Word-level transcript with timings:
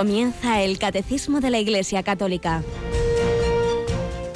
Comienza 0.00 0.62
el 0.62 0.78
Catecismo 0.78 1.42
de 1.42 1.50
la 1.50 1.58
Iglesia 1.58 2.02
Católica. 2.02 2.62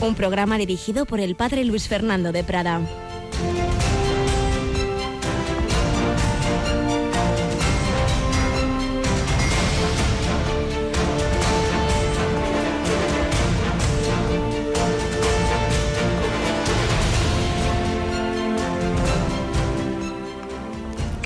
Un 0.02 0.14
programa 0.14 0.58
dirigido 0.58 1.06
por 1.06 1.20
el 1.20 1.36
Padre 1.36 1.64
Luis 1.64 1.88
Fernando 1.88 2.32
de 2.32 2.44
Prada. 2.44 2.82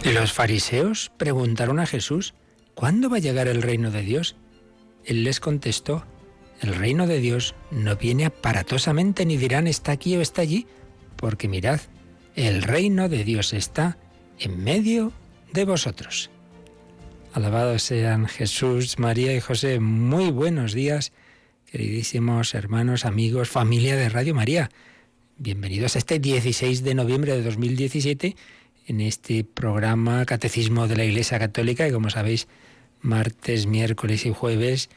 Los 0.05 0.33
fariseos 0.33 1.11
preguntaron 1.17 1.81
a 1.81 1.87
Jesús, 1.87 2.35
¿cuándo 2.79 3.11
va 3.11 3.17
a 3.17 3.21
llegar 3.21 3.49
el 3.49 3.61
reino 3.61 3.91
de 3.91 4.03
Dios? 4.03 4.37
Él 5.05 5.25
les 5.25 5.41
contestó, 5.41 6.05
el 6.61 6.77
reino 6.77 7.09
de 7.09 7.19
Dios 7.19 7.57
no 7.73 7.97
viene 7.97 8.25
aparatosamente 8.25 9.27
ni 9.27 9.37
dirán 9.37 9.67
está 9.67 9.91
aquí 9.91 10.17
o 10.17 10.21
está 10.21 10.43
allí, 10.43 10.69
porque 11.17 11.49
mirad, 11.49 11.81
el 12.37 12.63
reino 12.63 13.09
de 13.09 13.25
Dios 13.25 13.53
está 13.53 13.99
en 14.39 14.63
medio 14.63 15.13
de 15.53 15.65
vosotros. 15.65 16.31
Alabados 17.33 17.83
sean 17.83 18.29
Jesús, 18.29 19.01
María 19.01 19.35
y 19.35 19.41
José. 19.41 19.81
Muy 19.81 20.31
buenos 20.31 20.73
días, 20.73 21.13
queridísimos 21.67 22.55
hermanos, 22.55 23.05
amigos, 23.05 23.49
familia 23.49 23.97
de 23.97 24.09
Radio 24.09 24.37
María. 24.37 24.71
Bienvenidos 25.37 25.97
a 25.97 25.99
este 25.99 26.21
16 26.21 26.85
de 26.85 26.95
noviembre 26.95 27.33
de 27.33 27.43
2017 27.43 28.37
en 28.87 29.01
este 29.01 29.43
programa 29.43 30.25
Catecismo 30.27 30.87
de 30.87 30.97
la 30.97 31.05
Iglesia 31.05 31.41
Católica 31.41 31.89
y 31.89 31.93
como 31.93 32.09
sabéis, 32.09 32.47
martes, 33.01 33.67
miércoles 33.67 34.27
y 34.27 34.33
jueves 34.33 34.91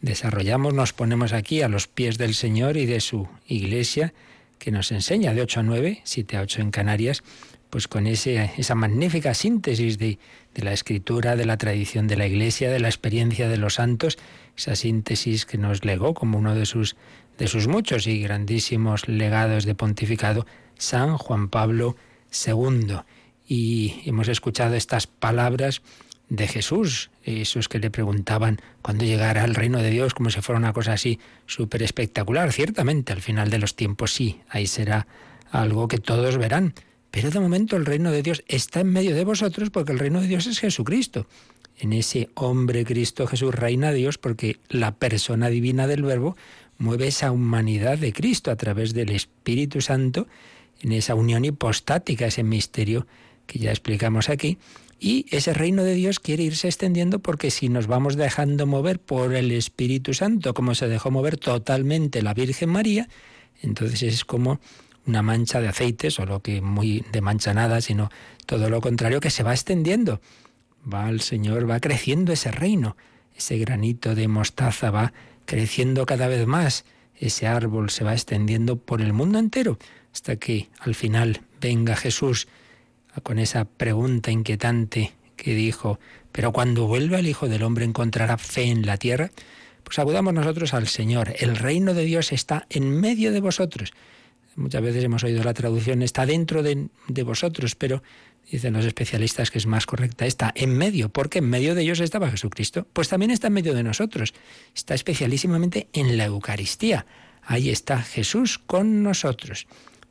desarrollamos, 0.00 0.74
nos 0.74 0.92
ponemos 0.92 1.32
aquí 1.32 1.62
a 1.62 1.68
los 1.68 1.88
pies 1.88 2.18
del 2.18 2.34
Señor 2.34 2.76
y 2.76 2.86
de 2.86 3.00
su 3.00 3.28
Iglesia 3.46 4.14
que 4.58 4.70
nos 4.70 4.92
enseña 4.92 5.34
de 5.34 5.42
8 5.42 5.60
a 5.60 5.62
9, 5.62 6.00
7 6.04 6.36
a 6.36 6.42
8 6.42 6.60
en 6.62 6.70
Canarias, 6.70 7.22
pues 7.70 7.86
con 7.86 8.06
ese, 8.06 8.52
esa 8.56 8.74
magnífica 8.74 9.34
síntesis 9.34 9.98
de, 9.98 10.18
de 10.54 10.62
la 10.62 10.72
escritura, 10.72 11.36
de 11.36 11.46
la 11.46 11.56
tradición 11.56 12.06
de 12.06 12.16
la 12.16 12.26
Iglesia, 12.26 12.70
de 12.70 12.80
la 12.80 12.88
experiencia 12.88 13.48
de 13.48 13.56
los 13.56 13.74
santos, 13.74 14.18
esa 14.56 14.74
síntesis 14.74 15.46
que 15.46 15.58
nos 15.58 15.84
legó 15.84 16.14
como 16.14 16.38
uno 16.38 16.54
de 16.54 16.66
sus, 16.66 16.96
de 17.36 17.46
sus 17.46 17.68
muchos 17.68 18.06
y 18.06 18.20
grandísimos 18.20 19.08
legados 19.08 19.64
de 19.64 19.74
pontificado, 19.74 20.46
San 20.76 21.18
Juan 21.18 21.48
Pablo 21.48 21.96
II 22.46 22.98
y 23.48 24.02
hemos 24.04 24.28
escuchado 24.28 24.74
estas 24.74 25.06
palabras 25.06 25.82
de 26.28 26.46
Jesús, 26.46 27.10
esos 27.22 27.68
que 27.68 27.78
le 27.78 27.90
preguntaban 27.90 28.60
cuándo 28.82 29.04
llegará 29.04 29.44
el 29.44 29.54
reino 29.54 29.78
de 29.78 29.90
Dios, 29.90 30.14
como 30.14 30.30
si 30.30 30.40
fuera 30.40 30.58
una 30.58 30.72
cosa 30.72 30.92
así 30.92 31.18
súper 31.46 31.82
espectacular. 31.82 32.52
Ciertamente, 32.52 33.12
al 33.12 33.22
final 33.22 33.50
de 33.50 33.58
los 33.58 33.76
tiempos 33.76 34.12
sí, 34.12 34.40
ahí 34.48 34.66
será 34.66 35.06
algo 35.50 35.88
que 35.88 35.98
todos 35.98 36.36
verán. 36.36 36.74
Pero 37.10 37.30
de 37.30 37.40
momento 37.40 37.76
el 37.76 37.86
reino 37.86 38.12
de 38.12 38.22
Dios 38.22 38.44
está 38.48 38.80
en 38.80 38.92
medio 38.92 39.14
de 39.14 39.24
vosotros 39.24 39.70
porque 39.70 39.92
el 39.92 39.98
reino 39.98 40.20
de 40.20 40.28
Dios 40.28 40.46
es 40.46 40.60
Jesucristo. 40.60 41.26
En 41.78 41.92
ese 41.92 42.28
hombre 42.34 42.84
Cristo 42.84 43.26
Jesús 43.26 43.54
reina 43.54 43.92
Dios 43.92 44.18
porque 44.18 44.58
la 44.68 44.94
persona 44.94 45.48
divina 45.48 45.86
del 45.86 46.02
Verbo 46.02 46.36
mueve 46.76 47.08
esa 47.08 47.32
humanidad 47.32 47.98
de 47.98 48.12
Cristo 48.12 48.50
a 48.50 48.56
través 48.56 48.92
del 48.92 49.10
Espíritu 49.10 49.80
Santo 49.80 50.26
en 50.80 50.92
esa 50.92 51.14
unión 51.14 51.44
hipostática, 51.44 52.26
ese 52.26 52.42
misterio 52.42 53.06
que 53.46 53.58
ya 53.58 53.70
explicamos 53.70 54.28
aquí, 54.28 54.58
y 55.00 55.26
ese 55.30 55.54
reino 55.54 55.84
de 55.84 55.94
Dios 55.94 56.18
quiere 56.18 56.42
irse 56.42 56.66
extendiendo 56.66 57.20
porque 57.20 57.50
si 57.50 57.68
nos 57.68 57.86
vamos 57.86 58.16
dejando 58.16 58.66
mover 58.66 58.98
por 58.98 59.34
el 59.34 59.52
Espíritu 59.52 60.12
Santo, 60.12 60.54
como 60.54 60.74
se 60.74 60.88
dejó 60.88 61.10
mover 61.10 61.36
totalmente 61.36 62.22
la 62.22 62.34
Virgen 62.34 62.70
María, 62.70 63.08
entonces 63.62 64.02
es 64.02 64.24
como 64.24 64.60
una 65.06 65.22
mancha 65.22 65.60
de 65.60 65.68
aceite, 65.68 66.10
solo 66.10 66.40
que 66.40 66.60
muy 66.60 67.04
de 67.12 67.20
mancha 67.20 67.54
nada, 67.54 67.80
sino 67.80 68.10
todo 68.46 68.68
lo 68.70 68.80
contrario, 68.80 69.20
que 69.20 69.30
se 69.30 69.42
va 69.42 69.52
extendiendo. 69.52 70.20
Va 70.92 71.08
el 71.08 71.20
Señor, 71.20 71.68
va 71.68 71.80
creciendo 71.80 72.32
ese 72.32 72.50
reino, 72.50 72.96
ese 73.36 73.56
granito 73.58 74.14
de 74.14 74.28
mostaza 74.28 74.90
va 74.90 75.12
creciendo 75.44 76.06
cada 76.06 76.28
vez 76.28 76.46
más, 76.46 76.84
ese 77.16 77.46
árbol 77.46 77.90
se 77.90 78.04
va 78.04 78.12
extendiendo 78.12 78.76
por 78.76 79.00
el 79.00 79.12
mundo 79.12 79.38
entero, 79.38 79.78
hasta 80.12 80.36
que 80.36 80.68
al 80.80 80.94
final 80.94 81.40
venga 81.60 81.96
Jesús 81.96 82.48
con 83.20 83.38
esa 83.38 83.64
pregunta 83.64 84.30
inquietante 84.30 85.12
que 85.36 85.54
dijo, 85.54 85.98
pero 86.32 86.52
cuando 86.52 86.86
vuelva 86.86 87.18
el 87.18 87.26
Hijo 87.26 87.48
del 87.48 87.62
Hombre 87.62 87.84
encontrará 87.84 88.38
fe 88.38 88.64
en 88.64 88.86
la 88.86 88.96
tierra, 88.96 89.30
pues 89.84 89.98
acudamos 89.98 90.34
nosotros 90.34 90.74
al 90.74 90.88
Señor. 90.88 91.34
El 91.38 91.56
reino 91.56 91.94
de 91.94 92.04
Dios 92.04 92.32
está 92.32 92.66
en 92.68 93.00
medio 93.00 93.32
de 93.32 93.40
vosotros. 93.40 93.92
Muchas 94.56 94.82
veces 94.82 95.04
hemos 95.04 95.22
oído 95.22 95.44
la 95.44 95.54
traducción, 95.54 96.02
está 96.02 96.26
dentro 96.26 96.62
de, 96.62 96.88
de 97.06 97.22
vosotros, 97.22 97.76
pero 97.76 98.02
dicen 98.50 98.72
los 98.72 98.84
especialistas 98.84 99.50
que 99.50 99.58
es 99.58 99.66
más 99.66 99.86
correcta, 99.86 100.26
está 100.26 100.52
en 100.54 100.76
medio, 100.76 101.08
porque 101.10 101.38
en 101.38 101.48
medio 101.48 101.74
de 101.74 101.82
ellos 101.82 102.00
estaba 102.00 102.30
Jesucristo. 102.30 102.86
Pues 102.92 103.08
también 103.08 103.30
está 103.30 103.46
en 103.46 103.52
medio 103.52 103.72
de 103.72 103.84
nosotros. 103.84 104.34
Está 104.74 104.94
especialísimamente 104.94 105.88
en 105.92 106.16
la 106.16 106.24
Eucaristía. 106.24 107.06
Ahí 107.42 107.70
está 107.70 108.02
Jesús 108.02 108.58
con 108.58 109.02
nosotros. 109.02 109.66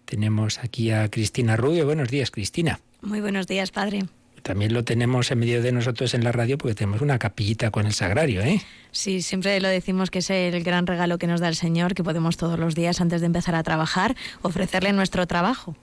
Tenemos 0.05 0.59
aquí 0.59 0.91
a 0.91 1.09
Cristina 1.09 1.57
Rubio. 1.57 1.85
Buenos 1.85 2.09
días, 2.09 2.31
Cristina. 2.31 2.79
Muy 3.01 3.21
buenos 3.21 3.47
días, 3.47 3.71
padre. 3.71 4.05
También 4.43 4.73
lo 4.73 4.83
tenemos 4.83 5.29
en 5.31 5.39
medio 5.39 5.61
de 5.61 5.71
nosotros 5.71 6.13
en 6.13 6.23
la 6.23 6.31
radio 6.31 6.57
porque 6.57 6.75
tenemos 6.75 7.01
una 7.01 7.19
capillita 7.19 7.69
con 7.69 7.85
el 7.85 7.93
sagrario, 7.93 8.41
¿eh? 8.41 8.61
Sí, 8.91 9.21
siempre 9.21 9.59
lo 9.59 9.67
decimos 9.67 10.09
que 10.09 10.19
es 10.19 10.29
el 10.29 10.63
gran 10.63 10.87
regalo 10.87 11.17
que 11.17 11.27
nos 11.27 11.41
da 11.41 11.49
el 11.49 11.55
Señor, 11.55 11.95
que 11.95 12.03
podemos 12.03 12.37
todos 12.37 12.57
los 12.57 12.73
días 12.75 13.01
antes 13.01 13.21
de 13.21 13.27
empezar 13.27 13.55
a 13.55 13.63
trabajar 13.63 14.15
ofrecerle 14.41 14.93
nuestro 14.93 15.27
trabajo. 15.27 15.75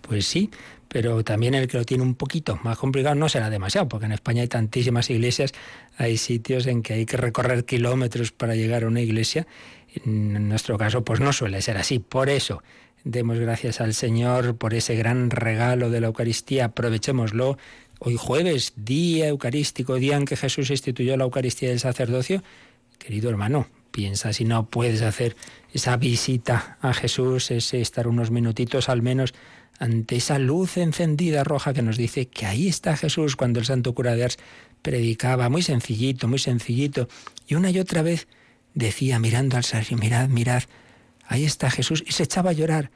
Pues 0.00 0.26
sí, 0.26 0.50
pero 0.88 1.22
también 1.22 1.54
el 1.54 1.68
que 1.68 1.76
lo 1.76 1.84
tiene 1.84 2.02
un 2.02 2.14
poquito 2.14 2.58
más 2.62 2.78
complicado 2.78 3.14
no 3.14 3.28
será 3.28 3.50
demasiado, 3.50 3.88
porque 3.88 4.06
en 4.06 4.12
España 4.12 4.40
hay 4.40 4.48
tantísimas 4.48 5.10
iglesias, 5.10 5.52
hay 5.98 6.16
sitios 6.16 6.66
en 6.66 6.82
que 6.82 6.94
hay 6.94 7.04
que 7.04 7.18
recorrer 7.18 7.66
kilómetros 7.66 8.32
para 8.32 8.54
llegar 8.54 8.84
a 8.84 8.86
una 8.86 9.02
iglesia. 9.02 9.46
En 10.04 10.48
nuestro 10.48 10.78
caso, 10.78 11.04
pues 11.04 11.20
no 11.20 11.32
suele 11.32 11.60
ser 11.60 11.76
así. 11.76 11.98
Por 11.98 12.30
eso, 12.30 12.62
Demos 13.04 13.38
gracias 13.38 13.80
al 13.80 13.94
Señor 13.94 14.56
por 14.56 14.74
ese 14.74 14.96
gran 14.96 15.30
regalo 15.30 15.90
de 15.90 16.00
la 16.00 16.08
Eucaristía, 16.08 16.66
aprovechémoslo. 16.66 17.56
Hoy 18.00 18.16
jueves, 18.16 18.72
día 18.76 19.28
eucarístico, 19.28 19.94
día 19.94 20.16
en 20.16 20.24
que 20.24 20.36
Jesús 20.36 20.70
instituyó 20.70 21.16
la 21.16 21.24
Eucaristía 21.24 21.70
del 21.70 21.80
sacerdocio. 21.80 22.42
Querido 22.98 23.30
hermano, 23.30 23.68
piensa 23.92 24.32
si 24.32 24.44
no 24.44 24.66
puedes 24.68 25.02
hacer 25.02 25.36
esa 25.72 25.96
visita 25.96 26.78
a 26.80 26.92
Jesús, 26.92 27.50
ese 27.50 27.80
estar 27.80 28.08
unos 28.08 28.30
minutitos 28.30 28.88
al 28.88 29.02
menos 29.02 29.32
ante 29.78 30.16
esa 30.16 30.38
luz 30.38 30.76
encendida 30.76 31.44
roja 31.44 31.72
que 31.72 31.82
nos 31.82 31.96
dice 31.96 32.26
que 32.26 32.46
ahí 32.46 32.68
está 32.68 32.96
Jesús 32.96 33.36
cuando 33.36 33.60
el 33.60 33.66
santo 33.66 33.94
cura 33.94 34.16
de 34.16 34.24
Ars 34.24 34.38
predicaba, 34.82 35.48
muy 35.48 35.62
sencillito, 35.62 36.26
muy 36.26 36.38
sencillito, 36.38 37.08
y 37.46 37.54
una 37.54 37.70
y 37.70 37.78
otra 37.78 38.02
vez 38.02 38.26
decía 38.74 39.18
mirando 39.18 39.56
al 39.56 39.64
sagrario, 39.64 39.98
mirad, 39.98 40.28
mirad, 40.28 40.64
ahí 41.28 41.44
está 41.44 41.70
Jesús, 41.70 42.02
y 42.04 42.12
se 42.12 42.24
echaba 42.24 42.50
a 42.50 42.54
llorar 42.54 42.90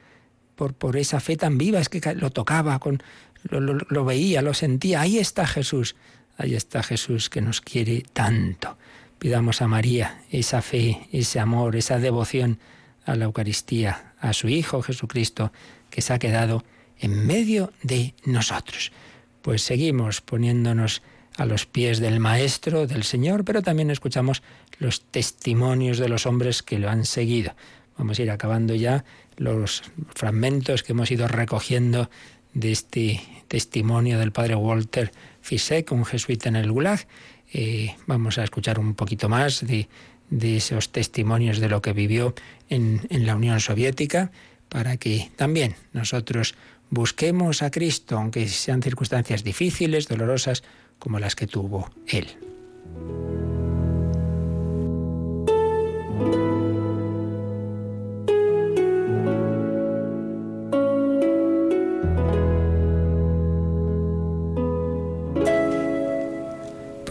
por, 0.55 0.73
por 0.73 0.97
esa 0.97 1.19
fe 1.19 1.37
tan 1.37 1.57
viva, 1.57 1.79
es 1.79 1.87
que 1.89 2.01
lo 2.15 2.31
tocaba, 2.31 2.79
con, 2.79 3.01
lo, 3.43 3.61
lo 3.61 4.05
veía, 4.05 4.41
lo 4.41 4.53
sentía, 4.53 5.01
ahí 5.01 5.19
está 5.19 5.47
Jesús, 5.47 5.95
ahí 6.37 6.55
está 6.55 6.83
Jesús 6.83 7.29
que 7.29 7.41
nos 7.41 7.61
quiere 7.61 8.03
tanto. 8.13 8.77
Pidamos 9.19 9.61
a 9.61 9.67
María 9.67 10.21
esa 10.31 10.61
fe, 10.61 11.07
ese 11.11 11.39
amor, 11.39 11.75
esa 11.75 11.99
devoción 11.99 12.59
a 13.05 13.15
la 13.15 13.25
Eucaristía, 13.25 14.13
a 14.19 14.33
su 14.33 14.49
Hijo 14.49 14.81
Jesucristo, 14.81 15.51
que 15.89 16.01
se 16.01 16.13
ha 16.13 16.19
quedado 16.19 16.63
en 16.99 17.25
medio 17.25 17.71
de 17.83 18.15
nosotros. 18.25 18.91
Pues 19.41 19.61
seguimos 19.61 20.21
poniéndonos 20.21 21.01
a 21.37 21.45
los 21.45 21.65
pies 21.65 21.99
del 21.99 22.19
Maestro, 22.19 22.87
del 22.87 23.03
Señor, 23.03 23.43
pero 23.43 23.61
también 23.61 23.91
escuchamos 23.91 24.43
los 24.79 25.01
testimonios 25.01 25.97
de 25.97 26.09
los 26.09 26.25
hombres 26.25 26.63
que 26.63 26.79
lo 26.79 26.89
han 26.89 27.05
seguido. 27.05 27.55
Vamos 27.97 28.19
a 28.19 28.23
ir 28.23 28.31
acabando 28.31 28.75
ya 28.75 29.03
los 29.37 29.83
fragmentos 30.13 30.83
que 30.83 30.93
hemos 30.93 31.11
ido 31.11 31.27
recogiendo 31.27 32.09
de 32.53 32.71
este 32.71 33.21
testimonio 33.47 34.19
del 34.19 34.31
padre 34.31 34.55
Walter 34.55 35.11
Fisek, 35.41 35.91
un 35.91 36.05
jesuita 36.05 36.49
en 36.49 36.55
el 36.55 36.71
Gulag. 36.71 37.07
Eh, 37.51 37.95
vamos 38.07 38.37
a 38.37 38.43
escuchar 38.43 38.79
un 38.79 38.95
poquito 38.95 39.29
más 39.29 39.65
de, 39.65 39.87
esos 40.41 40.91
testimonios 40.91 41.59
de 41.59 41.69
lo 41.69 41.81
que 41.81 41.93
vivió 41.93 42.33
en, 42.69 43.01
en 43.09 43.25
la 43.25 43.35
Unión 43.35 43.59
Soviética 43.59 44.31
para 44.69 44.97
que 44.97 45.29
también 45.35 45.75
nosotros 45.93 46.55
busquemos 46.89 47.61
a 47.61 47.69
Cristo, 47.69 48.17
aunque 48.17 48.47
sean 48.47 48.81
circunstancias 48.81 49.43
difíciles, 49.43 50.07
dolorosas, 50.07 50.63
como 50.97 51.19
las 51.19 51.35
que 51.35 51.47
tuvo 51.47 51.89
Él. 52.07 52.27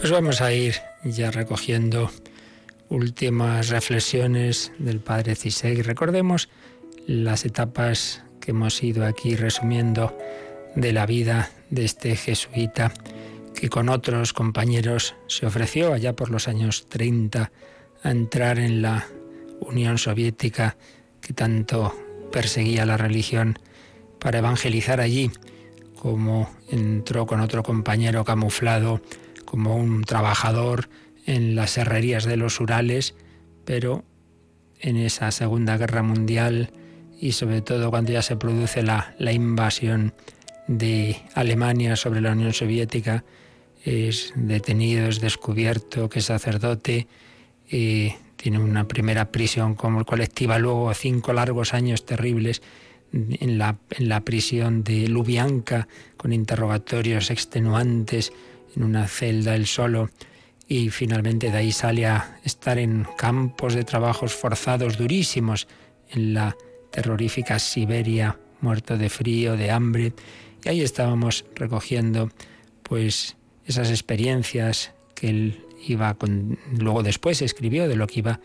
Pues 0.03 0.11
vamos 0.11 0.41
a 0.41 0.51
ir 0.51 0.75
ya 1.05 1.31
recogiendo 1.31 2.11
últimas 2.89 3.69
reflexiones 3.69 4.73
del 4.77 4.99
padre 4.99 5.33
Ciseg. 5.33 5.81
Recordemos 5.85 6.49
las 7.07 7.45
etapas 7.45 8.21
que 8.41 8.51
hemos 8.51 8.83
ido 8.83 9.05
aquí 9.05 9.37
resumiendo 9.37 10.13
de 10.75 10.91
la 10.91 11.05
vida 11.05 11.51
de 11.69 11.85
este 11.85 12.17
jesuita 12.17 12.91
que 13.55 13.69
con 13.69 13.87
otros 13.87 14.33
compañeros 14.33 15.15
se 15.27 15.45
ofreció 15.45 15.93
allá 15.93 16.11
por 16.11 16.31
los 16.31 16.49
años 16.49 16.87
30 16.89 17.53
a 18.03 18.11
entrar 18.11 18.59
en 18.59 18.81
la 18.81 19.07
Unión 19.61 19.97
Soviética 19.97 20.75
que 21.21 21.31
tanto 21.31 21.95
perseguía 22.29 22.85
la 22.85 22.97
religión 22.97 23.57
para 24.19 24.39
evangelizar 24.39 24.99
allí, 24.99 25.31
como 25.95 26.53
entró 26.69 27.25
con 27.25 27.39
otro 27.39 27.63
compañero 27.63 28.25
camuflado 28.25 28.99
como 29.53 29.75
un 29.75 30.03
trabajador 30.03 30.89
en 31.27 31.53
las 31.53 31.77
herrerías 31.77 32.23
de 32.23 32.37
los 32.37 32.59
Urales, 32.59 33.13
pero 33.65 34.03
en 34.79 34.97
esa 34.97 35.29
Segunda 35.29 35.77
Guerra 35.77 36.01
Mundial 36.01 36.71
y 37.21 37.33
sobre 37.33 37.61
todo 37.61 37.91
cuando 37.91 38.11
ya 38.11 38.23
se 38.23 38.35
produce 38.35 38.81
la, 38.81 39.13
la 39.19 39.31
invasión 39.31 40.15
de 40.67 41.17
Alemania 41.35 41.95
sobre 41.95 42.19
la 42.19 42.31
Unión 42.31 42.51
Soviética, 42.51 43.25
es 43.85 44.33
detenido, 44.35 45.07
es 45.07 45.21
descubierto 45.21 46.09
que 46.09 46.17
es 46.17 46.25
sacerdote, 46.25 47.05
y 47.69 48.11
tiene 48.35 48.57
una 48.57 48.87
primera 48.87 49.31
prisión 49.31 49.75
como 49.75 50.03
colectiva, 50.03 50.57
luego 50.57 50.91
cinco 50.95 51.31
largos 51.31 51.75
años 51.75 52.07
terribles 52.07 52.63
en 53.11 53.59
la, 53.59 53.77
en 53.91 54.09
la 54.09 54.21
prisión 54.21 54.83
de 54.83 55.07
Lubianka, 55.09 55.87
con 56.17 56.33
interrogatorios 56.33 57.29
extenuantes, 57.29 58.33
en 58.75 58.83
una 58.83 59.07
celda 59.07 59.55
él 59.55 59.67
solo, 59.67 60.09
y 60.67 60.89
finalmente 60.89 61.51
de 61.51 61.57
ahí 61.57 61.71
sale 61.71 62.05
a 62.05 62.39
estar 62.43 62.77
en 62.77 63.05
campos 63.17 63.73
de 63.73 63.83
trabajos 63.83 64.33
forzados 64.33 64.97
durísimos, 64.97 65.67
en 66.09 66.33
la 66.33 66.55
terrorífica 66.91 67.59
Siberia, 67.59 68.37
muerto 68.61 68.97
de 68.97 69.09
frío, 69.09 69.57
de 69.57 69.71
hambre, 69.71 70.13
y 70.63 70.69
ahí 70.69 70.81
estábamos 70.81 71.45
recogiendo 71.55 72.31
pues 72.83 73.35
esas 73.65 73.89
experiencias 73.89 74.91
que 75.15 75.29
él 75.29 75.65
iba 75.85 76.13
con 76.13 76.57
luego 76.77 77.03
después 77.03 77.41
escribió 77.41 77.87
de 77.87 77.95
lo 77.95 78.07
que 78.07 78.19
iba 78.19 78.39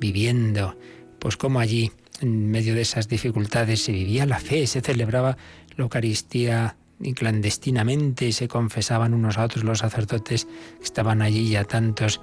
viviendo, 0.00 0.76
pues 1.18 1.36
como 1.36 1.60
allí 1.60 1.90
en 2.20 2.50
medio 2.50 2.74
de 2.74 2.82
esas 2.82 3.08
dificultades 3.08 3.82
se 3.82 3.92
vivía 3.92 4.26
la 4.26 4.38
fe, 4.38 4.66
se 4.66 4.80
celebraba 4.80 5.36
la 5.76 5.84
Eucaristía 5.84 6.76
y 7.00 7.14
clandestinamente 7.14 8.32
se 8.32 8.48
confesaban 8.48 9.14
unos 9.14 9.38
a 9.38 9.44
otros 9.44 9.64
los 9.64 9.78
sacerdotes 9.78 10.46
que 10.78 10.84
estaban 10.84 11.22
allí 11.22 11.50
ya 11.50 11.64
tantos 11.64 12.20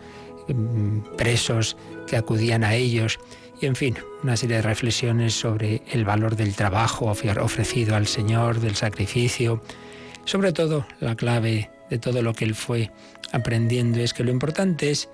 mm, 0.48 1.16
presos 1.18 1.77
que 2.07 2.18
acudían 2.18 2.63
a 2.63 2.75
ellos. 2.75 3.19
Y 3.62 3.68
en 3.68 3.75
fin, 3.75 3.95
una 4.22 4.36
serie 4.36 4.57
de 4.57 4.62
reflexiones 4.63 5.33
sobre 5.33 5.81
el 5.92 6.04
valor 6.04 6.36
del 6.36 6.56
trabajo 6.56 7.06
ofrecido 7.06 7.95
al 7.95 8.06
Señor, 8.06 8.60
del 8.60 8.75
sacrificio, 8.75 9.62
sobre 10.25 10.51
todo 10.51 10.86
la 11.00 11.16
clave 11.16 11.69
de 11.89 12.00
todo 12.00 12.22
lo 12.22 12.33
que 12.33 12.45
él 12.45 12.56
fue 12.56 12.92
aprendiendo 13.31 14.00
es 14.00 14.13
que 14.13 14.24
lo 14.24 14.31
importante 14.31 14.92
es 14.92 15.10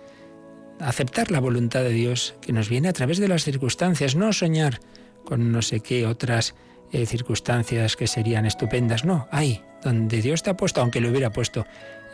aceptar 0.80 1.32
la 1.32 1.40
voluntad 1.40 1.82
de 1.82 1.92
Dios 1.92 2.34
que 2.42 2.54
nos 2.54 2.70
viene 2.70 2.88
a 2.88 2.94
través 2.94 3.20
de 3.20 3.28
las 3.28 3.44
circunstancias, 3.44 4.16
no 4.16 4.34
soñar 4.34 4.80
con 5.26 5.52
no 5.52 5.62
sé 5.62 5.82
qué 5.82 6.08
otras 6.08 6.56
eh, 6.92 7.06
circunstancias 7.06 7.96
que 7.96 8.08
serían 8.08 8.46
estupendas. 8.46 9.06
No, 9.06 9.28
ahí, 9.32 9.64
donde 9.84 10.22
Dios 10.22 10.44
te 10.44 10.50
ha 10.50 10.58
puesto, 10.58 10.82
aunque 10.82 11.02
lo 11.02 11.10
hubiera 11.10 11.32
puesto 11.32 11.66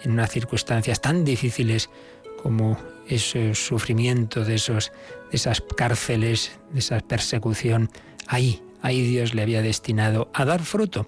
en 0.03 0.11
unas 0.11 0.29
circunstancias 0.29 1.01
tan 1.01 1.25
difíciles 1.25 1.89
como 2.41 2.77
ese 3.07 3.55
sufrimiento 3.55 4.43
de, 4.45 4.55
esos, 4.55 4.91
esas 5.31 5.61
cárceles, 5.75 6.59
de 6.71 6.79
esa 6.79 6.99
persecución, 6.99 7.89
ahí, 8.27 8.61
ahí 8.81 9.01
Dios 9.01 9.33
le 9.33 9.41
había 9.41 9.61
destinado 9.61 10.29
a 10.33 10.45
dar 10.45 10.61
fruto. 10.61 11.07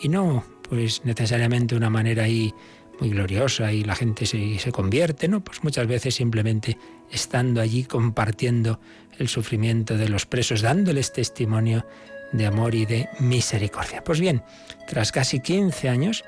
Y 0.00 0.08
no, 0.08 0.44
pues 0.68 1.04
necesariamente 1.04 1.74
una 1.74 1.90
manera 1.90 2.24
ahí 2.24 2.54
muy 3.00 3.10
gloriosa 3.10 3.72
y 3.72 3.84
la 3.84 3.94
gente 3.94 4.26
se, 4.26 4.58
se 4.58 4.72
convierte, 4.72 5.28
¿no? 5.28 5.40
Pues 5.42 5.62
muchas 5.62 5.86
veces 5.86 6.14
simplemente 6.14 6.78
estando 7.10 7.60
allí 7.60 7.84
compartiendo 7.84 8.80
el 9.18 9.28
sufrimiento 9.28 9.96
de 9.96 10.08
los 10.08 10.26
presos, 10.26 10.62
dándoles 10.62 11.12
testimonio 11.12 11.84
de 12.32 12.46
amor 12.46 12.74
y 12.74 12.86
de 12.86 13.08
misericordia. 13.18 14.04
Pues 14.04 14.20
bien, 14.20 14.42
tras 14.86 15.12
casi 15.12 15.40
15 15.40 15.88
años 15.88 16.24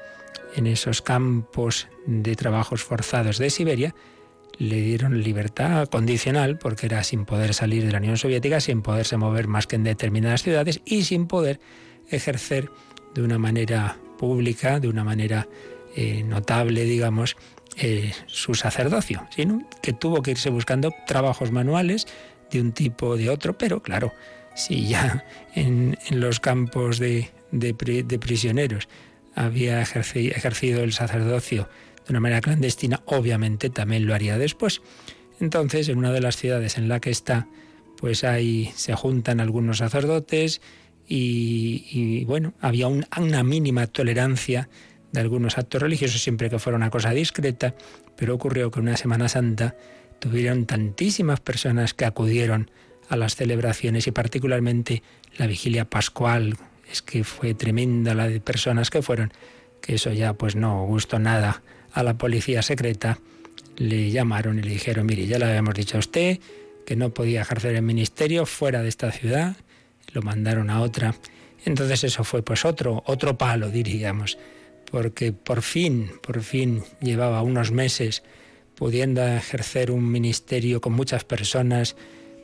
en 0.56 0.67
esos 0.67 1.02
campos 1.02 1.88
de 2.06 2.35
trabajos 2.37 2.82
forzados 2.82 3.38
de 3.38 3.50
Siberia, 3.50 3.94
le 4.58 4.81
dieron 4.81 5.23
libertad 5.23 5.88
condicional 5.88 6.58
porque 6.58 6.87
era 6.87 7.02
sin 7.02 7.25
poder 7.25 7.55
salir 7.55 7.85
de 7.85 7.93
la 7.93 7.99
Unión 7.99 8.19
Soviética, 8.19 8.61
sin 8.61 8.82
poderse 8.82 9.17
mover 9.17 9.49
más 9.49 9.67
que 9.67 9.76
en 9.76 9.85
determinadas 9.85 10.43
ciudades 10.43 10.82
y 10.85 11.05
sin 11.05 11.26
poder 11.26 11.61
ejercer 12.11 12.70
de 13.14 13.23
una 13.23 13.38
manera 13.38 13.97
pública, 14.19 14.79
de 14.79 14.88
una 14.88 15.02
manera 15.02 15.49
eh, 15.97 16.23
notable, 16.25 16.85
digamos, 16.85 17.37
eh, 17.76 18.12
su 18.26 18.55
sacerdocio, 18.55 19.26
sino 19.35 19.67
que 19.81 19.93
tuvo 19.93 20.23
que 20.23 20.32
irse 20.32 20.50
buscando 20.50 20.93
trabajos 21.06 21.52
manuales 21.52 22.06
de 22.50 22.61
un 22.61 22.73
tipo 22.73 23.06
o 23.06 23.17
de 23.17 23.31
otro, 23.31 23.56
pero 23.56 23.82
claro, 23.82 24.12
si 24.55 24.88
ya 24.88 25.25
en, 25.55 25.97
los 26.11 26.41
campos 26.41 26.99
de, 26.99 27.31
prisioneros 28.20 28.88
había 29.35 29.81
ejercido, 29.81 30.82
el 30.82 30.93
sacerdocio 30.93 31.69
de 32.06 32.11
una 32.11 32.20
manera 32.20 32.41
clandestina, 32.41 33.02
obviamente 33.06 33.70
también 33.70 34.06
lo 34.06 34.14
haría 34.14 34.38
después. 34.38 34.82
Entonces, 35.41 35.88
en 35.88 35.99
una 35.99 36.12
de 36.12 36.20
las 36.20 36.37
ciudades 36.37 36.76
en 36.76 36.88
la 36.88 37.00
que 37.00 37.11
está, 37.11 37.47
pues 37.97 38.25
ahí 38.25 38.73
se 38.75 38.94
juntan 38.94 39.41
algunos 39.41 39.79
sacerdotes 39.79 40.61
y, 41.06 42.25
bueno, 42.25 42.55
había 42.61 42.87
una 42.87 43.43
mínima 43.43 43.87
tolerancia 43.87 44.69
de 45.12 45.20
algunos 45.20 45.58
actos 45.58 45.82
religiosos, 45.82 46.23
siempre 46.23 46.50
que 46.50 46.58
fuera 46.58 46.76
una 46.76 46.91
cosa 46.91 47.11
discreta, 47.11 47.75
pero 48.17 48.35
ocurrió 48.35 48.70
que 48.70 48.81
una 48.81 48.97
Semana 48.97 49.29
Santa 49.29 49.76
tuvieron 50.20 50.67
tantísimas 50.67 51.41
personas 51.41 51.94
que 51.94 52.05
acudieron 52.05 52.70
a 53.11 53.17
las 53.17 53.37
celebraciones 53.37 54.07
y 54.07 54.12
particularmente 54.12 55.03
la 55.37 55.47
vigilia 55.47 55.85
pascual. 55.85 56.57
Es 56.90 57.02
que 57.02 57.25
fue 57.25 57.55
tremenda 57.55 58.14
la 58.14 58.29
de 58.29 58.40
personas 58.40 58.88
que 58.88 59.02
fueron, 59.02 59.33
que 59.83 59.97
eso 59.97 60.12
ya 60.12 60.33
pues 60.35 60.57
no 60.57 60.87
gustó 60.87 61.19
nada 61.19 61.62
a 61.93 62.02
la 62.02 62.17
policía 62.17 62.62
secreta. 62.62 63.19
Le 63.76 64.11
llamaron 64.11 64.59
y 64.59 64.62
le 64.62 64.71
dijeron, 64.71 65.07
mire, 65.07 65.26
ya 65.26 65.38
le 65.38 65.45
habíamos 65.45 65.75
dicho 65.75 65.97
a 65.97 66.00
usted 66.00 66.38
que 66.87 66.97
no 66.97 67.11
podía 67.11 67.43
ejercer 67.43 67.75
el 67.75 67.83
ministerio 67.83 68.47
fuera 68.47 68.83
de 68.83 68.88
esta 68.88 69.12
ciudad, 69.12 69.57
lo 70.12 70.23
mandaron 70.23 70.71
a 70.71 70.81
otra. 70.81 71.14
Entonces 71.64 72.05
eso 72.05 72.25
fue 72.25 72.43
pues 72.43 72.64
otro, 72.64 73.02
otro 73.07 73.37
palo, 73.37 73.71
diríamos, 73.71 74.38
porque 74.90 75.33
por 75.33 75.62
fin, 75.62 76.11
por 76.23 76.43
fin 76.43 76.83
llevaba 77.00 77.43
unos 77.43 77.71
meses 77.71 78.23
pudiendo 78.76 79.26
ejercer 79.26 79.90
un 79.90 80.11
ministerio 80.11 80.81
con 80.81 80.93
muchas 80.93 81.25
personas, 81.25 81.97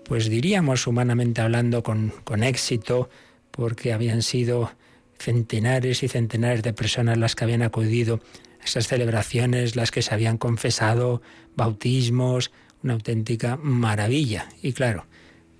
pues 0.06 0.28
diríamos 0.28 0.86
humanamente 0.86 1.40
hablando 1.40 1.82
con, 1.82 2.12
con 2.25 2.42
éxito, 2.42 3.10
porque 3.50 3.92
habían 3.92 4.22
sido 4.22 4.70
centenares 5.18 6.02
y 6.02 6.08
centenares 6.08 6.62
de 6.62 6.72
personas 6.72 7.18
las 7.18 7.34
que 7.34 7.44
habían 7.44 7.62
acudido 7.62 8.20
a 8.60 8.64
esas 8.64 8.86
celebraciones, 8.86 9.76
las 9.76 9.90
que 9.90 10.02
se 10.02 10.14
habían 10.14 10.38
confesado, 10.38 11.22
bautismos, 11.56 12.52
una 12.82 12.94
auténtica 12.94 13.56
maravilla. 13.56 14.48
Y 14.62 14.72
claro, 14.72 15.06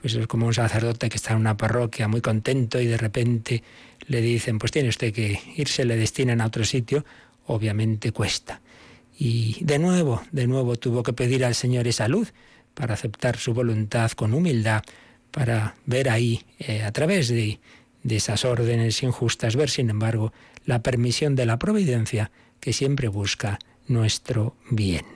pues 0.01 0.15
es 0.15 0.27
como 0.27 0.47
un 0.47 0.55
sacerdote 0.55 1.09
que 1.09 1.17
está 1.17 1.33
en 1.33 1.41
una 1.41 1.57
parroquia 1.57 2.07
muy 2.07 2.21
contento 2.21 2.81
y 2.81 2.87
de 2.87 2.97
repente 2.97 3.63
le 4.07 4.21
dicen, 4.21 4.59
pues 4.59 4.71
tiene 4.71 4.89
usted 4.89 5.13
que 5.13 5.41
irse, 5.57 5.85
le 5.85 5.97
destinan 5.97 6.41
a 6.41 6.47
otro 6.47 6.65
sitio, 6.65 7.05
obviamente 7.47 8.13
cuesta. 8.13 8.61
Y 9.19 9.65
de 9.65 9.79
nuevo, 9.79 10.23
de 10.31 10.47
nuevo 10.47 10.77
tuvo 10.77 11.03
que 11.03 11.13
pedir 11.13 11.45
al 11.45 11.55
Señor 11.55 11.89
esa 11.89 12.07
luz 12.07 12.33
para 12.77 12.93
aceptar 12.95 13.39
su 13.39 13.55
voluntad 13.55 14.11
con 14.13 14.35
humildad, 14.35 14.83
para 15.31 15.75
ver 15.87 16.11
ahí, 16.11 16.45
eh, 16.59 16.83
a 16.83 16.93
través 16.93 17.29
de, 17.29 17.59
de 18.03 18.17
esas 18.17 18.45
órdenes 18.45 19.03
injustas, 19.03 19.57
ver 19.57 19.71
sin 19.71 19.89
embargo 19.89 20.33
la 20.67 20.83
permisión 20.83 21.35
de 21.35 21.47
la 21.47 21.59
providencia 21.59 22.31
que 22.61 22.75
siempre 22.75 23.09
busca 23.09 23.59
nuestro 23.89 24.55
bien. 24.71 25.07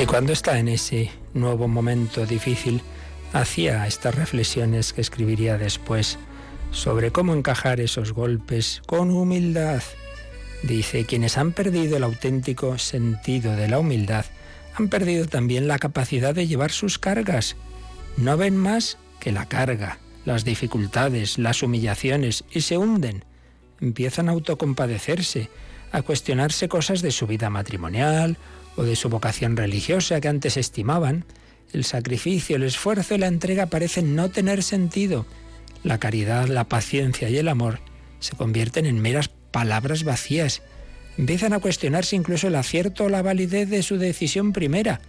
Y 0.00 0.06
cuando 0.06 0.32
está 0.32 0.58
en 0.58 0.68
ese 0.68 1.10
nuevo 1.32 1.68
momento 1.68 2.26
difícil, 2.26 2.82
hacía 3.32 3.86
estas 3.86 4.14
reflexiones 4.14 4.92
que 4.92 5.00
escribiría 5.00 5.58
después 5.58 6.18
sobre 6.70 7.12
cómo 7.12 7.34
encajar 7.34 7.80
esos 7.80 8.12
golpes 8.12 8.82
con 8.86 9.10
humildad. 9.10 9.82
Dice, 10.62 11.04
quienes 11.04 11.38
han 11.38 11.52
perdido 11.52 11.96
el 11.96 12.04
auténtico 12.04 12.78
sentido 12.78 13.56
de 13.56 13.68
la 13.68 13.78
humildad, 13.78 14.24
han 14.74 14.88
perdido 14.88 15.26
también 15.26 15.68
la 15.68 15.78
capacidad 15.78 16.34
de 16.34 16.46
llevar 16.46 16.70
sus 16.70 16.98
cargas. 16.98 17.56
No 18.16 18.36
ven 18.36 18.56
más 18.56 18.96
que 19.20 19.32
la 19.32 19.46
carga, 19.46 19.98
las 20.24 20.44
dificultades, 20.44 21.38
las 21.38 21.62
humillaciones 21.62 22.44
y 22.50 22.62
se 22.62 22.78
hunden. 22.78 23.24
Empiezan 23.80 24.28
a 24.28 24.32
autocompadecerse, 24.32 25.50
a 25.90 26.02
cuestionarse 26.02 26.68
cosas 26.68 27.02
de 27.02 27.10
su 27.10 27.26
vida 27.26 27.50
matrimonial 27.50 28.38
o 28.76 28.84
de 28.84 28.96
su 28.96 29.08
vocación 29.08 29.56
religiosa 29.56 30.20
que 30.20 30.28
antes 30.28 30.56
estimaban. 30.56 31.24
El 31.72 31.84
sacrificio, 31.84 32.56
el 32.56 32.64
esfuerzo 32.64 33.14
y 33.14 33.18
la 33.18 33.26
entrega 33.26 33.66
parecen 33.66 34.14
no 34.14 34.30
tener 34.30 34.62
sentido. 34.62 35.26
La 35.82 35.98
caridad, 35.98 36.48
la 36.48 36.64
paciencia 36.64 37.28
y 37.30 37.38
el 37.38 37.48
amor 37.48 37.80
se 38.20 38.36
convierten 38.36 38.86
en 38.86 39.00
meras 39.00 39.28
palabras 39.28 40.04
vacías. 40.04 40.62
Empiezan 41.18 41.52
a 41.52 41.58
cuestionarse 41.58 42.14
incluso 42.16 42.48
el 42.48 42.54
acierto 42.54 43.04
o 43.04 43.08
la 43.08 43.22
validez 43.22 43.68
de 43.68 43.82
su 43.82 43.98
decisión 43.98 44.52
primera, 44.52 45.00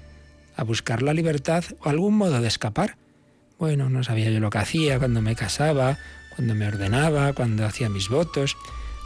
a 0.55 0.63
buscar 0.63 1.01
la 1.01 1.13
libertad 1.13 1.63
o 1.81 1.89
algún 1.89 2.15
modo 2.15 2.41
de 2.41 2.47
escapar. 2.47 2.97
Bueno, 3.59 3.89
no 3.89 4.03
sabía 4.03 4.29
yo 4.29 4.39
lo 4.39 4.49
que 4.49 4.57
hacía 4.57 4.99
cuando 4.99 5.21
me 5.21 5.35
casaba, 5.35 5.97
cuando 6.35 6.55
me 6.55 6.67
ordenaba, 6.67 7.33
cuando 7.33 7.65
hacía 7.65 7.89
mis 7.89 8.09
votos. 8.09 8.57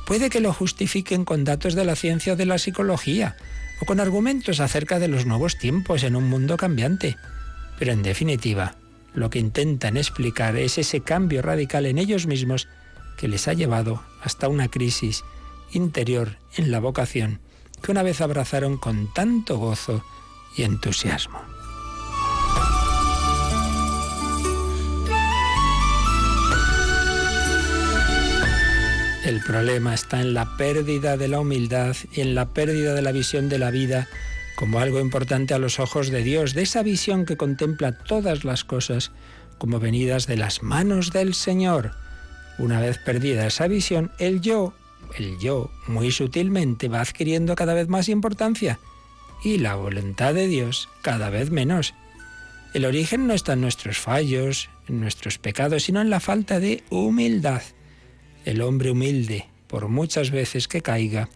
Puede 0.06 0.30
que 0.30 0.40
lo 0.40 0.54
justifiquen 0.54 1.26
con 1.26 1.44
datos 1.44 1.76
de 1.76 1.86
la 1.86 1.96
ciencia 1.96 2.34
o 2.34 2.36
de 2.36 2.46
la 2.46 2.58
psicología, 2.58 3.36
o 3.82 3.86
con 3.86 4.00
argumentos 4.00 4.60
acerca 4.60 5.00
de 5.00 5.10
los 5.10 5.26
nuevos 5.26 5.58
tiempos 5.58 6.04
en 6.04 6.16
un 6.16 6.30
mundo 6.30 6.56
cambiante. 6.56 7.18
Pero 7.78 7.92
en 7.92 8.04
definitiva, 8.04 8.76
lo 9.14 9.30
que 9.30 9.40
intentan 9.40 9.98
explicar 9.98 10.56
es 10.58 10.78
ese 10.78 11.02
cambio 11.02 11.42
radical 11.42 11.86
en 11.86 11.98
ellos 11.98 12.28
mismos 12.28 12.68
que 13.18 13.28
les 13.28 13.48
ha 13.48 13.54
llevado 13.54 14.04
hasta 14.22 14.48
una 14.48 14.68
crisis 14.68 15.24
interior 15.72 16.38
en 16.56 16.72
la 16.72 16.80
vocación 16.80 17.40
que 17.82 17.92
una 17.92 18.04
vez 18.04 18.22
abrazaron 18.22 18.78
con 18.78 19.14
tanto 19.14 19.58
gozo 19.58 20.04
y 20.56 20.64
entusiasmo. 20.64 21.40
El 29.26 29.42
problema 29.42 29.94
está 29.94 30.22
en 30.22 30.34
la 30.34 30.56
pérdida 30.56 31.18
de 31.18 31.28
la 31.28 31.42
humildad 31.42 31.96
y 32.14 32.22
en 32.22 32.34
la 32.34 32.54
pérdida 32.54 32.94
de 32.94 33.02
la 33.02 33.12
visión 33.12 33.50
de 33.50 33.60
la 33.60 33.72
vida 33.72 34.08
como 34.58 34.80
algo 34.80 35.00
importante 35.00 35.54
a 35.54 35.60
los 35.60 35.80
ojos 35.80 36.10
de 36.10 36.24
Dios, 36.24 36.56
de 36.56 36.64
esa 36.64 36.82
visión 36.82 37.26
que 37.26 37.38
contempla 37.38 37.92
todas 37.92 38.44
las 38.44 38.64
cosas 38.64 39.12
como 39.60 39.80
venidas 39.80 40.26
de 40.26 40.36
las 40.36 40.64
manos 40.64 41.12
del 41.12 41.36
Señor. 41.36 41.92
Una 42.58 42.82
vez 42.82 42.98
perdida 42.98 43.46
esa 43.46 43.68
visión, 43.68 44.12
el 44.18 44.42
yo, 44.42 44.74
el 45.16 45.38
yo 45.38 45.70
muy 45.86 46.10
sutilmente 46.10 46.88
va 46.88 47.02
adquiriendo 47.02 47.54
cada 47.54 47.76
vez 47.76 47.88
más 47.88 48.10
importancia 48.10 48.80
y 49.44 49.60
la 49.60 49.76
voluntad 49.76 50.34
de 50.34 50.48
Dios 50.48 50.90
cada 51.04 51.30
vez 51.30 51.52
menos. 51.52 51.94
El 52.74 52.86
origen 52.86 53.28
no 53.28 53.36
está 53.36 53.54
en 53.54 53.62
nuestros 53.62 54.00
fallos, 54.00 54.72
en 54.88 55.00
nuestros 55.00 55.38
pecados, 55.38 55.84
sino 55.84 56.02
en 56.02 56.10
la 56.10 56.20
falta 56.20 56.60
de 56.60 56.84
humildad. 56.90 57.62
El 58.44 58.62
hombre 58.64 58.90
humilde, 58.90 59.46
por 59.68 59.88
muchas 59.88 60.32
veces 60.32 60.68
que 60.68 60.82
caiga, 60.82 61.30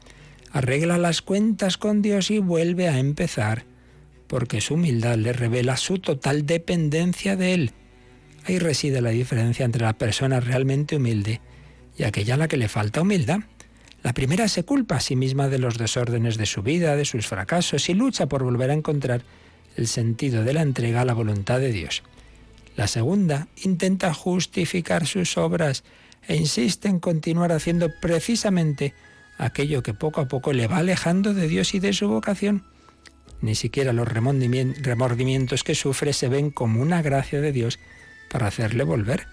arregla 0.51 0.97
las 0.97 1.21
cuentas 1.21 1.77
con 1.77 2.01
Dios 2.01 2.31
y 2.31 2.39
vuelve 2.39 2.87
a 2.87 2.99
empezar, 2.99 3.65
porque 4.27 4.61
su 4.61 4.75
humildad 4.75 5.17
le 5.17 5.33
revela 5.33 5.77
su 5.77 5.99
total 5.99 6.45
dependencia 6.45 7.35
de 7.35 7.53
Él. 7.53 7.71
Ahí 8.45 8.59
reside 8.59 9.01
la 9.01 9.11
diferencia 9.11 9.65
entre 9.65 9.83
la 9.83 9.93
persona 9.93 10.39
realmente 10.39 10.95
humilde 10.95 11.41
y 11.97 12.03
aquella 12.03 12.35
a 12.35 12.37
la 12.37 12.47
que 12.47 12.57
le 12.57 12.67
falta 12.67 13.01
humildad. 13.01 13.41
La 14.03 14.13
primera 14.13 14.47
se 14.47 14.63
culpa 14.63 14.95
a 14.95 14.99
sí 14.99 15.15
misma 15.15 15.47
de 15.47 15.59
los 15.59 15.77
desórdenes 15.77 16.37
de 16.37 16.47
su 16.47 16.63
vida, 16.63 16.95
de 16.95 17.05
sus 17.05 17.27
fracasos 17.27 17.87
y 17.89 17.93
lucha 17.93 18.25
por 18.27 18.43
volver 18.43 18.71
a 18.71 18.73
encontrar 18.73 19.21
el 19.77 19.87
sentido 19.87 20.43
de 20.43 20.53
la 20.53 20.63
entrega 20.63 21.01
a 21.01 21.05
la 21.05 21.13
voluntad 21.13 21.59
de 21.59 21.71
Dios. 21.71 22.03
La 22.75 22.87
segunda 22.87 23.47
intenta 23.63 24.13
justificar 24.13 25.05
sus 25.05 25.37
obras 25.37 25.83
e 26.27 26.35
insiste 26.35 26.87
en 26.87 26.99
continuar 26.99 27.51
haciendo 27.51 27.89
precisamente 28.01 28.93
aquello 29.41 29.81
que 29.81 29.93
poco 29.93 30.21
a 30.21 30.27
poco 30.27 30.53
le 30.53 30.67
va 30.67 30.77
alejando 30.77 31.33
de 31.33 31.47
Dios 31.47 31.73
y 31.73 31.79
de 31.79 31.93
su 31.93 32.07
vocación. 32.07 32.63
Ni 33.41 33.55
siquiera 33.55 33.91
los 33.91 34.07
remordimientos 34.07 35.63
que 35.63 35.73
sufre 35.73 36.13
se 36.13 36.29
ven 36.29 36.51
como 36.51 36.79
una 36.79 37.01
gracia 37.01 37.41
de 37.41 37.51
Dios 37.51 37.79
para 38.29 38.47
hacerle 38.47 38.83
volver, 38.83 39.27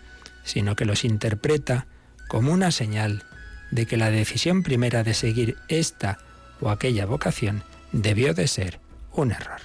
sino 0.45 0.77
que 0.77 0.87
los 0.87 1.05
interpreta 1.05 1.87
como 2.27 2.53
una 2.53 2.71
señal 2.71 3.25
de 3.71 3.85
que 3.85 3.99
la 3.99 4.11
decisión 4.11 4.63
primera 4.63 5.05
de 5.05 5.13
seguir 5.13 5.57
esta 5.69 6.19
o 6.61 6.71
aquella 6.71 7.05
vocación 7.05 7.63
debió 7.93 8.33
de 8.33 8.49
ser 8.49 8.81
un 9.13 9.31
error. 9.33 9.61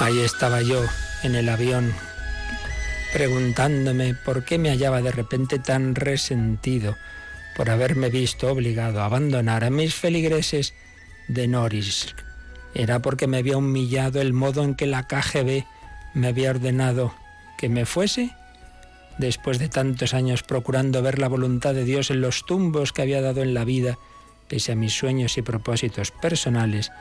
Ahí 0.00 0.20
estaba 0.20 0.60
yo 0.60 0.84
en 1.24 1.34
el 1.34 1.48
avión 1.48 1.92
preguntándome 3.12 4.14
por 4.14 4.44
qué 4.44 4.58
me 4.58 4.70
hallaba 4.70 5.00
de 5.02 5.12
repente 5.12 5.58
tan 5.58 5.94
resentido 5.94 6.96
por 7.56 7.70
haberme 7.70 8.10
visto 8.10 8.50
obligado 8.50 9.00
a 9.00 9.06
abandonar 9.06 9.64
a 9.64 9.70
mis 9.70 9.94
feligreses 9.94 10.74
de 11.26 11.48
Norris. 11.48 12.14
Era 12.74 13.00
porque 13.00 13.26
me 13.26 13.38
había 13.38 13.56
humillado 13.56 14.20
el 14.20 14.32
modo 14.32 14.62
en 14.62 14.74
que 14.74 14.86
la 14.86 15.08
KGB 15.08 15.64
me 16.14 16.28
había 16.28 16.50
ordenado 16.50 17.14
que 17.56 17.68
me 17.68 17.86
fuese. 17.86 18.30
Después 19.18 19.58
de 19.58 19.68
tantos 19.68 20.14
años 20.14 20.42
procurando 20.42 21.02
ver 21.02 21.18
la 21.18 21.28
voluntad 21.28 21.74
de 21.74 21.84
Dios 21.84 22.10
en 22.10 22.20
los 22.20 22.46
tumbos 22.46 22.92
que 22.92 23.02
había 23.02 23.20
dado 23.20 23.42
en 23.42 23.54
la 23.54 23.64
vida, 23.64 23.98
pese 24.46 24.72
a 24.72 24.76
mis 24.76 24.92
sueños 24.92 25.36
y 25.38 25.42
propósitos 25.42 26.12
personales, 26.12 26.92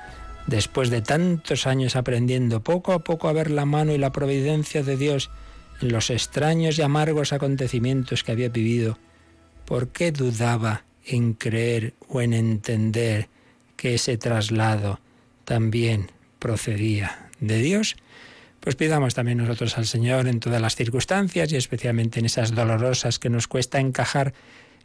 después 0.47 0.89
de 0.89 1.01
tantos 1.01 1.67
años 1.67 1.95
aprendiendo 1.95 2.61
poco 2.61 2.93
a 2.93 2.99
poco 2.99 3.27
a 3.27 3.33
ver 3.33 3.51
la 3.51 3.65
mano 3.65 3.93
y 3.93 3.97
la 3.99 4.11
providencia 4.11 4.81
de 4.81 4.97
Dios 4.97 5.29
los 5.81 6.09
extraños 6.09 6.77
y 6.77 6.81
amargos 6.81 7.33
acontecimientos 7.33 8.23
que 8.23 8.31
había 8.31 8.49
vivido, 8.49 8.97
¿por 9.65 9.89
qué 9.89 10.11
dudaba 10.11 10.83
en 11.05 11.33
creer 11.33 11.93
o 12.07 12.21
en 12.21 12.33
entender 12.33 13.29
que 13.75 13.95
ese 13.95 14.17
traslado 14.17 14.99
también 15.45 16.11
procedía 16.39 17.29
de 17.39 17.59
Dios? 17.59 17.95
Pues 18.59 18.75
pidamos 18.75 19.13
también 19.13 19.37
nosotros 19.37 19.77
al 19.77 19.85
Señor 19.85 20.27
en 20.27 20.39
todas 20.39 20.61
las 20.61 20.75
circunstancias 20.75 21.51
y 21.51 21.55
especialmente 21.55 22.19
en 22.19 22.25
esas 22.25 22.53
dolorosas 22.53 23.19
que 23.19 23.29
nos 23.29 23.47
cuesta 23.47 23.79
encajar 23.79 24.33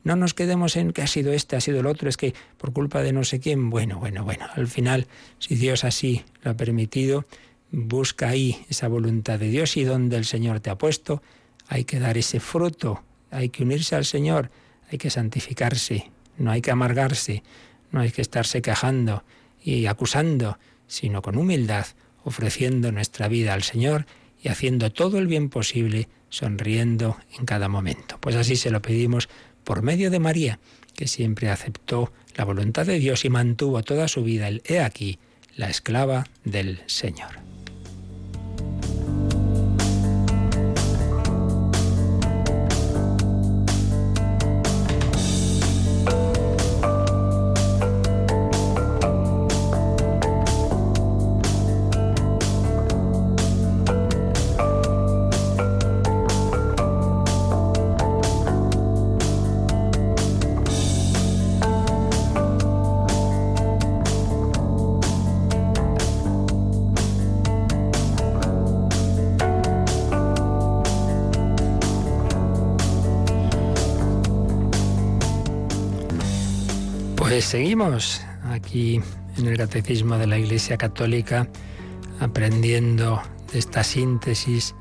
no 0.04 0.16
nos 0.16 0.34
quedemos 0.34 0.76
en 0.76 0.92
que 0.92 1.02
ha 1.02 1.06
sido 1.06 1.32
este, 1.32 1.56
ha 1.56 1.60
sido 1.60 1.80
el 1.80 1.86
otro, 1.86 2.08
es 2.08 2.16
que 2.16 2.34
por 2.58 2.72
culpa 2.72 3.02
de 3.02 3.12
no 3.12 3.24
sé 3.24 3.40
quién. 3.40 3.70
Bueno, 3.70 3.98
bueno, 3.98 4.24
bueno. 4.24 4.46
Al 4.54 4.66
final, 4.66 5.06
si 5.38 5.54
Dios 5.54 5.84
así 5.84 6.24
lo 6.42 6.52
ha 6.52 6.54
permitido, 6.54 7.24
busca 7.72 8.28
ahí 8.28 8.64
esa 8.68 8.86
voluntad 8.86 9.38
de 9.38 9.48
Dios 9.48 9.76
y 9.76 9.84
donde 9.84 10.16
el 10.16 10.26
Señor 10.26 10.60
te 10.60 10.70
ha 10.70 10.78
puesto, 10.78 11.22
hay 11.66 11.84
que 11.84 11.98
dar 11.98 12.18
ese 12.18 12.38
fruto, 12.38 13.02
hay 13.30 13.48
que 13.48 13.62
unirse 13.62 13.96
al 13.96 14.04
Señor, 14.04 14.50
hay 14.90 14.98
que 14.98 15.10
santificarse, 15.10 16.10
no 16.36 16.50
hay 16.50 16.60
que 16.60 16.70
amargarse, 16.70 17.42
no 17.90 18.00
hay 18.00 18.10
que 18.10 18.22
estarse 18.22 18.62
quejando 18.62 19.24
y 19.64 19.86
acusando, 19.86 20.58
sino 20.86 21.22
con 21.22 21.38
humildad, 21.38 21.86
ofreciendo 22.24 22.92
nuestra 22.92 23.26
vida 23.28 23.54
al 23.54 23.62
Señor 23.62 24.06
y 24.42 24.48
haciendo 24.48 24.92
todo 24.92 25.18
el 25.18 25.26
bien 25.26 25.48
posible, 25.48 26.08
sonriendo 26.28 27.16
en 27.38 27.46
cada 27.46 27.68
momento. 27.68 28.18
Pues 28.20 28.36
así 28.36 28.56
se 28.56 28.70
lo 28.70 28.82
pedimos 28.82 29.28
por 29.64 29.82
medio 29.82 30.10
de 30.10 30.18
María, 30.18 30.58
que 30.94 31.08
siempre 31.08 31.48
aceptó 31.48 32.12
la 32.36 32.44
voluntad 32.44 32.86
de 32.86 32.98
Dios 32.98 33.24
y 33.24 33.30
mantuvo 33.30 33.82
toda 33.82 34.08
su 34.08 34.22
vida 34.24 34.48
el 34.48 34.62
he 34.66 34.80
aquí, 34.80 35.18
la 35.56 35.70
esclava 35.70 36.26
del 36.44 36.82
Señor. 36.86 37.51
Seguimos 77.52 78.22
aquí 78.44 78.98
en 79.36 79.46
el 79.46 79.58
Catecismo 79.58 80.16
de 80.16 80.26
la 80.26 80.38
Iglesia 80.38 80.78
Católica 80.78 81.50
aprendiendo 82.18 83.20
de 83.52 83.58
esta 83.58 83.84
síntesis 83.84 84.74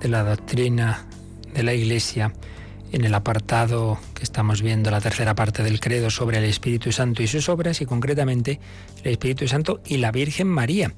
de 0.00 0.08
la 0.08 0.24
doctrina 0.24 1.04
de 1.52 1.62
la 1.62 1.74
Iglesia 1.74 2.32
en 2.92 3.04
el 3.04 3.12
apartado 3.12 3.98
que 4.14 4.22
estamos 4.22 4.62
viendo, 4.62 4.90
la 4.90 5.02
tercera 5.02 5.34
parte 5.34 5.62
del 5.62 5.80
credo 5.80 6.08
sobre 6.08 6.38
el 6.38 6.44
Espíritu 6.44 6.92
Santo 6.92 7.22
y 7.22 7.26
sus 7.26 7.50
obras, 7.50 7.82
y 7.82 7.84
concretamente 7.84 8.58
el 9.02 9.12
Espíritu 9.12 9.46
Santo 9.46 9.82
y 9.84 9.98
la 9.98 10.10
Virgen 10.10 10.46
María, 10.46 10.94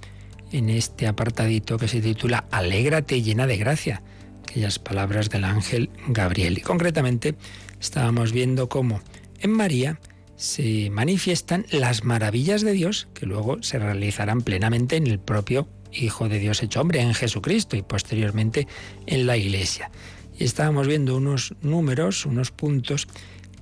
en 0.52 0.70
este 0.70 1.08
apartadito 1.08 1.76
que 1.76 1.88
se 1.88 2.00
titula 2.00 2.44
Alégrate 2.52 3.20
llena 3.20 3.48
de 3.48 3.56
gracia, 3.56 4.00
aquellas 4.48 4.78
palabras 4.78 5.28
del 5.28 5.42
ángel 5.42 5.90
Gabriel. 6.06 6.58
Y 6.58 6.60
concretamente 6.60 7.34
estábamos 7.80 8.30
viendo 8.30 8.68
cómo 8.68 9.00
en 9.40 9.50
María 9.50 9.98
se 10.36 10.90
manifiestan 10.90 11.66
las 11.70 12.04
maravillas 12.04 12.62
de 12.62 12.72
Dios 12.72 13.08
que 13.14 13.26
luego 13.26 13.62
se 13.62 13.78
realizarán 13.78 14.42
plenamente 14.42 14.96
en 14.96 15.06
el 15.06 15.18
propio 15.18 15.68
Hijo 15.92 16.28
de 16.28 16.38
Dios 16.38 16.62
hecho 16.62 16.80
hombre, 16.80 17.00
en 17.00 17.14
Jesucristo 17.14 17.76
y 17.76 17.82
posteriormente 17.82 18.66
en 19.06 19.26
la 19.26 19.36
Iglesia. 19.36 19.90
Y 20.38 20.44
estábamos 20.44 20.86
viendo 20.86 21.16
unos 21.16 21.54
números, 21.62 22.26
unos 22.26 22.50
puntos 22.50 23.08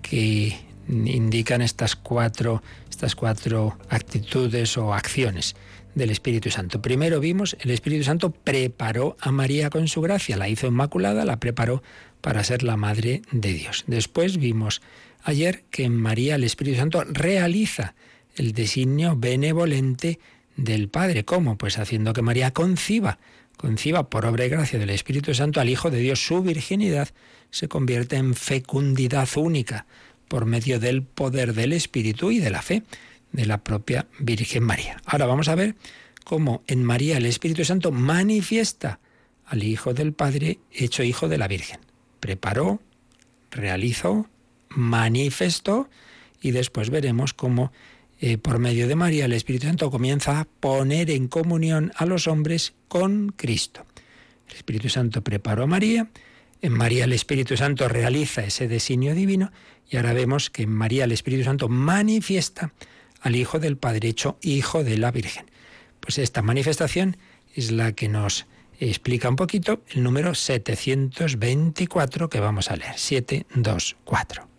que 0.02 0.56
indican 0.88 1.62
estas 1.62 1.96
cuatro, 1.96 2.62
estas 2.90 3.14
cuatro 3.14 3.78
actitudes 3.88 4.76
o 4.76 4.92
acciones 4.92 5.54
del 5.94 6.10
Espíritu 6.10 6.50
Santo. 6.50 6.82
Primero 6.82 7.20
vimos, 7.20 7.56
el 7.60 7.70
Espíritu 7.70 8.04
Santo 8.04 8.30
preparó 8.30 9.16
a 9.20 9.30
María 9.30 9.70
con 9.70 9.86
su 9.86 10.00
gracia, 10.00 10.36
la 10.36 10.48
hizo 10.48 10.66
inmaculada, 10.66 11.24
la 11.24 11.38
preparó 11.38 11.82
para 12.20 12.42
ser 12.42 12.62
la 12.62 12.76
Madre 12.76 13.22
de 13.30 13.52
Dios. 13.52 13.84
Después 13.86 14.38
vimos 14.38 14.82
ayer 15.24 15.64
que 15.70 15.84
en 15.84 15.96
María 15.96 16.36
el 16.36 16.44
Espíritu 16.44 16.78
Santo 16.78 17.02
realiza 17.04 17.94
el 18.36 18.52
designio 18.52 19.16
benevolente 19.16 20.20
del 20.56 20.88
Padre. 20.88 21.24
¿Cómo? 21.24 21.58
Pues 21.58 21.78
haciendo 21.78 22.12
que 22.12 22.22
María 22.22 22.52
conciba 22.52 23.18
conciba 23.56 24.10
por 24.10 24.26
obra 24.26 24.44
y 24.44 24.48
gracia 24.48 24.78
del 24.78 24.90
Espíritu 24.90 25.34
Santo 25.34 25.60
al 25.60 25.70
Hijo 25.70 25.90
de 25.90 25.98
Dios, 25.98 26.24
su 26.24 26.42
virginidad 26.42 27.08
se 27.50 27.68
convierte 27.68 28.16
en 28.16 28.34
fecundidad 28.34 29.28
única 29.36 29.86
por 30.28 30.44
medio 30.44 30.80
del 30.80 31.02
poder 31.02 31.54
del 31.54 31.72
Espíritu 31.72 32.30
y 32.30 32.40
de 32.40 32.50
la 32.50 32.62
fe 32.62 32.82
de 33.32 33.46
la 33.46 33.64
propia 33.64 34.06
Virgen 34.18 34.64
María. 34.64 35.00
Ahora 35.06 35.26
vamos 35.26 35.48
a 35.48 35.54
ver 35.54 35.76
cómo 36.24 36.62
en 36.66 36.84
María 36.84 37.16
el 37.16 37.26
Espíritu 37.26 37.64
Santo 37.64 37.92
manifiesta 37.92 39.00
al 39.46 39.62
Hijo 39.62 39.94
del 39.94 40.12
Padre 40.12 40.58
hecho 40.72 41.02
Hijo 41.02 41.28
de 41.28 41.38
la 41.38 41.48
Virgen. 41.48 41.80
Preparó, 42.20 42.80
realizó, 43.50 44.28
manifestó 44.74 45.88
y 46.40 46.50
después 46.50 46.90
veremos 46.90 47.34
cómo 47.34 47.72
eh, 48.20 48.38
por 48.38 48.58
medio 48.58 48.88
de 48.88 48.94
María, 48.94 49.24
el 49.24 49.32
Espíritu 49.32 49.66
Santo 49.66 49.90
comienza 49.90 50.40
a 50.40 50.44
poner 50.44 51.10
en 51.10 51.28
comunión 51.28 51.92
a 51.96 52.06
los 52.06 52.26
hombres 52.26 52.74
con 52.88 53.34
Cristo. 53.36 53.84
El 54.48 54.56
Espíritu 54.56 54.88
Santo 54.88 55.22
preparó 55.22 55.64
a 55.64 55.66
María, 55.66 56.08
en 56.62 56.72
María 56.72 57.04
el 57.04 57.12
Espíritu 57.12 57.56
Santo 57.56 57.88
realiza 57.88 58.44
ese 58.44 58.68
designio 58.68 59.14
divino 59.14 59.52
y 59.90 59.96
ahora 59.96 60.14
vemos 60.14 60.48
que 60.48 60.62
en 60.62 60.70
María 60.70 61.04
el 61.04 61.12
Espíritu 61.12 61.44
Santo 61.44 61.68
manifiesta 61.68 62.72
al 63.20 63.36
Hijo 63.36 63.58
del 63.58 63.76
Padre 63.76 64.08
hecho 64.08 64.38
Hijo 64.40 64.84
de 64.84 64.96
la 64.96 65.10
Virgen. 65.10 65.44
Pues 66.00 66.18
esta 66.18 66.40
manifestación 66.40 67.16
es 67.54 67.70
la 67.70 67.92
que 67.92 68.08
nos 68.08 68.46
explica 68.80 69.28
un 69.28 69.36
poquito 69.36 69.82
el 69.90 70.02
número 70.02 70.34
724 70.34 72.28
que 72.30 72.40
vamos 72.40 72.70
a 72.70 72.76
leer. 72.76 72.96
724. 72.96 74.53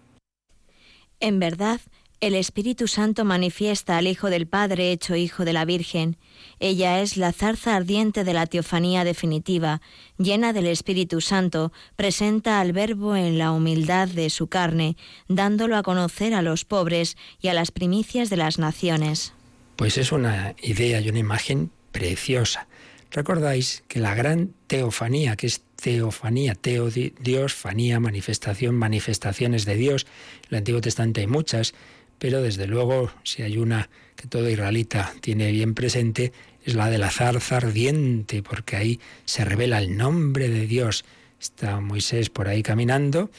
En 1.20 1.40
verdad, 1.40 1.80
el 2.22 2.34
Espíritu 2.34 2.88
Santo 2.88 3.26
manifiesta 3.26 3.98
al 3.98 4.08
Hijo 4.08 4.30
del 4.30 4.48
Padre 4.48 4.92
hecho 4.92 5.16
Hijo 5.16 5.46
de 5.46 5.54
la 5.54 5.66
Virgen. 5.66 6.18
Ella 6.60 7.02
es 7.02 7.18
la 7.18 7.34
zarza 7.34 7.76
ardiente 7.76 8.24
de 8.24 8.34
la 8.34 8.48
teofanía 8.48 9.04
definitiva, 9.04 9.82
llena 10.18 10.54
del 10.54 10.68
Espíritu 10.68 11.22
Santo, 11.22 11.74
presenta 11.96 12.62
al 12.62 12.72
Verbo 12.72 13.16
en 13.16 13.38
la 13.38 13.52
humildad 13.52 14.08
de 14.08 14.30
su 14.30 14.48
carne, 14.48 14.96
dándolo 15.28 15.76
a 15.76 15.84
conocer 15.84 16.34
a 16.34 16.42
los 16.42 16.64
pobres 16.64 17.18
y 17.42 17.50
a 17.50 17.54
las 17.54 17.72
primicias 17.72 18.30
de 18.30 18.38
las 18.38 18.60
naciones. 18.60 19.34
Pues 19.76 19.98
es 19.98 20.12
una 20.12 20.56
idea 20.62 21.02
y 21.02 21.10
una 21.10 21.20
imagen 21.20 21.70
preciosa. 21.92 22.68
Recordáis 23.12 23.84
que 23.88 24.00
la 24.00 24.16
gran 24.16 24.54
teofanía, 24.68 25.36
que 25.36 25.48
es 25.48 25.62
teofanía, 25.76 26.56
teo 26.56 26.90
Dios, 26.90 27.54
fanía, 27.54 28.00
manifestación, 28.00 28.76
manifestaciones 28.76 29.66
de 29.66 29.76
Dios, 29.76 30.06
en 30.44 30.50
el 30.52 30.58
Antiguo 30.58 30.82
Testamento 30.82 31.20
hay 31.20 31.28
muchas, 31.28 31.74
pero 32.20 32.42
desde 32.42 32.68
luego 32.68 33.12
si 33.24 33.44
hay 33.44 33.58
una 33.58 33.90
que 34.16 34.28
todo 34.28 34.50
israelita 34.50 35.14
tiene 35.22 35.52
bien 35.52 35.74
presente, 35.74 36.32
es 36.64 36.74
la 36.74 36.90
de 36.90 36.98
la 36.98 37.12
zarza 37.12 37.58
ardiente, 37.58 38.42
porque 38.42 38.76
ahí 38.76 39.00
se 39.26 39.46
revela 39.46 39.78
el 39.78 39.98
nombre 39.98 40.50
de 40.50 40.66
Dios. 40.66 41.06
Está 41.40 41.80
Moisés 41.80 42.30
por 42.30 42.48
ahí 42.48 42.64
caminando 42.64 43.30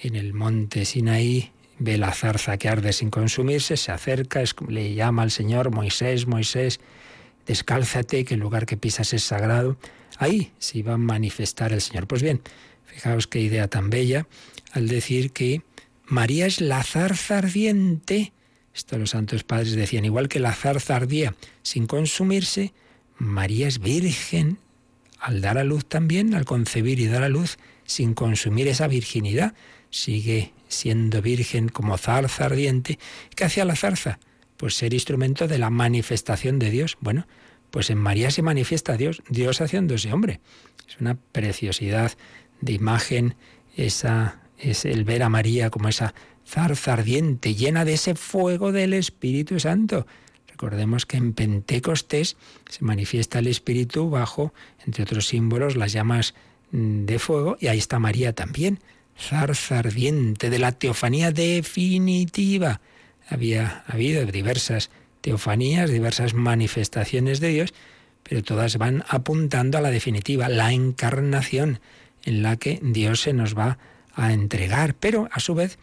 en 0.00 0.16
el 0.16 0.32
monte 0.32 0.84
Sinaí, 0.84 1.52
ve 1.78 1.96
la 1.96 2.12
zarza 2.12 2.56
que 2.56 2.68
arde 2.68 2.92
sin 2.92 3.10
consumirse, 3.10 3.76
se 3.76 3.92
acerca, 3.92 4.42
le 4.68 4.94
llama 4.94 5.22
al 5.22 5.30
Señor, 5.30 5.70
Moisés, 5.70 6.26
Moisés, 6.26 6.80
descálzate, 7.46 8.24
que 8.24 8.34
el 8.34 8.40
lugar 8.40 8.66
que 8.66 8.76
pisas 8.76 9.12
es 9.12 9.22
sagrado. 9.22 9.76
Ahí 10.18 10.52
se 10.58 10.78
iba 10.78 10.94
a 10.94 10.98
manifestar 10.98 11.72
el 11.72 11.80
Señor. 11.80 12.06
Pues 12.06 12.22
bien, 12.22 12.40
fijaos 12.84 13.26
qué 13.26 13.40
idea 13.40 13.68
tan 13.68 13.90
bella 13.90 14.26
al 14.72 14.88
decir 14.88 15.32
que 15.32 15.62
María 16.06 16.46
es 16.46 16.60
la 16.60 16.82
zarza 16.82 17.38
ardiente. 17.38 18.32
Esto 18.74 18.98
los 18.98 19.10
santos 19.10 19.44
padres 19.44 19.72
decían, 19.72 20.04
igual 20.04 20.28
que 20.28 20.40
la 20.40 20.54
zarza 20.54 20.96
ardía 20.96 21.34
sin 21.62 21.86
consumirse, 21.86 22.72
María 23.18 23.68
es 23.68 23.78
virgen 23.78 24.58
al 25.20 25.40
dar 25.40 25.58
a 25.58 25.64
luz 25.64 25.84
también, 25.84 26.34
al 26.34 26.44
concebir 26.44 26.98
y 26.98 27.06
dar 27.06 27.22
a 27.22 27.28
luz 27.28 27.58
sin 27.84 28.14
consumir 28.14 28.66
esa 28.68 28.88
virginidad. 28.88 29.54
Sigue 29.90 30.52
siendo 30.68 31.22
virgen 31.22 31.68
como 31.68 31.96
zarza 31.98 32.46
ardiente. 32.46 32.98
¿Qué 33.36 33.44
hacía 33.44 33.64
la 33.64 33.76
zarza? 33.76 34.18
Pues 34.56 34.74
ser 34.74 34.94
instrumento 34.94 35.46
de 35.46 35.58
la 35.58 35.70
manifestación 35.70 36.58
de 36.58 36.70
Dios. 36.70 36.96
Bueno, 37.00 37.26
pues 37.72 37.90
en 37.90 37.98
María 37.98 38.30
se 38.30 38.42
manifiesta 38.42 38.96
Dios, 38.96 39.22
Dios 39.28 39.60
haciéndose 39.60 40.12
hombre. 40.12 40.40
Es 40.86 41.00
una 41.00 41.16
preciosidad 41.32 42.12
de 42.60 42.74
imagen 42.74 43.34
esa 43.76 44.40
es 44.58 44.84
el 44.84 45.04
ver 45.04 45.22
a 45.22 45.30
María 45.30 45.70
como 45.70 45.88
esa 45.88 46.14
zarza 46.46 46.92
ardiente, 46.92 47.54
llena 47.54 47.86
de 47.86 47.94
ese 47.94 48.14
fuego 48.14 48.72
del 48.72 48.92
Espíritu 48.92 49.58
Santo. 49.58 50.06
Recordemos 50.48 51.06
que 51.06 51.16
en 51.16 51.32
Pentecostés 51.32 52.36
se 52.68 52.84
manifiesta 52.84 53.38
el 53.38 53.46
Espíritu 53.46 54.10
bajo, 54.10 54.52
entre 54.84 55.04
otros 55.04 55.26
símbolos, 55.26 55.74
las 55.74 55.92
llamas 55.92 56.34
mm, 56.72 57.06
de 57.06 57.18
fuego, 57.18 57.56
y 57.58 57.68
ahí 57.68 57.78
está 57.78 57.98
María 57.98 58.34
también, 58.34 58.80
zarza 59.18 59.78
ardiente 59.78 60.50
de 60.50 60.58
la 60.58 60.72
teofanía 60.72 61.32
definitiva. 61.32 62.82
Había 63.28 63.82
habido 63.86 64.26
diversas 64.26 64.90
teofanías, 65.22 65.90
diversas 65.90 66.34
manifestaciones 66.34 67.40
de 67.40 67.48
Dios, 67.48 67.74
pero 68.22 68.42
todas 68.42 68.76
van 68.76 69.04
apuntando 69.08 69.78
a 69.78 69.80
la 69.80 69.90
definitiva, 69.90 70.48
la 70.48 70.72
encarnación, 70.72 71.80
en 72.24 72.42
la 72.42 72.56
que 72.56 72.78
Dios 72.82 73.22
se 73.22 73.32
nos 73.32 73.56
va 73.56 73.78
a 74.14 74.32
entregar, 74.32 74.94
pero 74.94 75.28
a 75.32 75.40
su 75.40 75.54
vez 75.54 75.78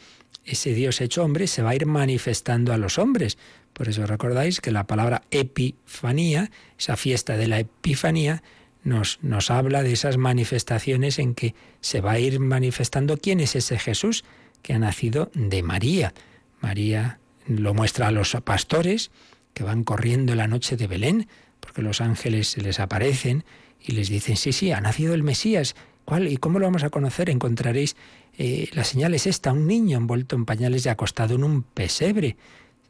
ese 0.46 0.74
Dios 0.74 1.02
hecho 1.02 1.24
hombre 1.24 1.48
se 1.48 1.62
va 1.62 1.72
a 1.72 1.76
ir 1.76 1.86
manifestando 1.86 2.74
a 2.74 2.78
los 2.78 2.98
hombres. 2.98 3.38
Por 3.74 3.90
eso 3.90 4.06
recordáis 4.06 4.62
que 4.62 4.72
la 4.72 4.88
palabra 4.88 5.24
epifanía, 5.32 6.50
esa 6.78 6.96
fiesta 6.96 7.38
de 7.38 7.48
la 7.48 7.60
epifanía, 7.60 8.42
nos, 8.84 9.20
nos 9.22 9.52
habla 9.52 9.84
de 9.84 9.92
esas 9.92 10.18
manifestaciones 10.18 11.20
en 11.20 11.36
que 11.36 11.54
se 11.82 12.02
va 12.02 12.14
a 12.14 12.20
ir 12.20 12.40
manifestando 12.40 13.18
quién 13.18 13.42
es 13.42 13.56
ese 13.56 13.78
Jesús 13.78 14.24
que 14.62 14.74
ha 14.74 14.80
nacido 14.80 15.30
de 15.34 15.62
María. 15.64 16.14
María 16.62 17.20
lo 17.46 17.74
muestra 17.74 18.08
a 18.08 18.12
los 18.12 18.38
pastores 18.44 19.12
que 19.60 19.66
van 19.66 19.84
corriendo 19.84 20.36
la 20.36 20.48
noche 20.48 20.78
de 20.78 20.88
Belén, 20.88 21.28
porque 21.60 21.82
los 21.82 22.00
ángeles 22.00 22.48
se 22.48 22.62
les 22.62 22.80
aparecen 22.80 23.44
y 23.82 23.92
les 23.92 24.08
dicen, 24.08 24.38
sí, 24.38 24.54
sí, 24.54 24.72
ha 24.72 24.80
nacido 24.80 25.14
el 25.14 25.22
Mesías. 25.22 25.76
¿Cuál? 26.06 26.30
¿Y 26.30 26.38
cómo 26.38 26.60
lo 26.60 26.66
vamos 26.68 26.84
a 26.84 26.90
conocer? 26.90 27.30
Encontraréis 27.30 27.98
eh, 28.38 28.70
la 28.72 28.86
señal 28.86 29.14
es 29.16 29.28
esta, 29.28 29.52
un 29.52 29.68
niño 29.68 29.98
envuelto 29.98 30.38
en 30.38 30.46
pañales 30.46 30.86
y 30.86 30.90
acostado 30.90 31.36
en 31.36 31.44
un 31.44 31.64
pesebre. 31.64 32.38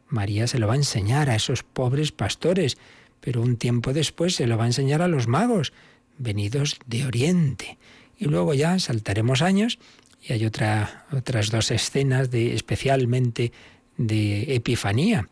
María 0.10 0.45
se 0.45 0.60
lo 0.60 0.67
va 0.67 0.73
a 0.73 0.75
enseñar 0.75 1.32
a 1.32 1.36
esos 1.36 1.63
pobres 1.63 2.12
pastores, 2.12 2.77
pero 3.19 3.41
un 3.41 3.58
tiempo 3.58 3.91
después 3.91 4.36
se 4.36 4.45
lo 4.45 4.55
va 4.55 4.65
a 4.65 4.67
enseñar 4.67 5.01
a 5.01 5.08
los 5.08 5.27
magos, 5.27 5.73
venidos 6.19 6.77
de 6.86 7.08
Oriente. 7.08 7.79
Y 8.15 8.25
luego 8.25 8.53
ya 8.53 8.77
saltaremos 8.77 9.41
años 9.41 9.79
y 10.21 10.34
hay 10.34 10.45
otra, 10.45 11.08
otras 11.12 11.49
dos 11.49 11.71
escenas 11.71 12.29
de, 12.29 12.53
especialmente 12.53 13.53
de 13.97 14.53
Epifanía, 14.53 15.27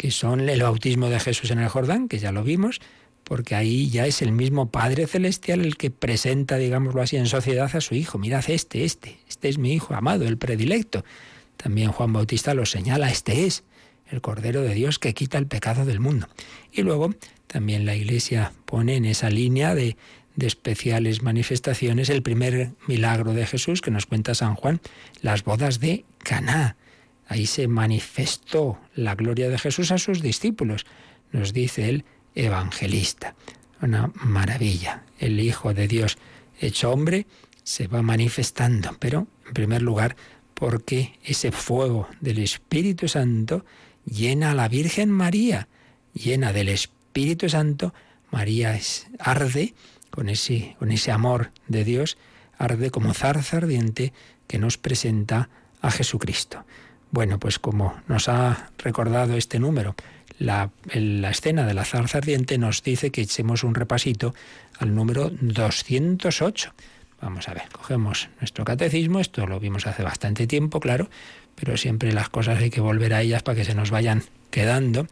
que 0.00 0.10
son 0.10 0.48
el 0.48 0.62
bautismo 0.62 1.10
de 1.10 1.20
Jesús 1.20 1.50
en 1.50 1.58
el 1.58 1.68
Jordán, 1.68 2.08
que 2.08 2.18
ya 2.18 2.32
lo 2.32 2.42
vimos, 2.42 2.80
porque 3.22 3.54
ahí 3.54 3.90
ya 3.90 4.06
es 4.06 4.22
el 4.22 4.32
mismo 4.32 4.70
Padre 4.70 5.06
Celestial 5.06 5.60
el 5.60 5.76
que 5.76 5.90
presenta, 5.90 6.56
digámoslo 6.56 7.02
así, 7.02 7.18
en 7.18 7.26
sociedad 7.26 7.70
a 7.76 7.82
su 7.82 7.94
Hijo. 7.94 8.16
Mirad 8.16 8.48
este, 8.48 8.84
este, 8.86 9.18
este 9.28 9.50
es 9.50 9.58
mi 9.58 9.74
Hijo 9.74 9.94
amado, 9.94 10.26
el 10.26 10.38
predilecto. 10.38 11.04
También 11.58 11.92
Juan 11.92 12.14
Bautista 12.14 12.54
lo 12.54 12.64
señala, 12.64 13.10
este 13.10 13.44
es 13.44 13.62
el 14.10 14.22
Cordero 14.22 14.62
de 14.62 14.72
Dios 14.72 14.98
que 14.98 15.12
quita 15.12 15.36
el 15.36 15.46
pecado 15.46 15.84
del 15.84 16.00
mundo. 16.00 16.28
Y 16.72 16.80
luego 16.80 17.14
también 17.46 17.84
la 17.84 17.94
Iglesia 17.94 18.54
pone 18.64 18.96
en 18.96 19.04
esa 19.04 19.28
línea 19.28 19.74
de, 19.74 19.98
de 20.34 20.46
especiales 20.46 21.20
manifestaciones, 21.20 22.08
el 22.08 22.22
primer 22.22 22.70
milagro 22.86 23.34
de 23.34 23.44
Jesús 23.44 23.82
que 23.82 23.90
nos 23.90 24.06
cuenta 24.06 24.34
San 24.34 24.54
Juan, 24.54 24.80
las 25.20 25.44
bodas 25.44 25.78
de 25.78 26.06
Caná. 26.24 26.76
Ahí 27.30 27.46
se 27.46 27.68
manifestó 27.68 28.80
la 28.96 29.14
gloria 29.14 29.48
de 29.48 29.56
Jesús 29.56 29.92
a 29.92 29.98
sus 29.98 30.20
discípulos, 30.20 30.84
nos 31.30 31.52
dice 31.52 31.88
el 31.88 32.04
evangelista. 32.34 33.36
Una 33.80 34.10
maravilla. 34.14 35.04
El 35.20 35.38
Hijo 35.38 35.72
de 35.72 35.86
Dios 35.86 36.18
hecho 36.58 36.90
hombre 36.90 37.28
se 37.62 37.86
va 37.86 38.02
manifestando, 38.02 38.96
pero 38.98 39.28
en 39.46 39.54
primer 39.54 39.80
lugar 39.80 40.16
porque 40.54 41.20
ese 41.22 41.52
fuego 41.52 42.08
del 42.20 42.40
Espíritu 42.40 43.06
Santo 43.06 43.64
llena 44.04 44.50
a 44.50 44.54
la 44.54 44.66
Virgen 44.66 45.12
María, 45.12 45.68
llena 46.12 46.52
del 46.52 46.68
Espíritu 46.68 47.48
Santo, 47.48 47.94
María 48.32 48.76
arde 49.20 49.74
con 50.10 50.28
ese, 50.28 50.74
con 50.80 50.90
ese 50.90 51.12
amor 51.12 51.52
de 51.68 51.84
Dios, 51.84 52.18
arde 52.58 52.90
como 52.90 53.14
zarza 53.14 53.58
ardiente 53.58 54.12
que 54.48 54.58
nos 54.58 54.78
presenta 54.78 55.48
a 55.80 55.92
Jesucristo. 55.92 56.64
Bueno, 57.10 57.38
pues 57.38 57.58
como 57.58 58.00
nos 58.06 58.28
ha 58.28 58.70
recordado 58.78 59.36
este 59.36 59.58
número, 59.58 59.96
la, 60.38 60.70
escena 61.30 61.66
de 61.66 61.74
la 61.74 61.84
zarza 61.84 62.18
ardiente 62.18 62.56
nos 62.56 62.82
dice 62.82 63.10
que 63.10 63.20
echemos 63.22 63.64
un 63.64 63.74
repasito 63.74 64.34
al 64.78 64.94
número 64.94 65.30
208. 65.40 66.72
Vamos 67.20 67.48
a 67.48 67.54
ver, 67.54 67.64
cogemos 67.72 68.30
nuestro 68.40 68.64
catecismo, 68.64 69.20
esto 69.20 69.46
lo 69.46 69.60
vimos 69.60 69.86
hace 69.86 70.02
bastante 70.02 70.46
tiempo, 70.46 70.80
claro, 70.80 71.10
pero 71.56 71.76
siempre 71.76 72.12
las 72.12 72.30
cosas 72.30 72.58
hay 72.60 72.70
que 72.70 72.80
volver 72.80 73.12
a 73.12 73.22
ellas 73.22 73.42
para 73.42 73.56
que 73.56 73.64
se 73.64 73.74
nos 73.74 73.90
vayan 73.90 74.22
quedando. 74.50 75.06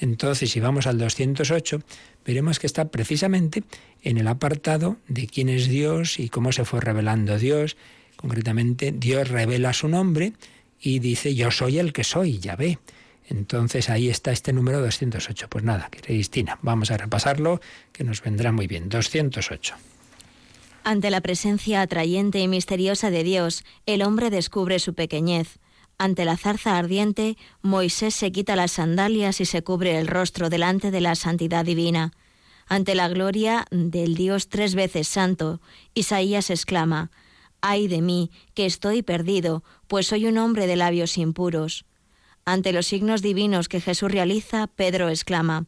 Entonces, 0.00 0.50
si 0.50 0.60
vamos 0.60 0.86
al 0.86 0.98
208, 0.98 1.80
veremos 2.26 2.58
que 2.58 2.66
está 2.66 2.88
precisamente 2.88 3.62
en 4.02 4.18
el 4.18 4.26
apartado 4.26 4.96
de 5.08 5.28
quién 5.28 5.48
es 5.48 5.68
Dios 5.68 6.18
y 6.18 6.28
cómo 6.28 6.52
se 6.52 6.64
fue 6.64 6.80
revelando 6.80 7.38
Dios. 7.38 7.76
Concretamente, 8.16 8.92
Dios 8.92 9.28
revela 9.28 9.72
su 9.72 9.88
nombre 9.88 10.34
y 10.80 10.98
dice, 10.98 11.34
yo 11.34 11.50
soy 11.50 11.78
el 11.78 11.92
que 11.92 12.04
soy, 12.04 12.38
ya 12.38 12.56
ve. 12.56 12.78
Entonces 13.26 13.88
ahí 13.88 14.08
está 14.08 14.32
este 14.32 14.52
número 14.52 14.80
208. 14.80 15.48
Pues 15.48 15.64
nada, 15.64 15.88
Cristina, 15.90 16.58
vamos 16.62 16.90
a 16.90 16.96
repasarlo, 16.96 17.60
que 17.92 18.04
nos 18.04 18.22
vendrá 18.22 18.52
muy 18.52 18.66
bien. 18.66 18.88
208. 18.88 19.74
Ante 20.84 21.08
la 21.08 21.22
presencia 21.22 21.80
atrayente 21.80 22.40
y 22.40 22.48
misteriosa 22.48 23.10
de 23.10 23.24
Dios, 23.24 23.64
el 23.86 24.02
hombre 24.02 24.28
descubre 24.28 24.78
su 24.78 24.94
pequeñez. 24.94 25.58
Ante 25.96 26.26
la 26.26 26.36
zarza 26.36 26.76
ardiente, 26.76 27.38
Moisés 27.62 28.14
se 28.14 28.32
quita 28.32 28.56
las 28.56 28.72
sandalias 28.72 29.40
y 29.40 29.46
se 29.46 29.62
cubre 29.62 29.98
el 29.98 30.06
rostro 30.06 30.50
delante 30.50 30.90
de 30.90 31.00
la 31.00 31.14
santidad 31.14 31.64
divina. 31.64 32.12
Ante 32.66 32.94
la 32.94 33.08
gloria 33.08 33.66
del 33.70 34.14
Dios 34.14 34.48
tres 34.48 34.74
veces 34.74 35.08
santo, 35.08 35.60
Isaías 35.94 36.50
exclama, 36.50 37.10
Ay 37.66 37.88
de 37.88 38.02
mí, 38.02 38.30
que 38.52 38.66
estoy 38.66 39.02
perdido, 39.02 39.64
pues 39.88 40.08
soy 40.08 40.26
un 40.26 40.36
hombre 40.36 40.66
de 40.66 40.76
labios 40.76 41.16
impuros. 41.16 41.86
Ante 42.44 42.72
los 42.74 42.86
signos 42.86 43.22
divinos 43.22 43.68
que 43.68 43.80
Jesús 43.80 44.10
realiza, 44.10 44.66
Pedro 44.66 45.08
exclama, 45.08 45.64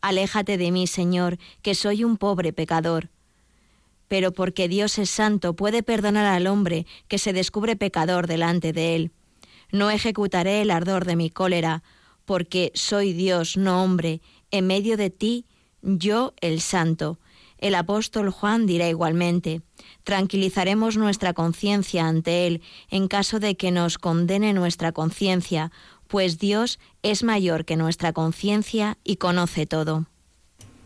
Aléjate 0.00 0.58
de 0.58 0.70
mí, 0.70 0.86
Señor, 0.86 1.38
que 1.62 1.74
soy 1.74 2.04
un 2.04 2.18
pobre 2.18 2.52
pecador 2.52 3.10
pero 4.10 4.32
porque 4.32 4.66
Dios 4.66 4.98
es 4.98 5.08
santo 5.08 5.54
puede 5.54 5.84
perdonar 5.84 6.26
al 6.26 6.48
hombre 6.48 6.84
que 7.06 7.16
se 7.16 7.32
descubre 7.32 7.76
pecador 7.76 8.26
delante 8.26 8.72
de 8.72 8.96
él. 8.96 9.12
No 9.70 9.88
ejecutaré 9.88 10.62
el 10.62 10.72
ardor 10.72 11.04
de 11.04 11.14
mi 11.14 11.30
cólera, 11.30 11.84
porque 12.24 12.72
soy 12.74 13.12
Dios, 13.12 13.56
no 13.56 13.84
hombre, 13.84 14.20
en 14.50 14.66
medio 14.66 14.96
de 14.96 15.10
ti, 15.10 15.46
yo 15.82 16.34
el 16.40 16.60
santo. 16.60 17.20
El 17.60 17.74
apóstol 17.74 18.30
Juan 18.30 18.66
dirá 18.66 18.88
igualmente, 18.88 19.60
tranquilizaremos 20.02 20.96
nuestra 20.96 21.34
conciencia 21.34 22.08
ante 22.08 22.46
Él 22.46 22.62
en 22.90 23.06
caso 23.06 23.38
de 23.38 23.56
que 23.56 23.70
nos 23.70 23.98
condene 23.98 24.54
nuestra 24.54 24.92
conciencia, 24.92 25.70
pues 26.08 26.38
Dios 26.38 26.80
es 27.02 27.22
mayor 27.22 27.66
que 27.66 27.76
nuestra 27.76 28.12
conciencia 28.14 28.96
y 29.04 29.16
conoce 29.16 29.66
todo. 29.66 30.06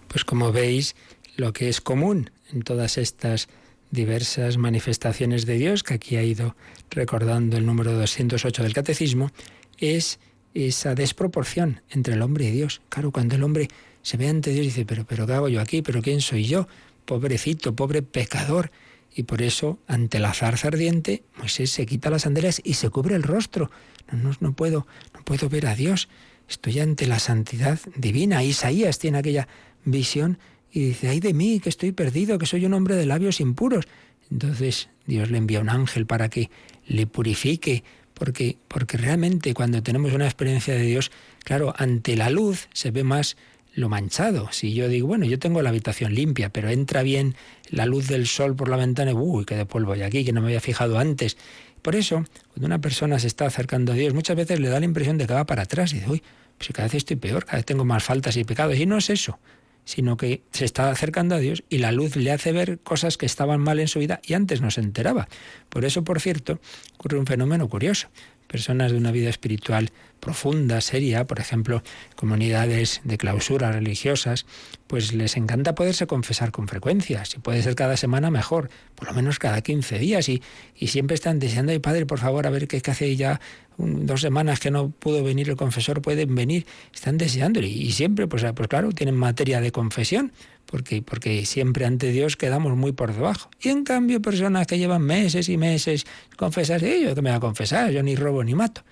Pues 0.08 0.24
como 0.24 0.52
veis, 0.52 0.96
lo 1.36 1.52
que 1.52 1.68
es 1.68 1.80
común 1.80 2.30
en 2.52 2.62
todas 2.62 2.98
estas 2.98 3.48
diversas 3.90 4.58
manifestaciones 4.58 5.46
de 5.46 5.54
Dios, 5.54 5.84
que 5.84 5.94
aquí 5.94 6.16
ha 6.16 6.22
ido 6.22 6.56
recordando 6.90 7.56
el 7.56 7.64
número 7.64 7.92
208 7.92 8.64
del 8.64 8.74
Catecismo, 8.74 9.30
es 9.78 10.18
esa 10.54 10.94
desproporción 10.94 11.82
entre 11.90 12.14
el 12.14 12.22
hombre 12.22 12.46
y 12.46 12.50
Dios. 12.50 12.82
Claro, 12.88 13.12
cuando 13.12 13.36
el 13.36 13.44
hombre 13.44 13.68
se 14.04 14.18
ve 14.18 14.28
ante 14.28 14.50
Dios 14.50 14.64
y 14.64 14.68
dice, 14.68 14.84
pero, 14.84 15.06
pero 15.06 15.26
¿qué 15.26 15.32
hago 15.32 15.48
yo 15.48 15.62
aquí? 15.62 15.80
¿Pero 15.80 16.02
quién 16.02 16.20
soy 16.20 16.44
yo? 16.44 16.68
Pobrecito, 17.06 17.74
pobre 17.74 18.02
pecador. 18.02 18.70
Y 19.16 19.22
por 19.22 19.40
eso, 19.40 19.78
ante 19.86 20.18
la 20.18 20.34
zarza 20.34 20.68
ardiente, 20.68 21.22
Moisés 21.38 21.70
se 21.70 21.86
quita 21.86 22.10
las 22.10 22.22
sandalias 22.22 22.60
y 22.62 22.74
se 22.74 22.90
cubre 22.90 23.14
el 23.14 23.22
rostro. 23.22 23.70
No, 24.12 24.18
no, 24.18 24.36
no, 24.40 24.52
puedo, 24.52 24.86
no 25.14 25.24
puedo 25.24 25.48
ver 25.48 25.66
a 25.66 25.74
Dios. 25.74 26.08
Estoy 26.50 26.80
ante 26.80 27.06
la 27.06 27.18
santidad 27.18 27.80
divina. 27.96 28.44
Isaías 28.44 28.98
tiene 28.98 29.18
aquella 29.18 29.48
visión 29.86 30.38
y 30.70 30.80
dice, 30.80 31.08
ay 31.08 31.20
de 31.20 31.32
mí, 31.32 31.58
que 31.60 31.70
estoy 31.70 31.92
perdido, 31.92 32.36
que 32.36 32.44
soy 32.44 32.66
un 32.66 32.74
hombre 32.74 32.96
de 32.96 33.06
labios 33.06 33.40
impuros. 33.40 33.86
Entonces 34.30 34.90
Dios 35.06 35.30
le 35.30 35.38
envía 35.38 35.60
un 35.60 35.70
ángel 35.70 36.04
para 36.04 36.28
que 36.28 36.50
le 36.86 37.06
purifique, 37.06 37.84
porque, 38.12 38.58
porque 38.68 38.98
realmente 38.98 39.54
cuando 39.54 39.82
tenemos 39.82 40.12
una 40.12 40.26
experiencia 40.26 40.74
de 40.74 40.82
Dios, 40.82 41.10
claro, 41.42 41.72
ante 41.78 42.16
la 42.16 42.28
luz 42.28 42.68
se 42.74 42.90
ve 42.90 43.02
más 43.02 43.38
lo 43.74 43.88
manchado. 43.88 44.48
Si 44.52 44.72
yo 44.72 44.88
digo, 44.88 45.08
bueno, 45.08 45.26
yo 45.26 45.38
tengo 45.38 45.62
la 45.62 45.70
habitación 45.70 46.14
limpia, 46.14 46.50
pero 46.50 46.70
entra 46.70 47.02
bien 47.02 47.34
la 47.70 47.86
luz 47.86 48.08
del 48.08 48.26
sol 48.26 48.54
por 48.56 48.68
la 48.68 48.76
ventana, 48.76 49.10
y, 49.10 49.14
uy, 49.14 49.44
qué 49.44 49.56
de 49.56 49.66
polvo 49.66 49.92
hay 49.92 50.02
aquí, 50.02 50.24
que 50.24 50.32
no 50.32 50.40
me 50.40 50.48
había 50.48 50.60
fijado 50.60 50.98
antes. 50.98 51.36
Por 51.82 51.96
eso, 51.96 52.24
cuando 52.48 52.66
una 52.66 52.80
persona 52.80 53.18
se 53.18 53.26
está 53.26 53.46
acercando 53.46 53.92
a 53.92 53.94
Dios, 53.94 54.14
muchas 54.14 54.36
veces 54.36 54.60
le 54.60 54.68
da 54.68 54.78
la 54.80 54.86
impresión 54.86 55.18
de 55.18 55.26
que 55.26 55.34
va 55.34 55.44
para 55.44 55.62
atrás 55.62 55.92
y 55.92 55.96
dice, 55.96 56.10
uy, 56.10 56.22
pues 56.56 56.70
cada 56.72 56.86
vez 56.86 56.94
estoy 56.94 57.16
peor, 57.16 57.44
cada 57.44 57.58
vez 57.58 57.66
tengo 57.66 57.84
más 57.84 58.02
faltas 58.04 58.36
y 58.36 58.44
pecados. 58.44 58.76
Y 58.78 58.86
no 58.86 58.98
es 58.98 59.10
eso 59.10 59.38
sino 59.84 60.16
que 60.16 60.42
se 60.50 60.64
está 60.64 60.90
acercando 60.90 61.34
a 61.34 61.38
Dios 61.38 61.62
y 61.68 61.78
la 61.78 61.92
luz 61.92 62.16
le 62.16 62.32
hace 62.32 62.52
ver 62.52 62.78
cosas 62.78 63.16
que 63.16 63.26
estaban 63.26 63.60
mal 63.60 63.78
en 63.80 63.88
su 63.88 63.98
vida 63.98 64.20
y 64.24 64.34
antes 64.34 64.60
no 64.60 64.70
se 64.70 64.80
enteraba. 64.80 65.28
Por 65.68 65.84
eso, 65.84 66.04
por 66.04 66.20
cierto, 66.20 66.58
ocurre 66.94 67.18
un 67.18 67.26
fenómeno 67.26 67.68
curioso. 67.68 68.08
Personas 68.46 68.92
de 68.92 68.98
una 68.98 69.12
vida 69.12 69.30
espiritual 69.30 69.90
profunda, 70.24 70.80
seria, 70.80 71.26
por 71.26 71.38
ejemplo, 71.38 71.82
comunidades 72.16 73.02
de 73.04 73.18
clausura 73.18 73.70
religiosas, 73.70 74.46
pues 74.86 75.12
les 75.12 75.36
encanta 75.36 75.74
poderse 75.74 76.06
confesar 76.06 76.50
con 76.50 76.66
frecuencia. 76.66 77.26
Si 77.26 77.38
puede 77.38 77.62
ser 77.62 77.74
cada 77.74 77.96
semana, 77.96 78.30
mejor, 78.30 78.70
por 78.94 79.08
lo 79.08 79.14
menos 79.14 79.38
cada 79.38 79.60
15 79.60 79.98
días. 79.98 80.28
Y, 80.30 80.42
y 80.76 80.88
siempre 80.88 81.14
están 81.14 81.38
deseando, 81.38 81.72
ay 81.72 81.78
padre, 81.78 82.06
por 82.06 82.18
favor, 82.18 82.46
a 82.46 82.50
ver 82.50 82.66
qué, 82.66 82.80
hace 82.90 83.14
ya 83.16 83.38
dos 83.76 84.22
semanas 84.22 84.60
que 84.60 84.70
no 84.70 84.90
pudo 84.90 85.22
venir 85.22 85.50
el 85.50 85.56
confesor, 85.56 86.00
pueden 86.00 86.34
venir, 86.34 86.66
están 86.94 87.18
deseando. 87.18 87.60
Y, 87.60 87.92
siempre, 87.92 88.26
pues, 88.26 88.44
pues 88.54 88.68
claro, 88.68 88.92
tienen 88.92 89.16
materia 89.16 89.60
de 89.60 89.72
confesión. 89.72 90.32
Porque, 90.64 91.02
porque, 91.02 91.44
siempre 91.44 91.84
ante 91.84 92.10
Dios 92.10 92.36
quedamos 92.36 92.74
muy 92.76 92.92
por 92.92 93.12
debajo. 93.12 93.50
Y 93.60 93.68
en 93.68 93.84
cambio, 93.84 94.22
personas 94.22 94.66
que 94.66 94.78
llevan 94.78 95.02
meses 95.02 95.50
y 95.50 95.58
meses 95.58 96.06
confesar, 96.38 96.80
yo 96.80 97.14
que 97.14 97.20
me 97.20 97.28
voy 97.28 97.36
a 97.36 97.40
confesar, 97.40 97.90
yo 97.90 98.02
ni 98.02 98.16
robo 98.16 98.42
ni 98.42 98.54
mato. 98.54 98.82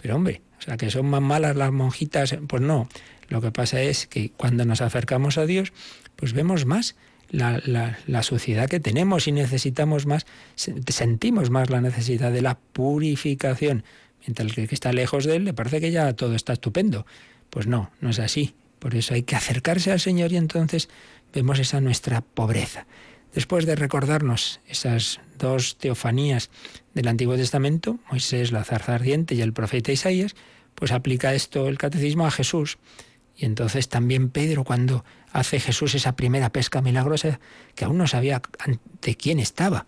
Pero 0.00 0.16
hombre, 0.16 0.42
o 0.58 0.62
sea, 0.62 0.76
que 0.76 0.90
son 0.90 1.06
más 1.06 1.20
malas 1.20 1.56
las 1.56 1.72
monjitas, 1.72 2.36
pues 2.46 2.62
no. 2.62 2.88
Lo 3.28 3.40
que 3.40 3.50
pasa 3.50 3.80
es 3.82 4.06
que 4.06 4.30
cuando 4.30 4.64
nos 4.64 4.80
acercamos 4.80 5.38
a 5.38 5.46
Dios, 5.46 5.72
pues 6.16 6.32
vemos 6.32 6.66
más 6.66 6.96
la, 7.30 7.60
la, 8.06 8.22
suciedad 8.22 8.68
que 8.68 8.80
tenemos 8.80 9.28
y 9.28 9.32
necesitamos 9.32 10.06
más, 10.06 10.26
sentimos 10.56 11.50
más 11.50 11.70
la 11.70 11.80
necesidad 11.80 12.32
de 12.32 12.42
la 12.42 12.58
purificación. 12.58 13.84
Mientras 14.26 14.52
que 14.52 14.62
el 14.62 14.68
que 14.68 14.74
está 14.74 14.92
lejos 14.92 15.24
de 15.24 15.36
Él 15.36 15.44
le 15.44 15.54
parece 15.54 15.80
que 15.80 15.92
ya 15.92 16.12
todo 16.14 16.34
está 16.34 16.54
estupendo. 16.54 17.06
Pues 17.50 17.66
no, 17.66 17.90
no 18.00 18.10
es 18.10 18.18
así. 18.18 18.54
Por 18.78 18.94
eso 18.94 19.14
hay 19.14 19.22
que 19.22 19.36
acercarse 19.36 19.92
al 19.92 20.00
Señor 20.00 20.32
y 20.32 20.36
entonces 20.36 20.88
vemos 21.32 21.58
esa 21.58 21.80
nuestra 21.80 22.20
pobreza. 22.20 22.86
Después 23.34 23.64
de 23.64 23.76
recordarnos 23.76 24.60
esas 24.66 25.20
dos 25.38 25.76
teofanías 25.78 26.50
del 26.94 27.08
Antiguo 27.08 27.36
Testamento, 27.36 27.98
Moisés, 28.10 28.50
la 28.50 28.64
zarza 28.64 28.94
ardiente 28.94 29.34
y 29.34 29.42
el 29.42 29.52
profeta 29.52 29.92
Isaías, 29.92 30.34
pues 30.74 30.92
aplica 30.92 31.34
esto 31.34 31.68
el 31.68 31.78
catecismo 31.78 32.26
a 32.26 32.30
Jesús. 32.30 32.78
Y 33.36 33.44
entonces 33.44 33.88
también 33.88 34.30
Pedro, 34.30 34.64
cuando 34.64 35.04
hace 35.32 35.60
Jesús 35.60 35.94
esa 35.94 36.16
primera 36.16 36.50
pesca 36.50 36.82
milagrosa, 36.82 37.40
que 37.74 37.84
aún 37.84 37.98
no 37.98 38.06
sabía 38.06 38.42
ante 38.58 39.14
quién 39.14 39.38
estaba. 39.38 39.86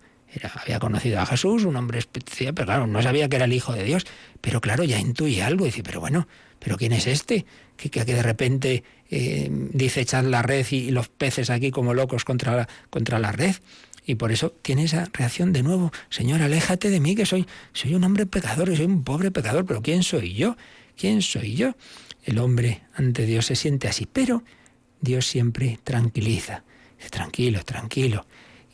Había 0.61 0.79
conocido 0.79 1.19
a 1.19 1.25
Jesús, 1.25 1.65
un 1.65 1.75
hombre 1.75 1.99
especial, 1.99 2.53
pero 2.53 2.65
claro, 2.65 2.87
no 2.87 3.01
sabía 3.01 3.29
que 3.29 3.35
era 3.35 3.45
el 3.45 3.53
Hijo 3.53 3.73
de 3.73 3.83
Dios. 3.83 4.05
Pero 4.41 4.61
claro, 4.61 4.83
ya 4.83 4.99
intuye 4.99 5.43
algo 5.43 5.65
y 5.65 5.69
dice, 5.69 5.83
pero 5.83 5.99
bueno, 5.99 6.27
¿pero 6.59 6.77
quién 6.77 6.93
es 6.93 7.07
este? 7.07 7.45
Que, 7.77 7.89
que, 7.89 8.03
de 8.05 8.23
repente 8.23 8.83
eh, 9.09 9.49
dice 9.51 10.01
echar 10.01 10.23
la 10.23 10.41
red 10.41 10.65
y, 10.71 10.91
los 10.91 11.09
peces 11.09 11.49
aquí 11.49 11.71
como 11.71 11.93
locos 11.93 12.25
contra 12.25 12.55
la, 12.55 12.69
contra 12.89 13.19
la 13.19 13.31
red. 13.31 13.55
Y 14.05 14.15
por 14.15 14.31
eso 14.31 14.51
tiene 14.51 14.83
esa 14.83 15.07
reacción 15.13 15.53
de 15.53 15.63
nuevo, 15.63 15.91
Señor, 16.09 16.41
aléjate 16.41 16.89
de 16.89 16.99
mí, 16.99 17.15
que 17.15 17.25
soy, 17.25 17.45
soy 17.71 17.95
un 17.95 18.03
hombre 18.03 18.25
pecador, 18.25 18.75
soy 18.75 18.85
un 18.85 19.03
pobre 19.03 19.31
pecador, 19.31 19.65
pero 19.65 19.81
¿quién 19.81 20.03
soy 20.03 20.33
yo? 20.33 20.57
¿Quién 20.97 21.21
soy 21.21 21.55
yo? 21.55 21.75
El 22.23 22.39
hombre 22.39 22.81
ante 22.95 23.25
Dios 23.25 23.45
se 23.45 23.55
siente 23.55 23.87
así, 23.87 24.07
pero 24.11 24.43
Dios 24.99 25.27
siempre 25.27 25.79
tranquiliza. 25.83 26.63
Tranquilo, 27.09 27.63
tranquilo. 27.63 28.25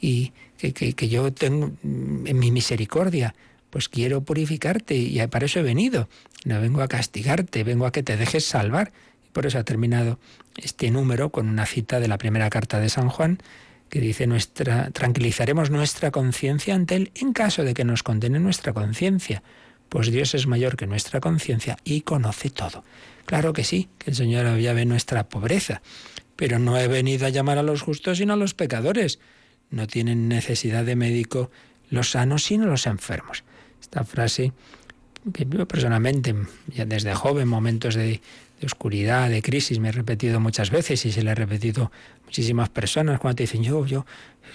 y 0.02 0.32
que, 0.60 1.10
yo 1.10 1.32
tengo 1.34 1.72
en 1.84 2.40
mi 2.40 2.52
misericordia, 2.52 3.36
pues 3.70 3.90
quiero 3.90 4.22
purificarte 4.22 4.96
y 4.96 5.26
para 5.28 5.46
eso 5.46 5.60
he 5.60 5.64
venido. 5.64 6.10
No 6.46 6.60
vengo 6.60 6.82
a 6.82 6.88
castigarte, 6.88 7.64
vengo 7.64 7.86
a 7.86 7.92
que 7.92 8.04
te 8.04 8.18
dejes 8.18 8.46
salvar. 8.46 8.92
Por 9.34 9.46
eso 9.46 9.60
ha 9.60 9.64
terminado 9.64 10.20
este 10.58 10.92
número 10.92 11.30
con 11.30 11.48
una 11.48 11.66
cita 11.66 12.00
de 12.00 12.08
la 12.08 12.18
primera 12.18 12.50
carta 12.50 12.80
de 12.80 12.90
San 12.90 13.10
Juan 13.10 13.40
que 13.90 14.00
dice 14.00 14.28
nuestra 14.28 14.92
tranquilizaremos 14.92 15.72
nuestra 15.72 16.12
conciencia 16.12 16.76
ante 16.76 16.96
él 16.96 17.12
en 17.16 17.34
caso 17.34 17.64
de 17.64 17.74
que 17.74 17.84
nos 17.84 18.04
condene 18.04 18.40
nuestra 18.40 18.72
conciencia, 18.72 19.42
pues 19.90 20.12
Dios 20.12 20.36
es 20.36 20.46
mayor 20.46 20.78
que 20.78 20.86
nuestra 20.86 21.20
conciencia 21.20 21.78
y 21.84 22.02
conoce 22.02 22.50
todo. 22.52 22.84
Claro 23.26 23.54
que 23.54 23.64
sí, 23.64 23.90
que 23.98 24.12
el 24.12 24.16
Señor 24.16 24.58
ya 24.60 24.74
ve 24.74 24.86
nuestra 24.86 25.28
pobreza, 25.28 25.82
pero 26.36 26.60
no 26.60 26.78
he 26.78 26.88
venido 26.88 27.26
a 27.26 27.30
llamar 27.30 27.58
a 27.58 27.64
los 27.64 27.82
justos 27.82 28.20
sino 28.20 28.34
a 28.34 28.38
los 28.38 28.54
pecadores. 28.54 29.20
No 29.72 29.88
tienen 29.88 30.28
necesidad 30.28 30.86
de 30.86 30.96
médico 30.96 31.52
los 31.90 32.12
sanos 32.12 32.44
sino 32.44 32.66
los 32.66 32.86
enfermos. 32.88 33.44
Esta 33.82 34.04
frase 34.04 34.54
que 35.34 35.46
yo 35.50 35.68
personalmente, 35.68 36.36
ya 36.68 36.86
desde 36.86 37.14
joven, 37.14 37.48
momentos 37.48 37.96
de, 37.96 38.22
oscuridad, 38.62 39.30
de 39.30 39.42
crisis, 39.42 39.80
me 39.80 39.88
he 39.88 39.92
repetido 39.94 40.42
muchas 40.42 40.70
veces 40.70 41.06
y 41.06 41.14
se 41.14 41.24
le 41.24 41.32
he 41.32 41.36
repetido 41.36 41.92
muchísimas 42.26 42.68
personas. 42.68 43.20
Cuando 43.20 43.38
te 43.38 43.44
dicen, 43.44 43.64
yo, 43.64 43.86
yo, 43.86 44.06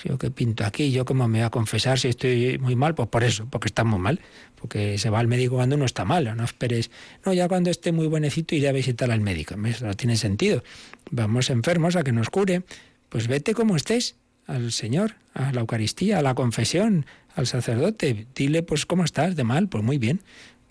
yo 0.05 0.19
que 0.19 0.31
pinto 0.31 0.65
aquí, 0.65 0.93
yo 0.93 1.07
cómo 1.07 1.27
me 1.27 1.39
voy 1.39 1.47
a 1.47 1.51
confesar 1.51 1.99
si 1.99 2.09
estoy 2.09 2.59
muy 2.59 2.77
mal, 2.77 2.95
pues 2.95 3.09
por 3.09 3.25
eso, 3.25 3.47
porque 3.49 3.69
estamos 3.69 3.99
mal, 3.99 4.21
porque 4.61 4.99
se 4.99 5.09
va 5.09 5.21
al 5.21 5.27
médico 5.27 5.57
cuando 5.57 5.77
uno 5.77 5.87
está 5.87 6.05
mal, 6.05 6.37
no 6.37 6.45
esperes, 6.45 6.91
no, 7.25 7.33
ya 7.33 7.49
cuando 7.49 7.71
esté 7.71 7.93
muy 7.93 8.07
buenecito 8.07 8.55
iré 8.55 8.69
a 8.69 8.73
visitar 8.73 9.11
al 9.11 9.23
médico, 9.23 9.57
no 9.57 9.95
tiene 9.95 10.17
sentido, 10.17 10.63
vamos 11.11 11.49
enfermos 11.49 11.97
a 11.97 12.03
que 12.03 12.13
nos 12.13 12.29
cure, 12.29 12.63
pues 13.09 13.27
vete 13.27 13.55
como 13.55 13.75
estés, 13.75 14.17
al 14.47 14.73
Señor, 14.73 15.15
a 15.33 15.53
la 15.53 15.61
Eucaristía, 15.61 16.19
a 16.19 16.23
la 16.23 16.35
confesión, 16.35 17.07
al 17.35 17.47
sacerdote, 17.47 18.27
dile 18.35 18.63
pues 18.63 18.87
cómo 18.87 19.05
estás, 19.05 19.37
de 19.37 19.45
mal, 19.45 19.69
pues 19.69 19.83
muy 19.83 19.99
bien, 19.99 20.21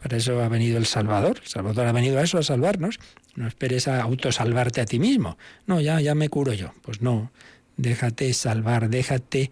para 0.03 0.17
eso 0.17 0.43
ha 0.43 0.49
venido 0.49 0.77
el 0.77 0.85
Salvador. 0.85 1.39
El 1.41 1.47
Salvador 1.47 1.87
ha 1.87 1.93
venido 1.93 2.19
a 2.19 2.23
eso, 2.23 2.37
a 2.37 2.43
salvarnos. 2.43 2.99
No 3.35 3.47
esperes 3.47 3.87
a 3.87 4.01
autosalvarte 4.01 4.81
a 4.81 4.85
ti 4.85 4.99
mismo. 4.99 5.37
No, 5.65 5.79
ya, 5.79 6.01
ya 6.01 6.13
me 6.13 6.27
curo 6.29 6.51
yo. 6.53 6.73
Pues 6.81 7.01
no, 7.01 7.31
déjate 7.77 8.33
salvar, 8.33 8.89
déjate 8.89 9.49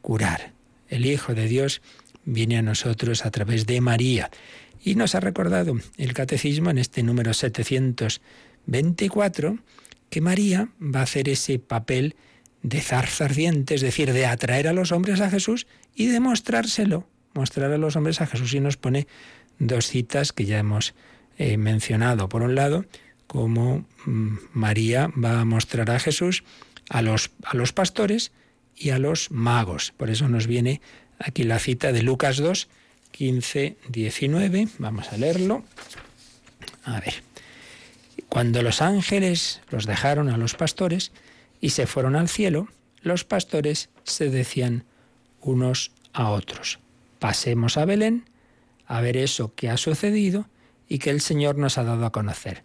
curar. 0.00 0.54
El 0.88 1.04
Hijo 1.06 1.34
de 1.34 1.48
Dios 1.48 1.82
viene 2.24 2.56
a 2.56 2.62
nosotros 2.62 3.26
a 3.26 3.30
través 3.30 3.66
de 3.66 3.82
María. 3.82 4.30
Y 4.82 4.94
nos 4.94 5.14
ha 5.14 5.20
recordado 5.20 5.78
el 5.98 6.14
Catecismo 6.14 6.70
en 6.70 6.78
este 6.78 7.02
número 7.02 7.34
724 7.34 9.58
que 10.08 10.22
María 10.22 10.70
va 10.80 11.00
a 11.00 11.04
hacer 11.04 11.28
ese 11.28 11.58
papel 11.58 12.16
de 12.62 12.80
zarza 12.80 13.24
ardiente, 13.24 13.74
es 13.74 13.80
decir, 13.80 14.12
de 14.12 14.26
atraer 14.26 14.68
a 14.68 14.72
los 14.72 14.92
hombres 14.92 15.20
a 15.20 15.30
Jesús 15.30 15.66
y 15.94 16.06
de 16.06 16.20
mostrárselo, 16.20 17.06
mostrar 17.34 17.72
a 17.72 17.78
los 17.78 17.96
hombres 17.96 18.20
a 18.20 18.26
Jesús. 18.26 18.52
Y 18.54 18.60
nos 18.60 18.76
pone 18.76 19.06
dos 19.58 19.86
citas 19.86 20.32
que 20.32 20.44
ya 20.44 20.58
hemos 20.58 20.94
eh, 21.38 21.56
mencionado. 21.56 22.28
Por 22.28 22.42
un 22.42 22.54
lado, 22.54 22.84
cómo 23.26 23.86
mm, 24.04 24.36
María 24.52 25.10
va 25.22 25.40
a 25.40 25.44
mostrar 25.44 25.90
a 25.90 25.98
Jesús 25.98 26.44
a 26.88 27.02
los, 27.02 27.30
a 27.44 27.56
los 27.56 27.72
pastores 27.72 28.32
y 28.76 28.90
a 28.90 28.98
los 28.98 29.30
magos. 29.30 29.92
Por 29.96 30.10
eso 30.10 30.28
nos 30.28 30.46
viene 30.46 30.80
aquí 31.18 31.44
la 31.44 31.58
cita 31.58 31.92
de 31.92 32.02
Lucas 32.02 32.38
2, 32.38 32.68
15, 33.12 33.76
19. 33.88 34.68
Vamos 34.78 35.12
a 35.12 35.16
leerlo. 35.16 35.64
A 36.84 37.00
ver. 37.00 37.22
Cuando 38.28 38.62
los 38.62 38.80
ángeles 38.82 39.60
los 39.70 39.86
dejaron 39.86 40.28
a 40.28 40.36
los 40.36 40.54
pastores 40.54 41.12
y 41.60 41.70
se 41.70 41.86
fueron 41.86 42.16
al 42.16 42.28
cielo, 42.28 42.68
los 43.02 43.24
pastores 43.24 43.90
se 44.04 44.30
decían 44.30 44.84
unos 45.40 45.92
a 46.12 46.30
otros, 46.30 46.78
pasemos 47.18 47.76
a 47.76 47.84
Belén 47.84 48.24
a 48.86 49.00
ver 49.00 49.16
eso 49.16 49.54
que 49.54 49.70
ha 49.70 49.76
sucedido 49.76 50.48
y 50.88 50.98
que 50.98 51.10
el 51.10 51.20
Señor 51.20 51.56
nos 51.56 51.78
ha 51.78 51.84
dado 51.84 52.04
a 52.04 52.12
conocer 52.12 52.64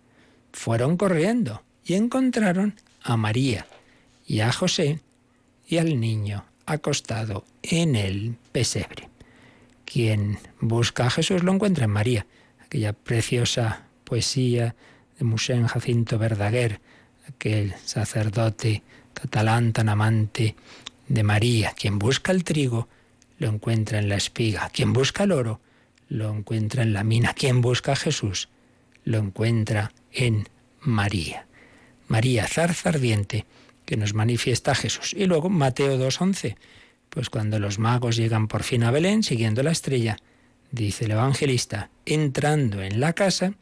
fueron 0.55 0.97
corriendo 0.97 1.63
y 1.83 1.93
encontraron 1.95 2.75
a 3.03 3.17
María 3.17 3.67
y 4.25 4.39
a 4.39 4.51
José 4.51 5.01
y 5.67 5.77
al 5.77 5.99
niño 5.99 6.45
acostado 6.65 7.45
en 7.61 7.95
el 7.95 8.37
pesebre. 8.51 9.09
Quien 9.83 10.39
busca 10.59 11.05
a 11.05 11.09
Jesús 11.09 11.43
lo 11.43 11.51
encuentra 11.51 11.85
en 11.85 11.91
María, 11.91 12.25
aquella 12.63 12.93
preciosa 12.93 13.83
poesía 14.03 14.75
de 15.19 15.25
Musén 15.25 15.67
Jacinto 15.67 16.17
Verdaguer, 16.17 16.79
aquel 17.27 17.73
sacerdote 17.83 18.83
catalán 19.13 19.73
tan 19.73 19.89
amante 19.89 20.55
de 21.07 21.23
María. 21.23 21.73
Quien 21.75 21.99
busca 21.99 22.31
el 22.31 22.43
trigo 22.43 22.87
lo 23.37 23.49
encuentra 23.49 23.99
en 23.99 24.09
la 24.09 24.15
espiga, 24.15 24.69
quien 24.69 24.93
busca 24.93 25.23
el 25.23 25.31
oro 25.31 25.59
lo 26.07 26.29
encuentra 26.29 26.83
en 26.83 26.93
la 26.93 27.03
mina, 27.03 27.33
quien 27.33 27.61
busca 27.61 27.93
a 27.93 27.95
Jesús 27.95 28.49
lo 29.05 29.19
encuentra 29.19 29.91
en 30.11 30.49
María. 30.81 31.47
María, 32.07 32.47
zarza 32.47 32.89
ardiente, 32.89 33.45
que 33.85 33.97
nos 33.97 34.13
manifiesta 34.13 34.71
a 34.71 34.75
Jesús. 34.75 35.13
Y 35.13 35.25
luego 35.25 35.49
Mateo 35.49 35.97
2.11, 35.97 36.55
pues 37.09 37.29
cuando 37.29 37.59
los 37.59 37.79
magos 37.79 38.15
llegan 38.15 38.47
por 38.47 38.63
fin 38.63 38.83
a 38.83 38.91
Belén, 38.91 39.23
siguiendo 39.23 39.63
la 39.63 39.71
estrella, 39.71 40.17
dice 40.71 41.05
el 41.05 41.11
evangelista, 41.11 41.89
entrando 42.05 42.81
en 42.81 42.99
la 42.99 43.13
casa, 43.13 43.53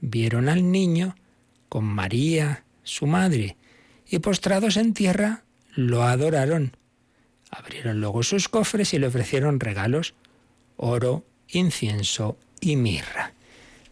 vieron 0.00 0.48
al 0.48 0.70
niño 0.72 1.14
con 1.68 1.84
María, 1.84 2.64
su 2.90 3.06
madre, 3.06 3.56
y 4.08 4.18
postrados 4.18 4.76
en 4.76 4.94
tierra, 4.94 5.44
lo 5.74 6.02
adoraron. 6.02 6.76
Abrieron 7.50 8.00
luego 8.00 8.22
sus 8.22 8.48
cofres 8.48 8.94
y 8.94 8.98
le 8.98 9.06
ofrecieron 9.06 9.60
regalos, 9.60 10.14
oro, 10.76 11.24
incienso 11.48 12.36
y 12.60 12.76
mirra 12.76 13.34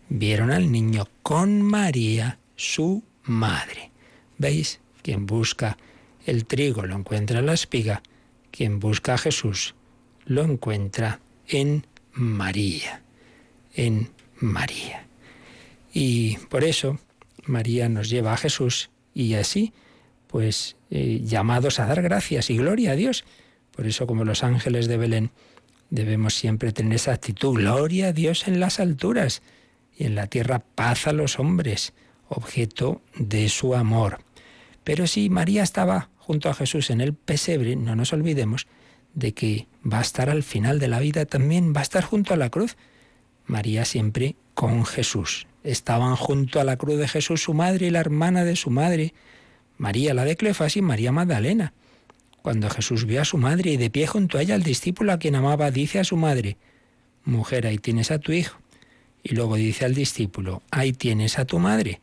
vieron 0.08 0.50
al 0.50 0.70
niño 0.72 1.06
con 1.22 1.62
María, 1.62 2.38
su 2.56 3.02
madre. 3.24 3.90
¿Veis? 4.38 4.80
Quien 5.02 5.26
busca 5.26 5.76
el 6.26 6.44
trigo 6.46 6.84
lo 6.84 6.96
encuentra 6.96 7.38
en 7.38 7.46
la 7.46 7.54
espiga, 7.54 8.02
quien 8.50 8.80
busca 8.80 9.14
a 9.14 9.18
Jesús 9.18 9.74
lo 10.26 10.42
encuentra 10.42 11.20
en 11.46 11.86
María, 12.12 13.02
en 13.74 14.10
María. 14.40 15.06
Y 15.94 16.36
por 16.50 16.64
eso 16.64 16.98
María 17.48 17.88
nos 17.88 18.08
lleva 18.08 18.32
a 18.32 18.36
Jesús 18.36 18.90
y 19.14 19.34
así, 19.34 19.72
pues 20.26 20.76
eh, 20.90 21.20
llamados 21.24 21.80
a 21.80 21.86
dar 21.86 22.02
gracias 22.02 22.50
y 22.50 22.56
gloria 22.56 22.92
a 22.92 22.96
Dios. 22.96 23.24
Por 23.74 23.86
eso 23.86 24.06
como 24.06 24.24
los 24.24 24.44
ángeles 24.44 24.88
de 24.88 24.96
Belén 24.96 25.30
debemos 25.90 26.34
siempre 26.34 26.72
tener 26.72 26.94
esa 26.94 27.12
actitud, 27.12 27.54
gloria 27.54 28.08
a 28.08 28.12
Dios 28.12 28.46
en 28.46 28.60
las 28.60 28.80
alturas 28.80 29.42
y 29.96 30.04
en 30.04 30.14
la 30.14 30.26
tierra 30.26 30.60
paz 30.60 31.06
a 31.06 31.12
los 31.12 31.38
hombres, 31.38 31.94
objeto 32.28 33.00
de 33.16 33.48
su 33.48 33.74
amor. 33.74 34.20
Pero 34.84 35.06
si 35.06 35.30
María 35.30 35.62
estaba 35.62 36.10
junto 36.16 36.48
a 36.50 36.54
Jesús 36.54 36.90
en 36.90 37.00
el 37.00 37.14
pesebre, 37.14 37.76
no 37.76 37.96
nos 37.96 38.12
olvidemos 38.12 38.66
de 39.14 39.32
que 39.32 39.66
va 39.90 39.98
a 39.98 40.02
estar 40.02 40.30
al 40.30 40.42
final 40.42 40.78
de 40.78 40.88
la 40.88 41.00
vida 41.00 41.24
también, 41.24 41.74
va 41.74 41.80
a 41.80 41.82
estar 41.82 42.04
junto 42.04 42.34
a 42.34 42.36
la 42.36 42.50
cruz. 42.50 42.76
María 43.46 43.84
siempre 43.84 44.36
con 44.58 44.84
Jesús. 44.84 45.46
Estaban 45.62 46.16
junto 46.16 46.58
a 46.58 46.64
la 46.64 46.76
cruz 46.76 46.98
de 46.98 47.06
Jesús 47.06 47.44
su 47.44 47.54
madre 47.54 47.86
y 47.86 47.90
la 47.90 48.00
hermana 48.00 48.42
de 48.42 48.56
su 48.56 48.70
madre, 48.70 49.14
María 49.76 50.14
la 50.14 50.24
de 50.24 50.36
Cleofas 50.36 50.76
y 50.76 50.82
María 50.82 51.12
Magdalena. 51.12 51.74
Cuando 52.42 52.68
Jesús 52.68 53.04
vio 53.04 53.22
a 53.22 53.24
su 53.24 53.38
madre 53.38 53.70
y 53.70 53.76
de 53.76 53.88
pie 53.88 54.08
junto 54.08 54.36
a 54.36 54.42
ella 54.42 54.56
el 54.56 54.64
discípulo 54.64 55.12
a 55.12 55.20
quien 55.20 55.36
amaba, 55.36 55.70
dice 55.70 56.00
a 56.00 56.04
su 56.04 56.16
madre, 56.16 56.56
Mujer, 57.24 57.68
ahí 57.68 57.78
tienes 57.78 58.10
a 58.10 58.18
tu 58.18 58.32
hijo. 58.32 58.58
Y 59.22 59.36
luego 59.36 59.54
dice 59.54 59.84
al 59.84 59.94
discípulo, 59.94 60.60
ahí 60.72 60.92
tienes 60.92 61.38
a 61.38 61.44
tu 61.44 61.60
madre. 61.60 62.00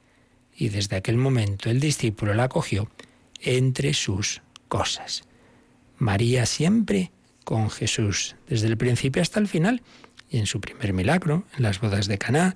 Y 0.56 0.70
desde 0.70 0.96
aquel 0.96 1.18
momento 1.18 1.70
el 1.70 1.82
discípulo 1.82 2.34
la 2.34 2.48
cogió 2.48 2.90
entre 3.42 3.94
sus 3.94 4.42
cosas. 4.70 5.24
María 5.98 6.46
siempre 6.46 7.12
con 7.44 7.70
Jesús, 7.70 8.38
desde 8.48 8.68
el 8.68 8.78
principio 8.78 9.22
hasta 9.22 9.42
el 9.42 9.50
final. 9.50 9.82
En 10.38 10.48
su 10.48 10.60
primer 10.60 10.94
milagro, 10.94 11.46
en 11.56 11.64
las 11.64 11.80
bodas 11.80 12.08
de 12.08 12.18
Caná, 12.18 12.56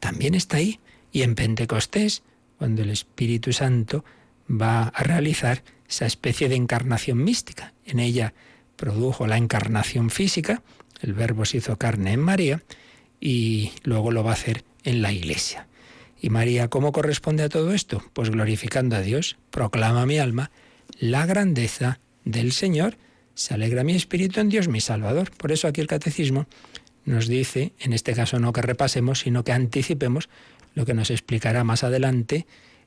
también 0.00 0.34
está 0.34 0.56
ahí. 0.56 0.80
Y 1.12 1.22
en 1.22 1.34
Pentecostés, 1.34 2.22
cuando 2.58 2.82
el 2.82 2.90
Espíritu 2.90 3.52
Santo 3.52 4.04
va 4.50 4.88
a 4.88 5.02
realizar 5.02 5.62
esa 5.88 6.06
especie 6.06 6.48
de 6.48 6.56
encarnación 6.56 7.22
mística. 7.22 7.72
En 7.84 8.00
ella 8.00 8.34
produjo 8.76 9.26
la 9.26 9.36
encarnación 9.36 10.10
física, 10.10 10.62
el 11.00 11.14
Verbo 11.14 11.44
se 11.44 11.58
hizo 11.58 11.76
carne 11.76 12.12
en 12.12 12.20
María, 12.20 12.62
y 13.20 13.72
luego 13.82 14.10
lo 14.10 14.24
va 14.24 14.30
a 14.30 14.34
hacer 14.34 14.64
en 14.84 15.02
la 15.02 15.12
iglesia. 15.12 15.66
¿Y 16.20 16.30
María 16.30 16.68
cómo 16.68 16.92
corresponde 16.92 17.42
a 17.42 17.48
todo 17.48 17.72
esto? 17.72 18.02
Pues 18.12 18.30
glorificando 18.30 18.96
a 18.96 19.00
Dios, 19.00 19.36
proclama 19.50 20.06
mi 20.06 20.18
alma 20.18 20.50
la 20.98 21.26
grandeza 21.26 22.00
del 22.24 22.52
Señor, 22.52 22.96
se 23.34 23.54
alegra 23.54 23.84
mi 23.84 23.94
espíritu 23.94 24.40
en 24.40 24.48
Dios 24.48 24.68
mi 24.68 24.80
Salvador. 24.80 25.30
Por 25.30 25.52
eso 25.52 25.66
aquí 25.66 25.80
el 25.80 25.86
catecismo 25.86 26.46
nos 27.04 27.28
dice, 27.28 27.72
en 27.80 27.92
este 27.92 28.14
caso 28.14 28.38
no 28.38 28.52
que 28.52 28.62
repasemos, 28.62 29.20
sino 29.20 29.44
que 29.44 29.52
anticipemos 29.52 30.28
lo 30.74 30.86
que 30.86 30.94
nos 30.94 31.10
explicará 31.10 31.64
más 31.64 31.84
adelante 31.84 32.46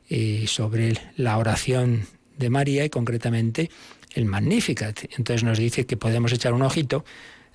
eh, 0.10 0.45
sobre 0.47 0.93
la 1.15 1.38
oración 1.38 2.08
de 2.38 2.49
María 2.49 2.86
y 2.86 2.89
concretamente 2.89 3.69
el 4.13 4.26
Magnificat. 4.26 4.99
Entonces 5.17 5.43
nos 5.43 5.58
dice 5.58 5.86
que 5.86 5.97
podemos 5.97 6.32
echar 6.32 6.54
un 6.54 6.62
ojito 6.62 7.04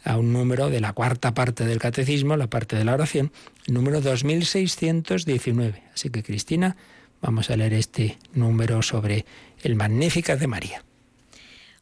a 0.04 0.16
un 0.16 0.32
número 0.32 0.70
de 0.70 0.80
la 0.80 0.92
cuarta 0.92 1.34
parte 1.34 1.64
del 1.64 1.78
catecismo, 1.78 2.36
la 2.36 2.48
parte 2.48 2.76
de 2.76 2.84
la 2.84 2.94
oración, 2.94 3.32
número 3.66 4.00
2619. 4.00 5.82
Así 5.92 6.10
que 6.10 6.22
Cristina, 6.22 6.76
vamos 7.20 7.50
a 7.50 7.56
leer 7.56 7.74
este 7.74 8.18
número 8.32 8.82
sobre 8.82 9.24
el 9.62 9.74
Magnificat 9.74 10.38
de 10.38 10.46
María. 10.46 10.84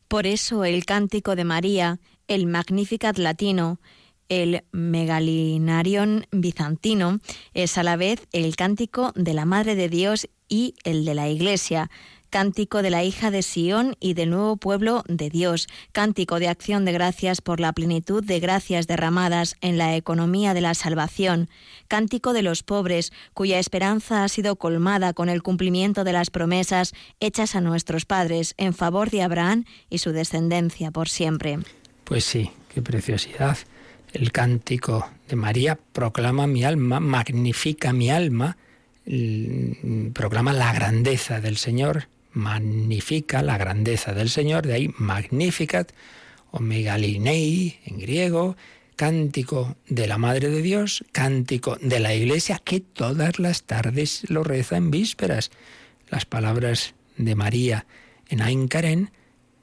Por 0.09 0.27
eso 0.27 0.65
el 0.65 0.85
cántico 0.85 1.37
de 1.37 1.45
María, 1.45 1.99
el 2.29 2.47
Magnificat 2.47 3.19
latino, 3.19 3.79
el 4.29 4.65
Megalinarion 4.73 6.27
bizantino, 6.31 7.21
es 7.55 7.79
a 7.79 7.83
la 7.83 7.97
vez 7.97 8.27
el 8.33 8.57
cántico 8.57 9.13
de 9.15 9.35
la 9.35 9.45
Madre 9.45 9.75
de 9.75 9.89
Dios 9.89 10.29
y 10.49 10.75
el 10.85 11.05
de 11.05 11.15
la 11.15 11.29
Iglesia, 11.29 11.91
cántico 12.31 12.83
de 12.83 12.91
la 12.91 13.05
hija 13.05 13.31
de 13.31 13.43
Sión 13.43 13.97
y 14.01 14.15
del 14.15 14.31
nuevo 14.31 14.57
pueblo 14.57 15.05
de 15.09 15.31
Dios, 15.31 15.69
cántico 15.93 16.39
de 16.39 16.49
acción 16.49 16.85
de 16.85 16.93
gracias 16.93 17.41
por 17.41 17.61
la 17.61 17.73
plenitud 17.73 18.23
de 18.23 18.41
gracias 18.41 18.87
derramadas 18.87 19.57
en 19.61 19.79
la 19.79 19.97
economía 19.97 20.53
de 20.55 20.61
la 20.61 20.75
salvación, 20.75 21.49
cántico 21.89 22.33
de 22.33 22.43
los 22.43 22.63
pobres, 22.63 23.13
cuya 23.33 23.59
esperanza 23.59 24.25
ha 24.25 24.29
sido 24.29 24.57
colmada 24.57 25.13
con 25.13 25.29
el 25.29 25.43
cumplimiento 25.43 26.05
de 26.05 26.13
las 26.13 26.31
promesas 26.31 26.93
hechas 27.21 27.55
a 27.55 27.61
nuestros 27.61 28.05
padres 28.05 28.55
en 28.59 28.75
favor 28.75 29.11
de 29.11 29.23
Abraham 29.23 29.65
y 29.89 29.99
su 29.99 30.13
descendencia 30.13 30.91
por 30.91 31.09
siempre. 31.09 31.59
Pues 32.05 32.25
sí, 32.25 32.51
qué 32.69 32.83
preciosidad. 32.83 33.57
El 34.13 34.33
cántico 34.33 35.09
de 35.29 35.37
María 35.37 35.79
proclama 35.93 36.47
mi 36.47 36.65
alma, 36.65 37.01
magnifica 37.01 37.93
mi 37.93 38.11
alma, 38.11 38.57
proclama 40.15 40.53
la 40.53 40.73
grandeza 40.73 41.41
del 41.41 41.57
Señor, 41.57 42.09
magnifica 42.33 43.43
la 43.43 43.59
grandeza 43.59 44.15
del 44.15 44.31
Señor, 44.31 44.67
de 44.67 44.75
ahí 44.75 44.95
Magnificat 44.99 45.93
o 46.51 46.61
Megalinei 46.61 47.79
en 47.85 47.99
griego, 47.99 48.57
cántico 48.97 49.77
de 49.89 50.07
la 50.07 50.19
Madre 50.19 50.49
de 50.49 50.63
Dios, 50.63 51.05
cántico 51.13 51.77
de 51.81 52.01
la 52.01 52.15
Iglesia, 52.15 52.61
que 52.65 52.81
todas 52.81 53.39
las 53.39 53.65
tardes 53.65 54.29
lo 54.29 54.43
reza 54.43 54.77
en 54.77 54.91
vísperas. 54.91 55.51
Las 56.09 56.25
palabras 56.25 56.95
de 57.17 57.35
María 57.35 57.87
en 58.29 58.43
Ainkaren 58.43 59.11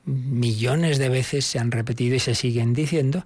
millones 0.06 0.98
de 0.98 1.10
veces 1.10 1.46
se 1.46 1.60
han 1.60 1.72
repetido 1.72 2.16
y 2.16 2.20
se 2.20 2.36
siguen 2.36 2.74
diciendo 2.74 3.26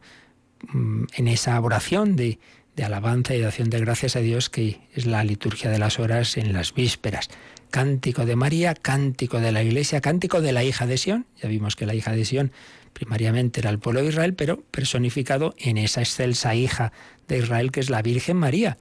en 0.73 1.27
esa 1.27 1.59
oración 1.59 2.15
de, 2.15 2.39
de 2.75 2.83
alabanza 2.83 3.35
y 3.35 3.39
de 3.39 3.47
acción 3.47 3.69
de 3.69 3.79
gracias 3.79 4.15
a 4.15 4.19
Dios 4.19 4.49
que 4.49 4.79
es 4.93 5.05
la 5.05 5.23
liturgia 5.23 5.69
de 5.69 5.79
las 5.79 5.99
horas 5.99 6.37
en 6.37 6.53
las 6.53 6.73
vísperas 6.73 7.29
cántico 7.69 8.25
de 8.25 8.35
María, 8.35 8.73
cántico 8.73 9.39
de 9.39 9.51
la 9.51 9.63
Iglesia, 9.63 10.01
cántico 10.01 10.41
de 10.41 10.51
la 10.51 10.63
hija 10.63 10.85
de 10.85 10.97
Sión. 10.97 11.25
Ya 11.41 11.49
vimos 11.49 11.75
que 11.75 11.85
la 11.85 11.95
hija 11.95 12.11
de 12.11 12.25
Sión 12.25 12.51
primariamente 12.93 13.59
era 13.59 13.69
el 13.69 13.79
pueblo 13.79 14.01
de 14.01 14.09
Israel, 14.09 14.33
pero 14.33 14.61
personificado 14.71 15.53
en 15.57 15.77
esa 15.77 16.01
excelsa 16.01 16.55
hija 16.55 16.91
de 17.27 17.39
Israel 17.39 17.71
que 17.71 17.79
es 17.79 17.89
la 17.89 18.01
Virgen 18.01 18.37
María. 18.37 18.77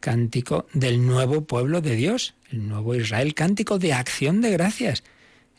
Cántico 0.00 0.66
del 0.72 1.06
nuevo 1.06 1.44
pueblo 1.44 1.80
de 1.80 1.94
Dios, 1.94 2.34
el 2.50 2.68
nuevo 2.68 2.94
Israel, 2.94 3.34
cántico 3.34 3.78
de 3.78 3.92
acción 3.92 4.40
de 4.40 4.50
gracias. 4.50 5.04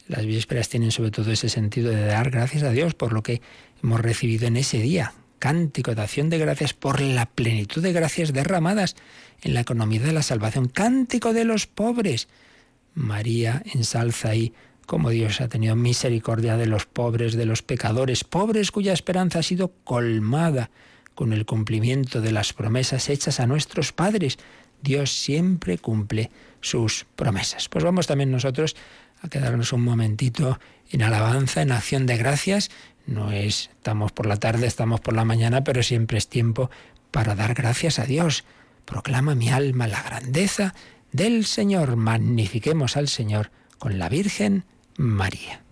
Las 0.08 0.26
vísperas 0.26 0.68
tienen 0.68 0.92
sobre 0.92 1.12
todo 1.12 1.32
ese 1.32 1.48
sentido 1.48 1.92
de 1.92 2.06
dar 2.06 2.30
gracias 2.30 2.64
a 2.64 2.72
Dios 2.72 2.94
por 2.94 3.14
lo 3.14 3.24
que 3.24 3.42
hemos 3.82 4.02
recibido 4.02 4.48
en 4.48 4.58
ese 4.58 4.80
día. 4.80 5.14
Cántico 5.44 5.94
de 5.94 6.02
acción 6.02 6.30
de 6.30 6.38
gracias 6.38 6.74
por 6.74 7.02
la 7.02 7.26
plenitud 7.26 7.84
de 7.84 7.92
gracias 7.92 8.32
derramadas 8.32 8.96
en 9.42 9.54
la 9.54 9.60
economía 9.60 10.00
de 10.00 10.14
la 10.14 10.22
salvación. 10.22 10.70
Cántico 10.70 11.34
de 11.34 11.44
los 11.44 11.68
pobres 11.68 12.30
María 12.94 13.62
ensalza 13.74 14.30
ahí 14.30 14.54
cómo 14.86 15.10
Dios 15.10 15.42
ha 15.42 15.50
tenido 15.50 15.76
misericordia 15.76 16.56
de 16.56 16.66
los 16.66 16.86
pobres, 16.86 17.34
de 17.34 17.46
los 17.46 17.62
pecadores, 17.62 18.24
pobres 18.24 18.72
cuya 18.72 18.94
esperanza 18.94 19.40
ha 19.40 19.44
sido 19.44 19.74
colmada 19.84 20.70
con 21.14 21.34
el 21.34 21.46
cumplimiento 21.46 22.22
de 22.22 22.32
las 22.32 22.54
promesas 22.54 23.10
hechas 23.10 23.42
a 23.42 23.46
nuestros 23.46 23.92
padres. 23.92 24.40
Dios 24.82 25.12
siempre 25.12 25.78
cumple 25.78 26.32
sus 26.62 27.06
promesas. 27.18 27.68
Pues 27.68 27.84
vamos 27.84 28.08
también 28.08 28.32
nosotros 28.32 28.78
a 29.22 29.28
quedarnos 29.28 29.74
un 29.74 29.82
momentito 29.82 30.58
en 30.90 31.02
alabanza, 31.02 31.62
en 31.62 31.72
acción 31.72 32.06
de 32.06 32.18
gracias. 32.18 32.70
No 33.06 33.32
es, 33.32 33.70
estamos 33.76 34.12
por 34.12 34.26
la 34.26 34.38
tarde, 34.38 34.68
estamos 34.68 35.02
por 35.02 35.14
la 35.14 35.26
mañana, 35.26 35.64
pero 35.64 35.84
siempre 35.84 36.18
es 36.18 36.28
tiempo 36.28 36.70
para 37.12 37.36
dar 37.36 37.54
gracias 37.54 38.00
a 38.00 38.06
Dios. 38.06 38.46
Proclama 38.86 39.36
mi 39.36 39.50
alma 39.50 39.88
la 39.88 40.02
grandeza 40.02 40.74
del 41.12 41.46
Señor. 41.46 41.96
Magnifiquemos 41.96 42.98
al 42.98 43.08
Señor 43.08 43.52
con 43.78 44.00
la 44.00 44.10
Virgen 44.10 44.66
María. 44.98 45.63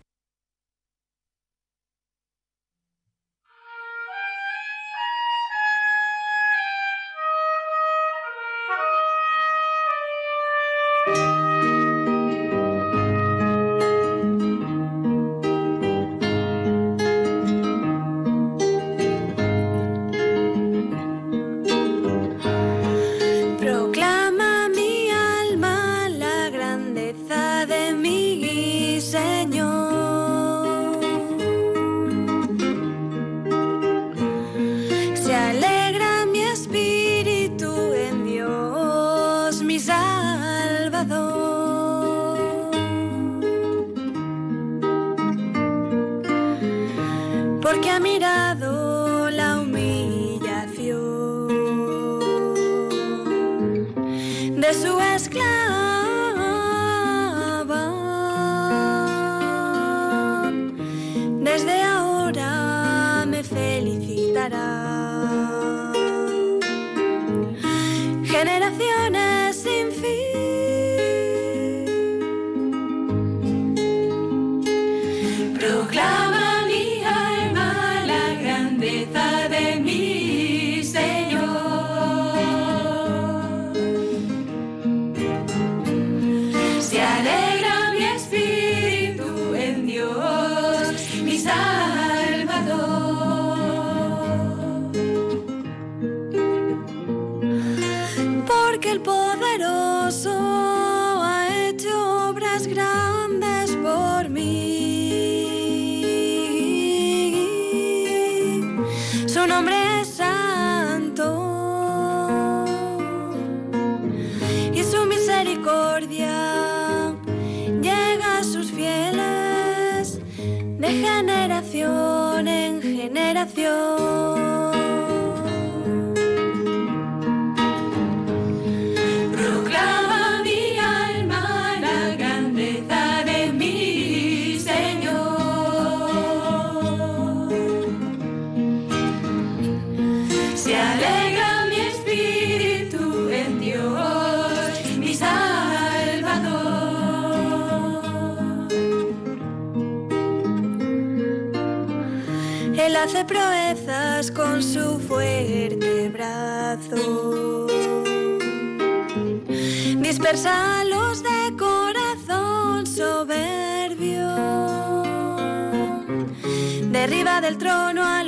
Jesus. 91.44 92.01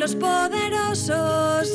Los 0.04 0.16
poderosos 0.16 1.73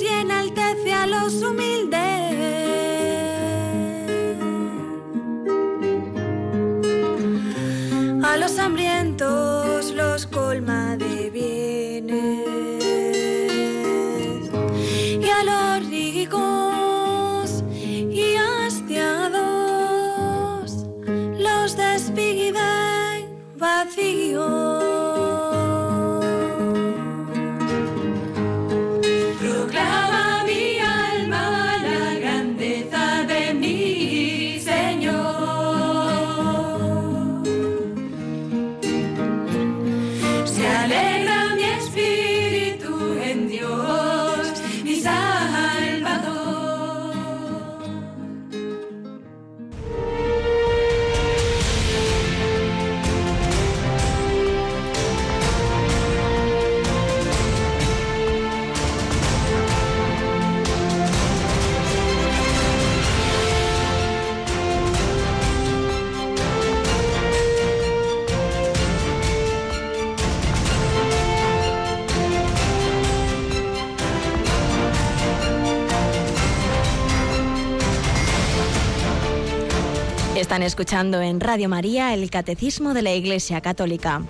escuchando 80.69 81.23
en 81.23 81.41
Radio 81.41 81.66
María 81.71 82.12
el 82.12 82.29
Catecismo 82.29 82.93
de 82.93 83.01
la 83.01 83.14
Iglesia 83.14 83.62
Católica. 83.62 84.23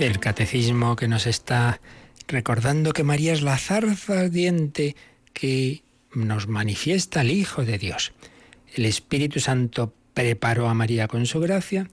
El 0.00 0.18
catecismo 0.18 0.96
que 0.96 1.06
nos 1.06 1.28
está 1.28 1.80
recordando 2.26 2.92
que 2.92 3.04
María 3.04 3.32
es 3.32 3.42
la 3.42 3.56
zarza 3.56 4.18
ardiente 4.18 4.96
que 5.32 5.84
nos 6.12 6.48
manifiesta 6.48 7.20
el 7.20 7.30
Hijo 7.30 7.64
de 7.64 7.78
Dios. 7.78 8.12
El 8.74 8.84
Espíritu 8.84 9.38
Santo 9.38 9.94
preparó 10.12 10.68
a 10.68 10.74
María 10.74 11.06
con 11.06 11.24
su 11.24 11.38
gracia, 11.38 11.88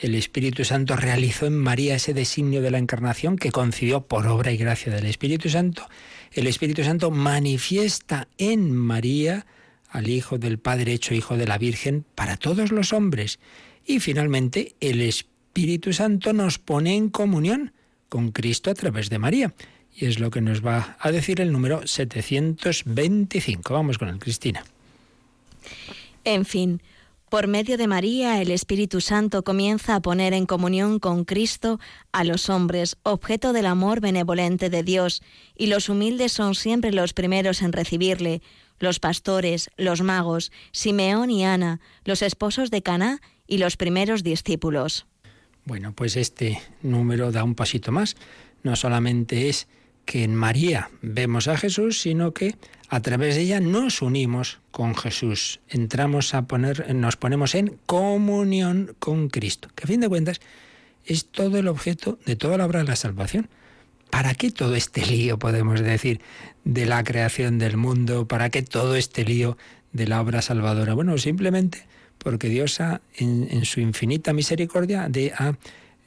el 0.00 0.16
Espíritu 0.16 0.64
Santo 0.64 0.96
realizó 0.96 1.46
en 1.46 1.56
María 1.56 1.94
ese 1.94 2.14
designio 2.14 2.62
de 2.62 2.72
la 2.72 2.78
encarnación 2.78 3.36
que 3.36 3.52
concibió 3.52 4.00
por 4.00 4.26
obra 4.26 4.50
y 4.50 4.56
gracia 4.56 4.92
del 4.92 5.06
Espíritu 5.06 5.48
Santo. 5.48 5.88
El 6.32 6.48
Espíritu 6.48 6.82
Santo 6.82 7.12
manifiesta 7.12 8.26
en 8.38 8.74
María 8.74 9.46
al 9.92 10.08
Hijo 10.08 10.38
del 10.38 10.58
Padre 10.58 10.92
hecho 10.92 11.14
Hijo 11.14 11.36
de 11.36 11.46
la 11.46 11.58
Virgen 11.58 12.04
para 12.14 12.36
todos 12.36 12.72
los 12.72 12.92
hombres. 12.92 13.38
Y 13.84 14.00
finalmente 14.00 14.74
el 14.80 15.00
Espíritu 15.02 15.92
Santo 15.92 16.32
nos 16.32 16.58
pone 16.58 16.96
en 16.96 17.10
comunión 17.10 17.72
con 18.08 18.32
Cristo 18.32 18.70
a 18.70 18.74
través 18.74 19.10
de 19.10 19.18
María. 19.18 19.54
Y 19.94 20.06
es 20.06 20.18
lo 20.18 20.30
que 20.30 20.40
nos 20.40 20.64
va 20.64 20.96
a 20.98 21.10
decir 21.12 21.40
el 21.40 21.52
número 21.52 21.86
725. 21.86 23.74
Vamos 23.74 23.98
con 23.98 24.08
el 24.08 24.18
Cristina. 24.18 24.64
En 26.24 26.44
fin, 26.46 26.80
por 27.32 27.46
medio 27.46 27.78
de 27.78 27.86
María, 27.86 28.42
el 28.42 28.50
Espíritu 28.50 29.00
Santo 29.00 29.42
comienza 29.42 29.94
a 29.94 30.00
poner 30.00 30.34
en 30.34 30.44
comunión 30.44 30.98
con 30.98 31.24
Cristo 31.24 31.80
a 32.12 32.24
los 32.24 32.50
hombres, 32.50 32.96
objeto 33.04 33.54
del 33.54 33.64
amor 33.64 34.00
benevolente 34.00 34.68
de 34.68 34.82
Dios, 34.82 35.22
y 35.56 35.68
los 35.68 35.88
humildes 35.88 36.32
son 36.32 36.54
siempre 36.54 36.92
los 36.92 37.14
primeros 37.14 37.62
en 37.62 37.72
recibirle, 37.72 38.42
los 38.82 38.98
pastores, 38.98 39.70
los 39.76 40.02
magos, 40.02 40.50
Simeón 40.72 41.30
y 41.30 41.44
Ana, 41.44 41.80
los 42.04 42.20
esposos 42.20 42.70
de 42.70 42.82
Caná 42.82 43.20
y 43.46 43.58
los 43.58 43.76
primeros 43.76 44.24
discípulos. 44.24 45.06
Bueno, 45.64 45.92
pues 45.94 46.16
este 46.16 46.60
número 46.82 47.30
da 47.30 47.44
un 47.44 47.54
pasito 47.54 47.92
más. 47.92 48.16
No 48.64 48.74
solamente 48.74 49.48
es 49.48 49.68
que 50.04 50.24
en 50.24 50.34
María 50.34 50.90
vemos 51.00 51.46
a 51.46 51.56
Jesús, 51.56 52.00
sino 52.00 52.34
que 52.34 52.56
a 52.88 53.00
través 53.00 53.36
de 53.36 53.42
ella 53.42 53.60
nos 53.60 54.02
unimos 54.02 54.58
con 54.72 54.96
Jesús. 54.96 55.60
Entramos 55.68 56.34
a 56.34 56.42
poner, 56.42 56.92
nos 56.92 57.16
ponemos 57.16 57.54
en 57.54 57.78
comunión 57.86 58.96
con 58.98 59.28
Cristo, 59.28 59.68
que 59.76 59.84
a 59.84 59.86
fin 59.86 60.00
de 60.00 60.08
cuentas 60.08 60.40
es 61.04 61.26
todo 61.26 61.56
el 61.56 61.68
objeto 61.68 62.18
de 62.26 62.34
toda 62.34 62.58
la 62.58 62.66
obra 62.66 62.80
de 62.80 62.88
la 62.88 62.96
salvación. 62.96 63.48
¿Para 64.12 64.34
qué 64.34 64.50
todo 64.50 64.74
este 64.74 65.06
lío, 65.06 65.38
podemos 65.38 65.80
decir, 65.80 66.20
de 66.64 66.84
la 66.84 67.02
creación 67.02 67.58
del 67.58 67.78
mundo? 67.78 68.28
¿Para 68.28 68.50
qué 68.50 68.60
todo 68.60 68.94
este 68.94 69.24
lío 69.24 69.56
de 69.94 70.06
la 70.06 70.20
obra 70.20 70.42
salvadora? 70.42 70.92
Bueno, 70.92 71.16
simplemente 71.16 71.86
porque 72.18 72.50
Dios 72.50 72.78
ha, 72.82 73.00
en, 73.16 73.64
su 73.64 73.80
infinita 73.80 74.34
misericordia, 74.34 75.08
de, 75.08 75.32
ha 75.34 75.54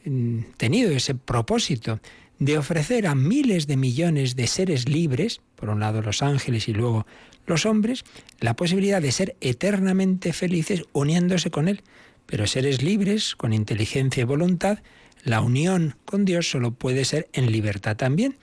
mm, 0.05 0.39
tenido 0.55 0.91
ese 0.91 1.15
propósito 1.15 1.99
de 2.37 2.59
ofrecer 2.59 3.07
a 3.07 3.15
miles 3.15 3.65
de 3.65 3.75
millones 3.75 4.35
de 4.35 4.45
seres 4.45 4.87
libres, 4.87 5.41
por 5.55 5.69
un 5.69 5.79
lado 5.79 6.03
los 6.03 6.21
ángeles 6.21 6.67
y 6.67 6.73
luego 6.73 7.07
los 7.47 7.65
hombres, 7.65 8.03
la 8.39 8.55
posibilidad 8.55 9.01
de 9.01 9.11
ser 9.11 9.35
eternamente 9.41 10.31
felices 10.31 10.83
uniéndose 10.93 11.49
con 11.49 11.67
Él, 11.67 11.81
pero 12.27 12.45
seres 12.45 12.83
libres, 12.83 13.35
con 13.35 13.51
inteligencia 13.51 14.21
y 14.21 14.25
voluntad, 14.25 14.77
la 15.25 15.41
unión 15.41 15.95
con 16.05 16.23
Dios 16.23 16.49
solo 16.49 16.71
puede 16.71 17.03
ser 17.03 17.27
en 17.33 17.51
libertad 17.51 17.97
también 17.97 18.37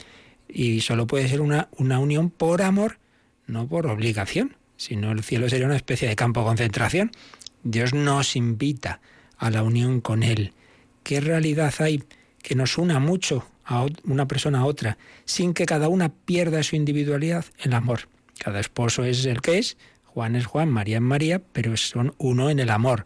y 0.48 0.80
solo 0.80 1.06
puede 1.06 1.28
ser 1.28 1.40
una, 1.40 1.68
una 1.78 2.00
unión 2.00 2.28
por 2.28 2.60
amor, 2.60 2.98
no 3.46 3.68
por 3.68 3.86
obligación. 3.86 4.56
Si 4.76 4.96
no, 4.96 5.12
el 5.12 5.22
cielo 5.22 5.48
sería 5.48 5.66
una 5.66 5.76
especie 5.76 6.08
de 6.08 6.16
campo 6.16 6.40
de 6.40 6.46
concentración. 6.46 7.12
Dios 7.62 7.94
nos 7.94 8.34
invita 8.34 9.00
a 9.38 9.48
la 9.50 9.62
unión 9.62 10.00
con 10.00 10.24
Él. 10.24 10.54
¿Qué 11.04 11.20
realidad 11.20 11.72
hay 11.78 12.02
que 12.42 12.56
nos 12.56 12.76
una 12.78 12.98
mucho 12.98 13.46
a 13.64 13.86
una 14.02 14.26
persona 14.26 14.58
a 14.58 14.64
otra, 14.64 14.98
sin 15.24 15.54
que 15.54 15.66
cada 15.66 15.88
una 15.88 16.08
pierda 16.08 16.64
su 16.64 16.74
individualidad? 16.74 17.44
El 17.60 17.74
amor. 17.74 18.08
Cada 18.38 18.58
esposo 18.58 19.04
es 19.04 19.24
el 19.24 19.40
que 19.40 19.58
es, 19.58 19.76
Juan 20.04 20.34
es 20.34 20.46
Juan, 20.46 20.68
María 20.68 20.96
es 20.96 21.02
María, 21.02 21.40
pero 21.52 21.76
son 21.76 22.12
uno 22.18 22.50
en 22.50 22.58
el 22.58 22.70
amor. 22.70 23.04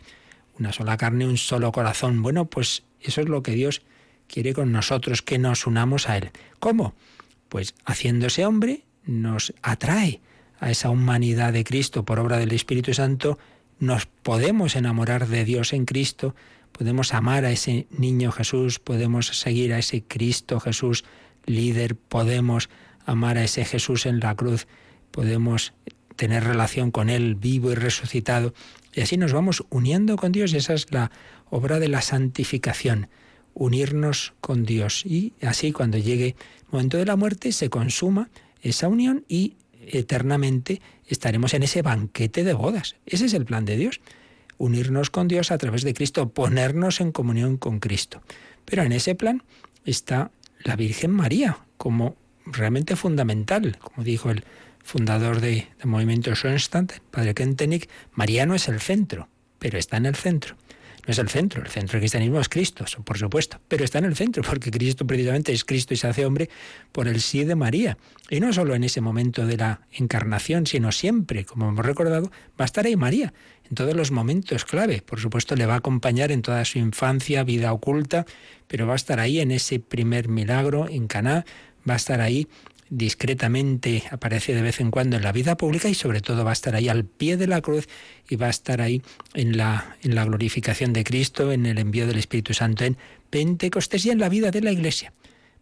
Una 0.59 0.73
sola 0.73 0.97
carne, 0.97 1.27
un 1.27 1.37
solo 1.37 1.71
corazón. 1.73 2.23
Bueno, 2.23 2.47
pues 2.47 2.86
eso 3.01 3.21
es 3.21 3.29
lo 3.29 3.43
que 3.43 3.53
Dios 3.53 3.83
quiere 4.27 4.55
con 4.55 4.73
nosotros, 4.73 5.23
que 5.23 5.39
nos 5.39 5.67
unamos 5.67 6.09
a 6.09 6.17
Él. 6.17 6.31
¿Cómo? 6.59 6.95
Pues 7.49 7.75
haciéndose 7.85 8.45
hombre 8.45 8.85
nos 9.05 9.55
atrae 9.63 10.21
a 10.59 10.71
esa 10.71 10.91
humanidad 10.91 11.53
de 11.53 11.65
Cristo 11.65 12.05
por 12.05 12.19
obra 12.19 12.39
del 12.39 12.53
Espíritu 12.53 12.95
Santo, 12.95 13.39
nos 13.79 14.07
podemos 14.07 14.75
enamorar 14.75 15.29
de 15.29 15.45
Dios 15.45 15.73
en 15.73 15.85
Cristo, 15.85 16.35
podemos 16.73 17.15
amar 17.15 17.45
a 17.45 17.53
ese 17.53 17.87
niño 17.91 18.33
Jesús, 18.33 18.79
podemos 18.79 19.27
seguir 19.27 19.73
a 19.73 19.79
ese 19.79 20.03
Cristo 20.03 20.61
Jesús 20.61 21.05
líder, 21.45 21.95
podemos 21.97 22.69
amar 23.05 23.39
a 23.39 23.45
ese 23.45 23.65
Jesús 23.65 24.07
en 24.07 24.21
la 24.21 24.35
cruz, 24.35 24.67
podemos 25.11 25.73
tener 26.17 26.45
relación 26.45 26.91
con 26.91 27.11
Él 27.11 27.35
vivo 27.35 27.71
y 27.71 27.75
resucitado, 27.75 28.55
y 28.93 29.03
así 29.03 29.19
nos 29.19 29.33
vamos 29.33 29.65
uniendo 29.69 30.17
con 30.17 30.33
Dios, 30.33 30.55
esa 30.55 30.73
es 30.73 30.91
la 30.91 31.11
obra 31.51 31.79
de 31.79 31.89
la 31.89 32.01
santificación, 32.01 33.09
unirnos 33.53 34.35
con 34.41 34.65
Dios. 34.65 35.05
Y 35.05 35.35
así 35.43 35.73
cuando 35.73 35.99
llegue 35.99 36.29
el 36.29 36.67
momento 36.73 36.97
de 36.97 37.07
la 37.07 37.17
muerte 37.17 37.53
se 37.53 37.71
consuma 37.71 38.31
esa 38.63 38.89
unión 38.89 39.25
y 39.29 39.55
eternamente 39.87 40.81
estaremos 41.07 41.55
en 41.55 41.63
ese 41.63 41.83
banquete 41.83 42.43
de 42.43 42.55
bodas. 42.55 42.97
Ese 43.07 43.27
es 43.27 43.35
el 43.35 43.45
plan 43.45 43.65
de 43.65 43.77
Dios, 43.77 44.01
unirnos 44.59 45.11
con 45.11 45.29
Dios 45.29 45.51
a 45.51 45.59
través 45.59 45.83
de 45.83 45.95
Cristo, 45.95 46.31
ponernos 46.31 47.01
en 47.01 47.13
comunión 47.13 47.57
con 47.57 47.81
Cristo. 47.81 48.23
Pero 48.65 48.83
en 48.83 48.93
ese 48.93 49.15
plan 49.15 49.43
está 49.85 50.31
la 50.65 50.77
Virgen 50.77 51.13
María 51.13 51.59
como 51.77 52.17
realmente 52.47 52.97
fundamental, 52.97 53.79
como 53.81 54.05
dijo 54.05 54.31
el 54.31 54.45
fundador 54.87 55.41
de, 55.41 55.67
del 55.79 55.87
movimiento 55.89 56.33
Schoenstatt, 56.35 57.01
padre 57.11 57.35
Kentenich, 57.35 57.89
María 58.13 58.47
no 58.47 58.55
es 58.55 58.69
el 58.69 58.81
centro, 58.81 59.29
pero 59.59 59.79
está 59.79 59.97
en 59.97 60.07
el 60.07 60.15
centro. 60.15 60.57
No 61.07 61.13
es 61.13 61.19
el 61.19 61.29
centro, 61.29 61.63
el 61.63 61.69
centro 61.69 61.93
del 61.95 62.03
cristianismo 62.03 62.41
es 62.41 62.49
Cristo, 62.49 62.85
por 63.05 63.19
supuesto, 63.19 63.61
pero 63.69 63.85
está 63.85 63.99
en 63.99 64.07
el 64.07 64.17
centro, 64.17 64.43
porque 64.43 64.71
Cristo 64.71 65.07
precisamente 65.07 65.53
es 65.53 65.65
Cristo 65.65 65.95
y 65.95 65.97
se 65.97 66.07
hace 66.07 66.25
hombre 66.25 66.49
por 66.93 67.09
el 67.09 67.21
sí 67.21 67.45
de 67.45 67.55
María. 67.57 67.99
Y 68.31 68.41
no 68.41 68.53
solo 68.53 68.75
en 68.75 68.85
ese 68.85 69.01
momento 69.01 69.45
de 69.45 69.57
la 69.57 69.81
encarnación, 69.93 70.67
sino 70.67 70.91
siempre, 70.93 71.45
como 71.45 71.69
hemos 71.69 71.85
recordado, 71.85 72.31
va 72.59 72.65
a 72.65 72.65
estar 72.65 72.87
ahí 72.87 72.97
María, 72.97 73.35
en 73.69 73.75
todos 73.75 73.95
los 73.95 74.13
momentos 74.13 74.65
clave. 74.65 75.03
Por 75.03 75.21
supuesto, 75.21 75.57
le 75.57 75.67
va 75.67 75.75
a 75.75 75.79
acompañar 75.79 76.31
en 76.31 76.43
toda 76.43 76.65
su 76.65 76.79
infancia, 76.79 77.43
vida 77.43 77.73
oculta, 77.73 78.25
pero 78.69 78.87
va 78.87 78.93
a 78.93 78.97
estar 78.97 79.19
ahí 79.19 79.41
en 79.41 79.51
ese 79.51 79.81
primer 79.81 80.29
milagro 80.29 80.89
en 80.89 81.07
Caná, 81.09 81.45
va 81.89 81.95
a 81.95 81.97
estar 81.97 82.21
ahí 82.21 82.49
discretamente 82.89 84.05
aparece 84.11 84.55
de 84.55 84.63
vez 84.63 84.81
en 84.81 84.91
cuando 84.91 85.17
en 85.17 85.23
la 85.23 85.33
vida 85.33 85.57
pública 85.57 85.89
y 85.89 85.95
sobre 85.95 86.21
todo 86.21 86.45
va 86.45 86.51
a 86.51 86.53
estar 86.53 86.75
ahí 86.75 86.89
al 86.89 87.05
pie 87.05 87.37
de 87.37 87.47
la 87.47 87.61
cruz 87.61 87.89
y 88.29 88.37
va 88.37 88.47
a 88.47 88.51
estar 88.51 88.81
ahí 88.81 89.03
en 89.35 89.57
la, 89.57 89.97
en 90.03 90.15
la 90.15 90.25
glorificación 90.25 90.93
de 90.93 91.05
Cristo, 91.05 91.53
en 91.53 91.67
el 91.67 91.79
envío 91.79 92.07
del 92.07 92.19
Espíritu 92.19 92.55
Santo 92.55 92.85
en 92.85 92.97
Pentecostés 93.31 94.07
y 94.07 94.11
en 94.11 94.19
la 94.19 94.29
vida 94.29 94.51
de 94.51 94.61
la 94.61 94.73
Iglesia. 94.73 95.13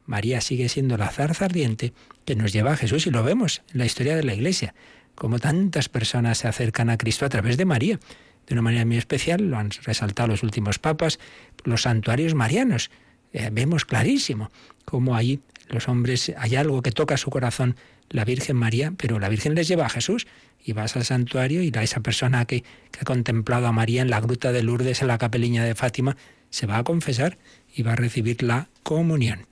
María 0.06 0.40
sigue 0.40 0.68
siendo 0.68 0.96
la 0.98 1.08
zarza 1.08 1.46
ardiente 1.46 1.92
que 2.24 2.36
nos 2.36 2.52
lleva 2.52 2.72
a 2.72 2.76
Jesús 2.76 3.06
y 3.06 3.10
lo 3.10 3.22
vemos 3.22 3.62
en 3.72 3.78
la 3.78 3.86
historia 3.86 4.16
de 4.16 4.22
la 4.22 4.34
Iglesia, 4.34 4.74
como 5.14 5.38
tantas 5.38 5.88
personas 5.88 6.38
se 6.38 6.48
acercan 6.48 6.90
a 6.90 6.98
Cristo 6.98 7.24
a 7.24 7.28
través 7.28 7.56
de 7.56 7.64
María. 7.64 7.98
De 8.46 8.52
una 8.52 8.62
manera 8.62 8.84
muy 8.84 8.98
especial, 8.98 9.48
lo 9.48 9.56
han 9.56 9.70
resaltado 9.70 10.28
los 10.28 10.42
últimos 10.42 10.78
papas, 10.78 11.18
los 11.64 11.82
santuarios 11.82 12.34
marianos. 12.34 12.90
Eh, 13.32 13.48
vemos 13.50 13.86
clarísimo 13.86 14.50
cómo 14.84 15.16
ahí 15.16 15.40
los 15.68 15.88
hombres, 15.88 16.32
hay 16.36 16.56
algo 16.56 16.82
que 16.82 16.92
toca 16.92 17.16
su 17.16 17.30
corazón, 17.30 17.76
la 18.10 18.24
Virgen 18.24 18.56
María, 18.56 18.92
pero 18.96 19.18
la 19.18 19.28
Virgen 19.28 19.54
les 19.54 19.68
lleva 19.68 19.86
a 19.86 19.88
Jesús 19.88 20.26
y 20.62 20.72
vas 20.72 20.96
al 20.96 21.04
santuario 21.04 21.62
y 21.62 21.72
esa 21.74 22.00
persona 22.00 22.44
que, 22.44 22.64
ha 23.00 23.04
contemplado 23.04 23.66
a 23.66 23.72
María 23.72 24.02
en 24.02 24.10
la 24.10 24.20
gruta 24.20 24.52
de 24.52 24.62
Lourdes, 24.62 25.02
en 25.02 25.08
la 25.08 25.18
capeliña 25.18 25.64
de 25.64 25.74
Fátima, 25.74 26.16
se 26.50 26.66
va 26.66 26.78
a 26.78 26.84
confesar 26.84 27.38
y 27.74 27.82
va 27.82 27.92
a 27.92 27.96
recibir 27.96 28.42
la 28.42 28.68
comunión. 28.82 29.46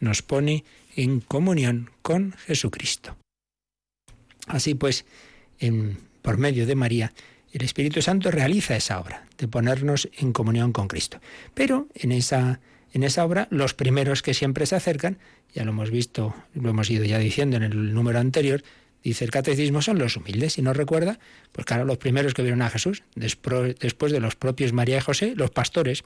Nos 0.00 0.22
pone 0.22 0.64
en 0.96 1.20
comunión 1.20 1.90
con 2.02 2.32
Jesucristo. 2.32 3.16
Así 4.46 4.74
pues, 4.74 5.04
por 6.22 6.38
medio 6.38 6.66
de 6.66 6.74
María, 6.74 7.12
el 7.52 7.62
Espíritu 7.62 8.02
Santo 8.02 8.30
realiza 8.30 8.76
esa 8.76 9.00
obra 9.00 9.26
de 9.38 9.48
ponernos 9.48 10.08
en 10.18 10.32
comunión 10.32 10.72
con 10.72 10.88
Cristo. 10.88 11.20
Pero 11.54 11.88
en 11.94 12.12
esa 12.12 12.60
en 12.96 13.02
esa 13.02 13.26
obra, 13.26 13.46
los 13.50 13.74
primeros 13.74 14.22
que 14.22 14.32
siempre 14.32 14.64
se 14.64 14.74
acercan, 14.74 15.18
ya 15.52 15.64
lo 15.66 15.72
hemos 15.72 15.90
visto, 15.90 16.34
lo 16.54 16.70
hemos 16.70 16.88
ido 16.88 17.04
ya 17.04 17.18
diciendo 17.18 17.58
en 17.58 17.62
el 17.62 17.92
número 17.92 18.18
anterior, 18.18 18.62
dice 19.04 19.26
el 19.26 19.30
catecismo, 19.30 19.82
son 19.82 19.98
los 19.98 20.16
humildes. 20.16 20.54
Si 20.54 20.62
no 20.62 20.72
recuerda, 20.72 21.18
pues 21.52 21.66
claro, 21.66 21.84
los 21.84 21.98
primeros 21.98 22.32
que 22.32 22.40
vieron 22.40 22.62
a 22.62 22.70
Jesús, 22.70 23.02
después 23.14 24.12
de 24.12 24.20
los 24.20 24.34
propios 24.34 24.72
María 24.72 24.96
y 24.96 25.00
José, 25.00 25.34
los 25.36 25.50
pastores. 25.50 26.04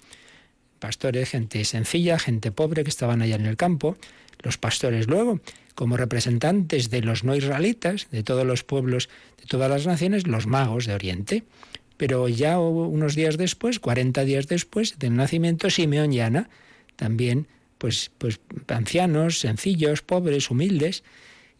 Pastores, 0.80 1.28
gente 1.28 1.64
sencilla, 1.64 2.18
gente 2.18 2.50
pobre 2.50 2.82
que 2.82 2.90
estaban 2.90 3.22
allá 3.22 3.36
en 3.36 3.46
el 3.46 3.56
campo. 3.56 3.96
Los 4.42 4.58
pastores 4.58 5.06
luego, 5.06 5.40
como 5.76 5.96
representantes 5.96 6.90
de 6.90 7.02
los 7.02 7.22
no 7.22 7.36
israelitas, 7.36 8.08
de 8.10 8.24
todos 8.24 8.44
los 8.44 8.64
pueblos, 8.64 9.08
de 9.38 9.46
todas 9.46 9.70
las 9.70 9.86
naciones, 9.86 10.26
los 10.26 10.48
magos 10.48 10.86
de 10.86 10.94
Oriente. 10.94 11.44
Pero 11.96 12.28
ya 12.28 12.58
unos 12.58 13.14
días 13.14 13.38
después, 13.38 13.78
40 13.78 14.24
días 14.24 14.48
después 14.48 14.98
del 14.98 15.14
nacimiento, 15.14 15.70
Simeón 15.70 16.12
y 16.12 16.18
Ana, 16.18 16.50
también 17.00 17.48
pues, 17.78 18.10
pues 18.18 18.40
ancianos, 18.68 19.38
sencillos, 19.38 20.02
pobres, 20.02 20.50
humildes. 20.50 21.02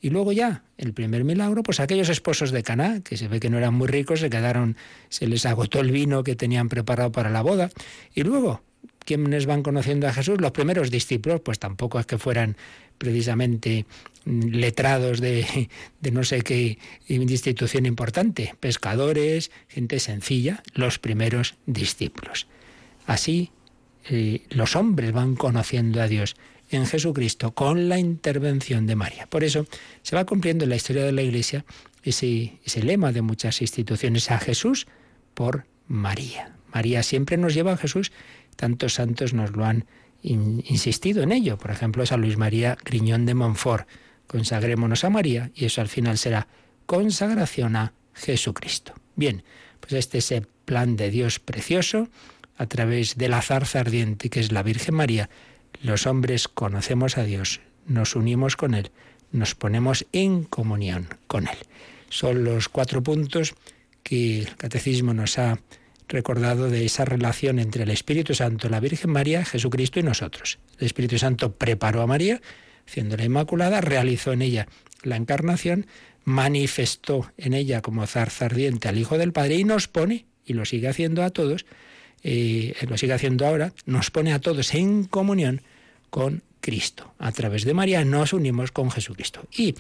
Y 0.03 0.11
luego 0.11 0.33
ya, 0.33 0.65
el 0.77 0.93
primer 0.93 1.25
milagro, 1.25 1.63
pues 1.63 1.81
aquellos 1.81 2.11
esposos 2.11 2.51
de 2.51 2.63
Caná, 2.63 3.01
que 3.01 3.17
se 3.17 3.27
ve 3.27 3.41
que 3.41 3.49
no 3.49 3.57
eran 3.57 3.73
muy 3.73 3.89
ricos, 3.89 4.21
se 4.21 4.29
quedaron, 4.29 4.77
se 5.09 5.27
les 5.27 5.47
agotó 5.47 5.81
el 5.81 5.91
vino 5.93 6.23
que 6.23 6.37
tenían 6.37 6.69
preparado 6.69 7.11
para 7.11 7.31
la 7.31 7.41
boda. 7.41 7.71
Y 8.15 8.23
luego, 8.23 8.63
¿quiénes 9.07 9.47
van 9.47 9.63
conociendo 9.63 10.09
a 10.09 10.13
Jesús? 10.13 10.43
Los 10.43 10.53
primeros 10.53 10.91
discípulos, 10.91 11.41
pues 11.41 11.59
tampoco 11.59 11.99
es 11.99 12.05
que 12.05 12.19
fueran 12.19 12.55
precisamente 12.99 13.87
letrados 14.27 15.21
de, 15.21 15.71
de 16.03 16.11
no 16.11 16.23
sé 16.23 16.43
qué 16.43 16.77
institución 17.09 17.87
importante, 17.87 18.55
pescadores, 18.61 19.51
gente 19.69 20.01
sencilla, 20.01 20.63
los 20.75 20.99
primeros 20.99 21.55
discípulos. 21.65 22.47
Así 23.07 23.53
eh, 24.13 24.43
los 24.51 24.75
hombres 24.75 25.13
van 25.13 25.37
conociendo 25.37 26.03
a 26.03 26.09
Dios 26.09 26.35
en 26.69 26.85
Jesucristo 26.85 27.53
con 27.53 27.89
la 27.89 27.99
intervención 27.99 28.87
de 28.87 28.97
María. 28.97 29.27
Por 29.27 29.45
eso 29.45 29.67
se 30.03 30.17
va 30.17 30.27
cumpliendo 30.27 30.65
en 30.65 30.71
la 30.71 30.77
historia 30.77 31.05
de 31.05 31.13
la 31.13 31.23
Iglesia 31.23 31.65
ese, 32.03 32.59
ese 32.65 32.83
lema 32.83 33.13
de 33.13 33.23
muchas 33.23 33.63
instituciones, 33.63 34.33
a 34.33 34.41
Jesús 34.41 34.89
por 35.35 35.67
María. 35.87 36.57
María 36.73 37.05
siempre 37.05 37.37
nos 37.37 37.55
lleva 37.55 37.73
a 37.73 37.77
Jesús, 37.77 38.11
tantos 38.57 38.95
santos 38.95 39.33
nos 39.33 39.53
lo 39.53 39.65
han 39.65 39.87
insistido 40.23 41.23
en 41.23 41.31
ello. 41.31 41.57
Por 41.57 41.71
ejemplo, 41.71 42.05
San 42.05 42.21
Luis 42.21 42.37
María 42.37 42.77
Griñón 42.85 43.27
de 43.27 43.35
Montfort, 43.35 43.87
consagrémonos 44.27 45.05
a 45.05 45.11
María 45.11 45.53
y 45.55 45.67
eso 45.67 45.81
al 45.81 45.89
final 45.89 46.19
será 46.19 46.49
consagración 46.87 47.77
a 47.77 47.93
Jesucristo. 48.13 48.93
Bien, 49.15 49.45
pues 49.79 49.93
este 49.93 50.19
es 50.19 50.33
el 50.33 50.49
plan 50.65 50.97
de 50.97 51.11
Dios 51.11 51.39
precioso 51.39 52.09
a 52.61 52.67
través 52.67 53.17
de 53.17 53.31
la 53.31 53.41
zarza 53.41 53.81
ardiente 53.81 54.29
que 54.29 54.39
es 54.39 54.53
la 54.53 54.63
Virgen 54.63 54.95
María, 54.95 55.31
los 55.83 56.07
hombres 56.07 56.47
conocemos 56.47 57.17
a 57.17 57.25
Dios, 57.25 57.63
nos 57.87 58.15
unimos 58.15 58.55
con 58.57 58.75
Él, 58.75 58.91
nos 59.33 59.55
ponemos 59.55 60.05
en 60.13 60.45
comunión 60.45 61.09
con 61.27 61.49
Él. 61.49 61.57
Son 62.11 62.45
los 62.45 62.69
cuatro 62.69 63.03
puntos 63.03 63.55
que 64.03 64.41
el 64.41 64.57
Catecismo 64.57 65.15
nos 65.15 65.39
ha 65.39 65.59
recordado 66.07 66.69
de 66.69 66.85
esa 66.85 67.07
relación 67.07 67.61
entre 67.61 67.85
el 67.85 67.91
Espíritu 67.91 68.35
Santo, 68.35 68.69
la 68.69 68.81
Virgen 68.81 69.11
María, 69.11 69.43
Jesucristo 69.43 69.99
y 69.99 70.03
nosotros. 70.03 70.59
El 70.79 70.85
Espíritu 70.85 71.17
Santo 71.17 71.53
preparó 71.53 72.03
a 72.03 72.07
María, 72.07 72.43
haciéndola 72.87 73.25
Inmaculada, 73.25 73.81
realizó 73.81 74.35
en 74.35 74.43
ella 74.43 74.69
la 75.03 75.17
encarnación, 75.17 75.87
manifestó 76.25 77.33
en 77.39 77.55
ella 77.55 77.81
como 77.81 78.07
zarza 78.07 78.45
ardiente 78.45 78.87
al 78.87 78.99
Hijo 78.99 79.17
del 79.17 79.33
Padre 79.33 79.55
y 79.55 79.65
nos 79.65 79.89
pone, 79.89 80.27
y 80.45 80.53
lo 80.53 80.67
sigue 80.67 80.89
haciendo 80.89 81.23
a 81.23 81.31
todos, 81.31 81.65
y 82.23 82.73
lo 82.87 82.97
sigue 82.97 83.13
haciendo 83.13 83.47
ahora, 83.47 83.73
nos 83.87 84.11
pone 84.11 84.33
a 84.33 84.41
todos 84.41 84.75
en 84.75 85.05
comunión 85.05 85.63
con 86.11 86.43
Cristo. 86.61 87.15
A 87.19 87.33
través 87.33 87.65
de 87.65 87.75
María 87.75 88.05
nos 88.05 88.33
unimos 88.33 88.73
con 88.73 88.91
Jesucristo. 88.91 89.47
Y 89.57 89.75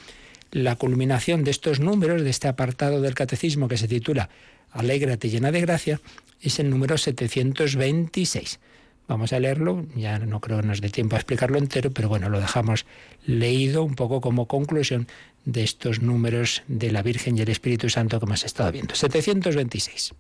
la 0.52 0.76
culminación 0.76 1.44
de 1.44 1.50
estos 1.50 1.80
números, 1.80 2.22
de 2.22 2.30
este 2.30 2.48
apartado 2.48 3.00
del 3.00 3.14
catecismo 3.14 3.68
que 3.68 3.76
se 3.76 3.88
titula 3.88 4.30
Alégrate 4.72 5.28
llena 5.28 5.52
de 5.52 5.60
gracia, 5.60 6.00
es 6.40 6.58
el 6.58 6.70
número 6.70 6.96
726. 6.96 8.60
Vamos 9.08 9.32
a 9.32 9.40
leerlo, 9.40 9.86
ya 9.96 10.20
no 10.20 10.40
creo 10.40 10.60
que 10.60 10.66
nos 10.68 10.80
dé 10.80 10.88
tiempo 10.88 11.16
a 11.16 11.18
explicarlo 11.18 11.58
entero, 11.58 11.90
pero 11.90 12.08
bueno, 12.08 12.28
lo 12.28 12.40
dejamos 12.40 12.86
leído 13.26 13.82
un 13.82 13.96
poco 13.96 14.20
como 14.20 14.46
conclusión 14.46 15.08
de 15.44 15.64
estos 15.64 16.00
números 16.00 16.62
de 16.68 16.92
la 16.92 17.02
Virgen 17.02 17.36
y 17.36 17.40
el 17.40 17.48
Espíritu 17.48 17.90
Santo 17.90 18.20
que 18.20 18.26
hemos 18.26 18.44
estado 18.44 18.70
viendo. 18.70 18.94
726. 18.94 20.14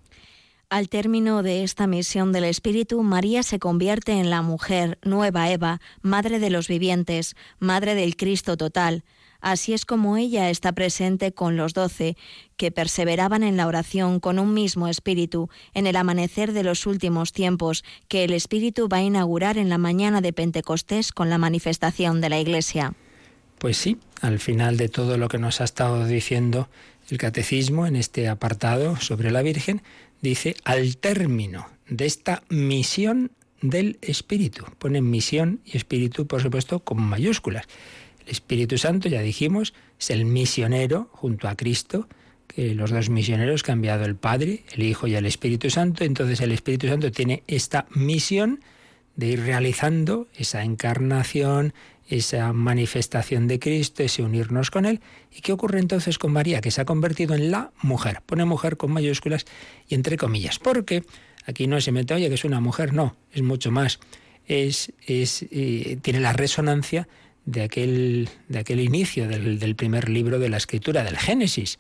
Al 0.70 0.88
término 0.88 1.42
de 1.42 1.64
esta 1.64 1.88
misión 1.88 2.30
del 2.30 2.44
Espíritu, 2.44 3.02
María 3.02 3.42
se 3.42 3.58
convierte 3.58 4.12
en 4.12 4.30
la 4.30 4.40
mujer, 4.40 5.00
nueva 5.02 5.50
Eva, 5.50 5.80
madre 6.00 6.38
de 6.38 6.48
los 6.48 6.68
vivientes, 6.68 7.34
madre 7.58 7.96
del 7.96 8.14
Cristo 8.14 8.56
total. 8.56 9.02
Así 9.40 9.72
es 9.72 9.84
como 9.84 10.16
ella 10.16 10.48
está 10.48 10.70
presente 10.70 11.32
con 11.32 11.56
los 11.56 11.74
doce, 11.74 12.16
que 12.56 12.70
perseveraban 12.70 13.42
en 13.42 13.56
la 13.56 13.66
oración 13.66 14.20
con 14.20 14.38
un 14.38 14.54
mismo 14.54 14.86
espíritu, 14.86 15.50
en 15.74 15.88
el 15.88 15.96
amanecer 15.96 16.52
de 16.52 16.62
los 16.62 16.86
últimos 16.86 17.32
tiempos, 17.32 17.82
que 18.06 18.22
el 18.22 18.32
Espíritu 18.32 18.88
va 18.88 18.98
a 18.98 19.02
inaugurar 19.02 19.58
en 19.58 19.70
la 19.70 19.78
mañana 19.78 20.20
de 20.20 20.32
Pentecostés 20.32 21.10
con 21.10 21.30
la 21.30 21.38
manifestación 21.38 22.20
de 22.20 22.28
la 22.28 22.38
Iglesia. 22.38 22.94
Pues 23.58 23.76
sí, 23.76 23.98
al 24.20 24.38
final 24.38 24.76
de 24.76 24.88
todo 24.88 25.18
lo 25.18 25.28
que 25.28 25.38
nos 25.38 25.60
ha 25.60 25.64
estado 25.64 26.06
diciendo 26.06 26.68
el 27.10 27.18
catecismo 27.18 27.86
en 27.86 27.96
este 27.96 28.28
apartado 28.28 28.96
sobre 28.96 29.32
la 29.32 29.42
Virgen, 29.42 29.82
dice, 30.20 30.56
al 30.64 30.96
término 30.96 31.68
de 31.88 32.06
esta 32.06 32.42
misión 32.48 33.32
del 33.62 33.98
Espíritu. 34.00 34.64
Ponen 34.78 35.10
misión 35.10 35.60
y 35.64 35.76
Espíritu, 35.76 36.26
por 36.26 36.42
supuesto, 36.42 36.80
con 36.80 37.02
mayúsculas. 37.02 37.66
El 38.24 38.32
Espíritu 38.32 38.78
Santo, 38.78 39.08
ya 39.08 39.20
dijimos, 39.20 39.74
es 39.98 40.10
el 40.10 40.24
misionero 40.24 41.08
junto 41.12 41.48
a 41.48 41.56
Cristo, 41.56 42.08
que 42.46 42.74
los 42.74 42.90
dos 42.90 43.10
misioneros 43.10 43.62
que 43.62 43.70
ha 43.70 43.74
enviado 43.74 44.04
el 44.04 44.16
Padre, 44.16 44.64
el 44.72 44.82
Hijo 44.82 45.06
y 45.06 45.14
el 45.14 45.26
Espíritu 45.26 45.70
Santo. 45.70 46.04
Entonces 46.04 46.40
el 46.40 46.52
Espíritu 46.52 46.88
Santo 46.88 47.10
tiene 47.12 47.42
esta 47.46 47.86
misión 47.90 48.60
de 49.16 49.26
ir 49.28 49.40
realizando 49.40 50.28
esa 50.34 50.64
encarnación, 50.64 51.74
esa 52.10 52.52
manifestación 52.52 53.46
de 53.46 53.60
Cristo, 53.60 54.02
ese 54.02 54.22
unirnos 54.22 54.72
con 54.72 54.84
Él. 54.84 55.00
¿Y 55.34 55.42
qué 55.42 55.52
ocurre 55.52 55.78
entonces 55.78 56.18
con 56.18 56.32
María? 56.32 56.60
Que 56.60 56.72
se 56.72 56.80
ha 56.80 56.84
convertido 56.84 57.36
en 57.36 57.52
la 57.52 57.72
mujer. 57.82 58.20
Pone 58.26 58.44
mujer 58.44 58.76
con 58.76 58.90
mayúsculas 58.90 59.46
y 59.88 59.94
entre 59.94 60.16
comillas. 60.16 60.58
Porque 60.58 61.04
aquí 61.46 61.68
no 61.68 61.80
se 61.80 61.92
mete, 61.92 62.12
oye, 62.12 62.28
que 62.28 62.34
es 62.34 62.44
una 62.44 62.60
mujer, 62.60 62.92
no, 62.92 63.16
es 63.32 63.42
mucho 63.42 63.70
más. 63.70 64.00
Es, 64.44 64.92
es, 65.06 65.46
eh, 65.52 65.98
tiene 66.02 66.18
la 66.18 66.32
resonancia 66.32 67.06
de 67.46 67.62
aquel, 67.62 68.28
de 68.48 68.58
aquel 68.58 68.80
inicio 68.80 69.28
del, 69.28 69.60
del 69.60 69.76
primer 69.76 70.08
libro 70.08 70.40
de 70.40 70.48
la 70.48 70.56
escritura, 70.56 71.04
del 71.04 71.16
Génesis. 71.16 71.78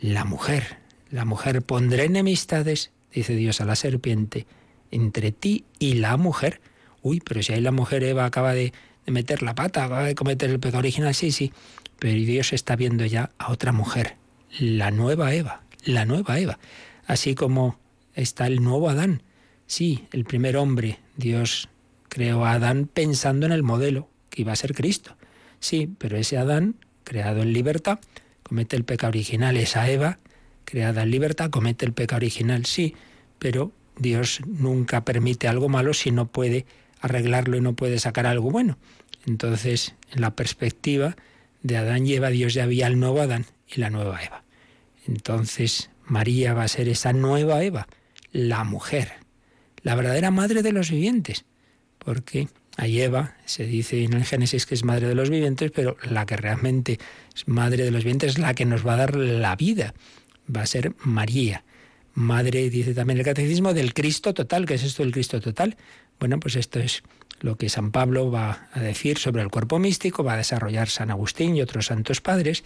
La 0.00 0.24
mujer, 0.24 0.78
la 1.10 1.26
mujer 1.26 1.60
pondrá 1.60 2.02
enemistades, 2.04 2.92
dice 3.12 3.36
Dios 3.36 3.60
a 3.60 3.66
la 3.66 3.76
serpiente, 3.76 4.46
entre 4.90 5.32
ti 5.32 5.66
y 5.78 5.94
la 5.94 6.16
mujer. 6.16 6.62
Uy, 7.02 7.20
pero 7.20 7.42
si 7.42 7.52
ahí 7.52 7.60
la 7.60 7.72
mujer 7.72 8.02
Eva 8.04 8.24
acaba 8.24 8.54
de, 8.54 8.72
de 9.06 9.12
meter 9.12 9.42
la 9.42 9.54
pata, 9.54 9.84
acaba 9.84 10.04
de 10.04 10.14
cometer 10.14 10.50
el 10.50 10.60
pecado 10.60 10.80
original, 10.80 11.14
sí, 11.14 11.30
sí, 11.30 11.52
pero 11.98 12.14
Dios 12.14 12.52
está 12.52 12.76
viendo 12.76 13.06
ya 13.06 13.30
a 13.38 13.52
otra 13.52 13.72
mujer, 13.72 14.16
la 14.58 14.90
nueva 14.90 15.32
Eva, 15.32 15.62
la 15.84 16.04
nueva 16.04 16.38
Eva. 16.38 16.58
Así 17.06 17.34
como 17.34 17.78
está 18.14 18.46
el 18.46 18.62
nuevo 18.62 18.90
Adán. 18.90 19.22
Sí, 19.66 20.06
el 20.12 20.24
primer 20.24 20.56
hombre, 20.56 20.98
Dios 21.16 21.68
creó 22.08 22.44
a 22.44 22.52
Adán 22.52 22.88
pensando 22.92 23.46
en 23.46 23.52
el 23.52 23.62
modelo 23.62 24.08
que 24.30 24.42
iba 24.42 24.52
a 24.52 24.56
ser 24.56 24.74
Cristo. 24.74 25.16
Sí, 25.60 25.88
pero 25.98 26.16
ese 26.16 26.36
Adán, 26.36 26.76
creado 27.04 27.42
en 27.42 27.52
libertad, 27.52 28.00
comete 28.42 28.76
el 28.76 28.84
pecado 28.84 29.10
original. 29.10 29.56
Esa 29.56 29.88
Eva, 29.88 30.18
creada 30.64 31.02
en 31.02 31.10
libertad, 31.10 31.50
comete 31.50 31.86
el 31.86 31.92
pecado 31.92 32.18
original. 32.18 32.66
Sí, 32.66 32.94
pero 33.38 33.72
Dios 33.98 34.40
nunca 34.46 35.04
permite 35.04 35.48
algo 35.48 35.68
malo 35.68 35.94
si 35.94 36.10
no 36.10 36.26
puede 36.26 36.66
arreglarlo 37.00 37.56
y 37.56 37.60
no 37.60 37.74
puede 37.74 37.98
sacar 37.98 38.26
algo 38.26 38.50
bueno. 38.50 38.78
Entonces, 39.26 39.94
en 40.12 40.20
la 40.20 40.34
perspectiva 40.34 41.16
de 41.62 41.76
Adán 41.76 42.06
y 42.06 42.14
Eva, 42.14 42.30
Dios 42.30 42.54
ya 42.54 42.64
había 42.64 42.86
el 42.86 42.98
nuevo 43.00 43.20
Adán 43.20 43.46
y 43.68 43.80
la 43.80 43.90
nueva 43.90 44.22
Eva. 44.22 44.42
Entonces, 45.06 45.90
María 46.04 46.54
va 46.54 46.64
a 46.64 46.68
ser 46.68 46.88
esa 46.88 47.12
nueva 47.12 47.62
Eva, 47.62 47.88
la 48.32 48.64
mujer, 48.64 49.12
la 49.82 49.94
verdadera 49.94 50.30
madre 50.30 50.62
de 50.62 50.72
los 50.72 50.90
vivientes, 50.90 51.44
porque 51.98 52.48
a 52.76 52.86
Eva 52.86 53.34
se 53.44 53.64
dice 53.66 54.04
en 54.04 54.12
el 54.12 54.24
Génesis 54.24 54.66
que 54.66 54.74
es 54.74 54.84
madre 54.84 55.08
de 55.08 55.14
los 55.14 55.30
vivientes, 55.30 55.70
pero 55.74 55.96
la 56.08 56.26
que 56.26 56.36
realmente 56.36 56.98
es 57.34 57.48
madre 57.48 57.84
de 57.84 57.90
los 57.90 58.04
vivientes 58.04 58.32
es 58.32 58.38
la 58.38 58.54
que 58.54 58.64
nos 58.64 58.86
va 58.86 58.94
a 58.94 58.98
dar 58.98 59.16
la 59.16 59.56
vida, 59.56 59.94
va 60.54 60.62
a 60.62 60.66
ser 60.66 60.94
María. 61.04 61.64
Madre, 62.14 62.70
dice 62.70 62.94
también 62.94 63.18
el 63.18 63.24
catecismo, 63.24 63.74
del 63.74 63.92
Cristo 63.92 64.32
total. 64.32 64.64
¿Qué 64.64 64.74
es 64.74 64.84
esto 64.84 65.02
del 65.02 65.12
Cristo 65.12 65.40
total? 65.40 65.76
Bueno, 66.18 66.40
pues 66.40 66.56
esto 66.56 66.78
es 66.78 67.02
lo 67.40 67.56
que 67.56 67.68
San 67.68 67.92
Pablo 67.92 68.30
va 68.30 68.68
a 68.72 68.80
decir 68.80 69.18
sobre 69.18 69.42
el 69.42 69.50
cuerpo 69.50 69.78
místico, 69.78 70.24
va 70.24 70.34
a 70.34 70.38
desarrollar 70.38 70.88
San 70.88 71.10
Agustín 71.10 71.56
y 71.56 71.62
otros 71.62 71.86
santos 71.86 72.20
padres, 72.20 72.64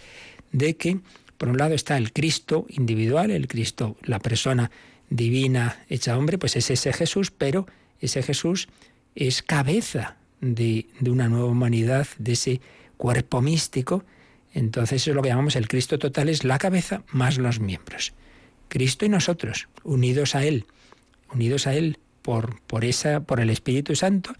de 0.51 0.77
que 0.77 0.99
por 1.37 1.49
un 1.49 1.57
lado 1.57 1.73
está 1.73 1.97
el 1.97 2.13
Cristo 2.13 2.65
individual, 2.69 3.31
el 3.31 3.47
Cristo, 3.47 3.97
la 4.03 4.19
persona 4.19 4.71
divina 5.09 5.83
hecha 5.89 6.17
hombre, 6.17 6.37
pues 6.37 6.55
es 6.55 6.69
ese 6.69 6.93
Jesús, 6.93 7.31
pero 7.31 7.65
ese 7.99 8.23
Jesús 8.23 8.69
es 9.15 9.41
cabeza 9.41 10.17
de, 10.39 10.87
de 10.99 11.11
una 11.11 11.27
nueva 11.27 11.47
humanidad, 11.47 12.07
de 12.17 12.33
ese 12.33 12.61
cuerpo 12.97 13.41
místico. 13.41 14.05
Entonces 14.53 15.01
eso 15.01 15.11
es 15.11 15.15
lo 15.15 15.21
que 15.21 15.29
llamamos 15.29 15.55
el 15.55 15.67
Cristo 15.67 15.99
total, 15.99 16.29
es 16.29 16.43
la 16.43 16.57
cabeza 16.57 17.03
más 17.11 17.37
los 17.37 17.59
miembros. 17.59 18.13
Cristo 18.69 19.05
y 19.05 19.09
nosotros, 19.09 19.67
unidos 19.83 20.35
a 20.35 20.45
Él, 20.45 20.65
unidos 21.33 21.67
a 21.67 21.73
Él 21.73 21.97
por, 22.21 22.61
por, 22.61 22.85
esa, 22.85 23.21
por 23.21 23.39
el 23.39 23.49
Espíritu 23.49 23.95
Santo, 23.95 24.33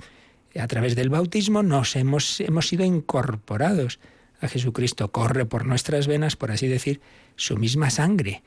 a 0.60 0.68
través 0.68 0.96
del 0.96 1.10
bautismo 1.10 1.64
nos 1.64 1.96
hemos, 1.96 2.40
hemos 2.42 2.68
sido 2.68 2.84
incorporados 2.84 4.00
a 4.42 4.48
Jesucristo. 4.48 5.12
Corre 5.12 5.46
por 5.46 5.66
nuestras 5.66 6.08
venas, 6.08 6.36
por 6.36 6.52
así 6.52 6.68
decir, 6.68 7.00
su 7.36 7.58
misma 7.58 7.90
sangre, 7.90 8.44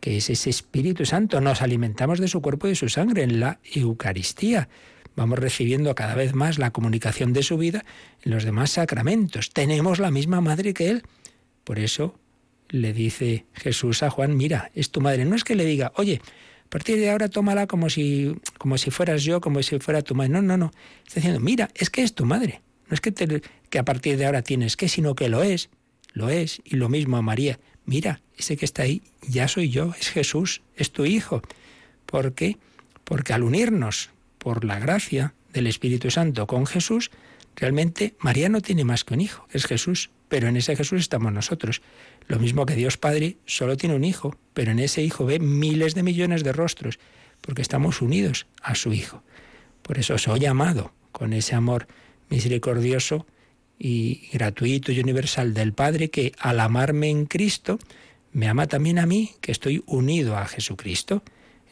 que 0.00 0.16
es 0.16 0.30
ese 0.30 0.50
Espíritu 0.50 1.04
Santo. 1.06 1.40
Nos 1.40 1.62
alimentamos 1.62 2.20
de 2.20 2.28
su 2.28 2.40
cuerpo 2.40 2.66
y 2.66 2.70
de 2.70 2.76
su 2.76 2.88
sangre 2.88 3.22
en 3.22 3.40
la 3.40 3.58
Eucaristía. 3.74 4.68
Vamos 5.16 5.38
recibiendo 5.38 5.94
cada 5.94 6.14
vez 6.14 6.34
más 6.34 6.58
la 6.58 6.70
comunicación 6.70 7.32
de 7.32 7.42
su 7.42 7.58
vida 7.58 7.84
en 8.22 8.30
los 8.32 8.44
demás 8.44 8.70
sacramentos. 8.70 9.50
Tenemos 9.50 9.98
la 9.98 10.10
misma 10.10 10.40
madre 10.40 10.72
que 10.72 10.88
Él. 10.88 11.02
Por 11.64 11.78
eso 11.78 12.14
le 12.68 12.92
dice 12.92 13.46
Jesús 13.54 14.04
a 14.04 14.10
Juan, 14.10 14.36
mira, 14.36 14.70
es 14.74 14.90
tu 14.90 15.00
madre. 15.00 15.24
No 15.24 15.34
es 15.34 15.42
que 15.42 15.56
le 15.56 15.64
diga, 15.64 15.92
oye, 15.96 16.22
a 16.70 16.78
partir 16.78 16.98
de 16.98 17.10
ahora 17.10 17.28
tómala 17.28 17.66
como 17.66 17.90
si, 17.90 18.36
como 18.56 18.78
si 18.78 18.92
fueras 18.92 19.24
yo, 19.24 19.40
como 19.40 19.60
si 19.60 19.80
fuera 19.80 20.02
tu 20.02 20.14
madre. 20.14 20.30
No, 20.30 20.40
no, 20.40 20.56
no. 20.56 20.70
Está 21.04 21.16
diciendo, 21.16 21.40
mira, 21.40 21.68
es 21.74 21.90
que 21.90 22.04
es 22.04 22.14
tu 22.14 22.24
madre. 22.26 22.62
No 22.86 22.94
es 22.94 23.00
que, 23.00 23.42
que 23.68 23.78
a 23.80 23.84
partir 23.84 24.16
de 24.16 24.24
ahora 24.24 24.42
tienes 24.42 24.76
que, 24.76 24.88
sino 24.88 25.16
que 25.16 25.28
lo 25.28 25.42
es. 25.42 25.68
Lo 26.12 26.28
es. 26.28 26.62
Y 26.64 26.76
lo 26.76 26.88
mismo 26.88 27.16
a 27.16 27.22
María. 27.22 27.58
Mira, 27.86 28.20
ese 28.38 28.56
que 28.56 28.64
está 28.64 28.84
ahí 28.84 29.02
ya 29.26 29.48
soy 29.48 29.70
yo, 29.70 29.94
es 29.98 30.10
Jesús, 30.10 30.62
es 30.76 30.92
tu 30.92 31.06
hijo. 31.06 31.42
¿Por 32.06 32.34
qué? 32.34 32.56
Porque 33.02 33.32
al 33.32 33.42
unirnos 33.42 34.10
por 34.38 34.64
la 34.64 34.78
gracia 34.78 35.34
del 35.52 35.66
Espíritu 35.66 36.12
Santo 36.12 36.46
con 36.46 36.66
Jesús, 36.66 37.10
realmente 37.56 38.14
María 38.20 38.48
no 38.48 38.60
tiene 38.60 38.84
más 38.84 39.02
que 39.02 39.14
un 39.14 39.22
hijo, 39.22 39.44
es 39.50 39.66
Jesús, 39.66 40.10
pero 40.30 40.48
en 40.48 40.56
ese 40.56 40.76
Jesús 40.76 41.00
estamos 41.00 41.32
nosotros. 41.32 41.82
Lo 42.28 42.38
mismo 42.38 42.64
que 42.64 42.76
Dios 42.76 42.96
Padre 42.96 43.36
solo 43.44 43.76
tiene 43.76 43.96
un 43.96 44.04
hijo, 44.04 44.36
pero 44.54 44.70
en 44.70 44.78
ese 44.78 45.02
hijo 45.02 45.26
ve 45.26 45.40
miles 45.40 45.94
de 45.94 46.04
millones 46.04 46.44
de 46.44 46.52
rostros, 46.52 47.00
porque 47.40 47.62
estamos 47.62 48.00
unidos 48.00 48.46
a 48.62 48.76
su 48.76 48.92
hijo. 48.92 49.24
Por 49.82 49.98
eso 49.98 50.16
soy 50.18 50.46
amado 50.46 50.92
con 51.10 51.32
ese 51.32 51.56
amor 51.56 51.88
misericordioso 52.28 53.26
y 53.76 54.28
gratuito 54.32 54.92
y 54.92 55.00
universal 55.00 55.52
del 55.52 55.72
Padre 55.72 56.10
que 56.10 56.32
al 56.38 56.60
amarme 56.60 57.10
en 57.10 57.26
Cristo 57.26 57.80
me 58.32 58.46
ama 58.46 58.68
también 58.68 59.00
a 59.00 59.06
mí, 59.06 59.32
que 59.40 59.50
estoy 59.50 59.82
unido 59.86 60.36
a 60.36 60.46
Jesucristo. 60.46 61.24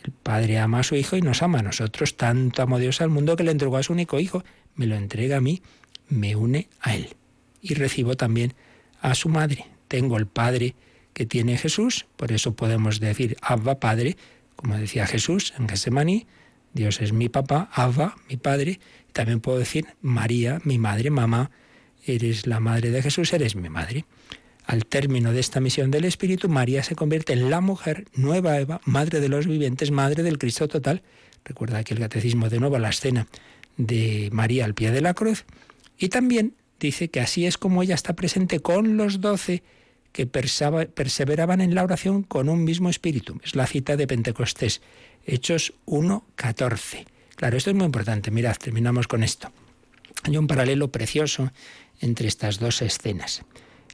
El 0.03 0.11
Padre 0.11 0.59
ama 0.59 0.81
a 0.81 0.83
su 0.83 0.97
Hijo 0.97 1.17
y 1.17 1.23
nos 1.23 1.45
ama 1.45 1.61
a 1.61 1.63
nosotros. 1.63 2.17
Tanto 2.17 2.63
amó 2.63 2.81
Dios 2.81 3.01
al 3.01 3.11
mundo 3.11 3.37
que 3.37 3.45
le 3.45 3.53
entregó 3.53 3.77
a 3.77 3.85
su 3.85 3.93
único 3.93 4.19
Hijo. 4.19 4.43
Me 4.75 4.87
lo 4.87 4.97
entrega 4.97 5.37
a 5.37 5.41
mí, 5.41 5.63
me 6.09 6.35
une 6.35 6.69
a 6.81 6.97
Él. 6.97 7.15
Y 7.61 7.75
recibo 7.75 8.17
también 8.17 8.55
a 9.01 9.15
su 9.15 9.29
Madre. 9.29 9.67
Tengo 9.89 10.17
el 10.17 10.27
Padre 10.27 10.75
que 11.13 11.27
tiene 11.27 11.57
Jesús, 11.57 12.07
por 12.17 12.31
eso 12.33 12.55
podemos 12.55 13.01
decir 13.01 13.37
Abba 13.43 13.81
Padre, 13.81 14.17
como 14.55 14.77
decía 14.77 15.07
Jesús 15.07 15.55
en 15.59 15.69
Gesemaní, 15.69 16.27
Dios 16.73 17.01
es 17.01 17.13
mi 17.13 17.29
papá, 17.29 17.69
Abba, 17.73 18.17
mi 18.29 18.37
padre. 18.37 18.79
También 19.13 19.41
puedo 19.41 19.59
decir 19.59 19.87
María, 20.01 20.61
mi 20.65 20.79
madre, 20.79 21.11
mamá, 21.11 21.51
eres 22.05 22.47
la 22.47 22.61
madre 22.61 22.91
de 22.91 23.03
Jesús, 23.03 23.33
eres 23.33 23.57
mi 23.57 23.69
madre. 23.69 24.05
Al 24.67 24.85
término 24.85 25.33
de 25.33 25.41
esta 25.41 25.61
misión 25.61 25.91
del 25.91 26.05
Espíritu, 26.05 26.49
María 26.49 26.83
se 26.83 26.95
convierte 26.95 27.33
en 27.33 27.51
la 27.51 27.61
mujer, 27.61 28.05
nueva 28.15 28.61
Eva, 28.61 28.81
madre 28.85 29.21
de 29.21 29.29
los 29.29 29.47
vivientes, 29.47 29.91
madre 29.91 30.23
del 30.23 30.39
Cristo 30.39 30.69
total. 30.69 31.03
Recuerda 31.45 31.79
aquí 31.79 31.95
el 31.95 32.01
catecismo 32.01 32.49
de 32.51 32.61
nuevo, 32.61 32.79
la 32.79 32.91
escena 32.91 33.27
de 33.77 34.29
María 34.33 34.67
al 34.67 34.75
pie 34.75 34.91
de 34.91 35.01
la 35.01 35.15
cruz. 35.15 35.47
Y 35.99 36.11
también 36.11 36.55
dice 36.81 37.11
que 37.11 37.21
así 37.21 37.47
es 37.47 37.59
como 37.59 37.83
ella 37.83 37.95
está 37.95 38.15
presente 38.15 38.61
con 38.61 38.97
los 38.97 39.21
doce 39.21 39.63
que 40.13 40.27
perseveraban 40.27 41.61
en 41.61 41.75
la 41.75 41.85
oración 41.85 42.23
con 42.23 42.49
un 42.49 42.65
mismo 42.65 42.89
espíritu. 42.89 43.41
Es 43.45 43.55
la 43.55 43.67
cita 43.67 43.97
de 43.97 44.07
Pentecostés, 44.07 44.81
Hechos 45.27 45.75
1.14. 45.87 47.07
Claro, 47.37 47.57
esto 47.57 47.71
es 47.71 47.77
muy 47.77 47.87
importante. 47.87 48.31
Mirad, 48.31 48.57
terminamos 48.57 49.07
con 49.07 49.23
esto. 49.23 49.53
Hay 50.25 50.37
un 50.37 50.47
paralelo 50.47 50.91
precioso 50.91 51.53
entre 52.01 52.29
estas 52.29 52.59
dos 52.59 52.83
escenas 52.83 53.45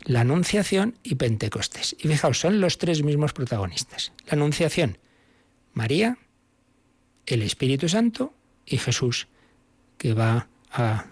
la 0.05 0.21
Anunciación 0.21 0.97
y 1.03 1.15
Pentecostés. 1.17 1.97
Y 1.99 2.09
fijaos, 2.09 2.39
son 2.39 2.61
los 2.61 2.79
tres 2.79 3.03
mismos 3.03 3.33
protagonistas. 3.33 4.13
La 4.27 4.35
Anunciación, 4.35 4.99
María, 5.73 6.19
el 7.27 7.43
Espíritu 7.43 7.89
Santo 7.89 8.35
y 8.67 8.79
Jesús, 8.79 9.29
que 9.99 10.13
va 10.13 10.49
a, 10.71 11.07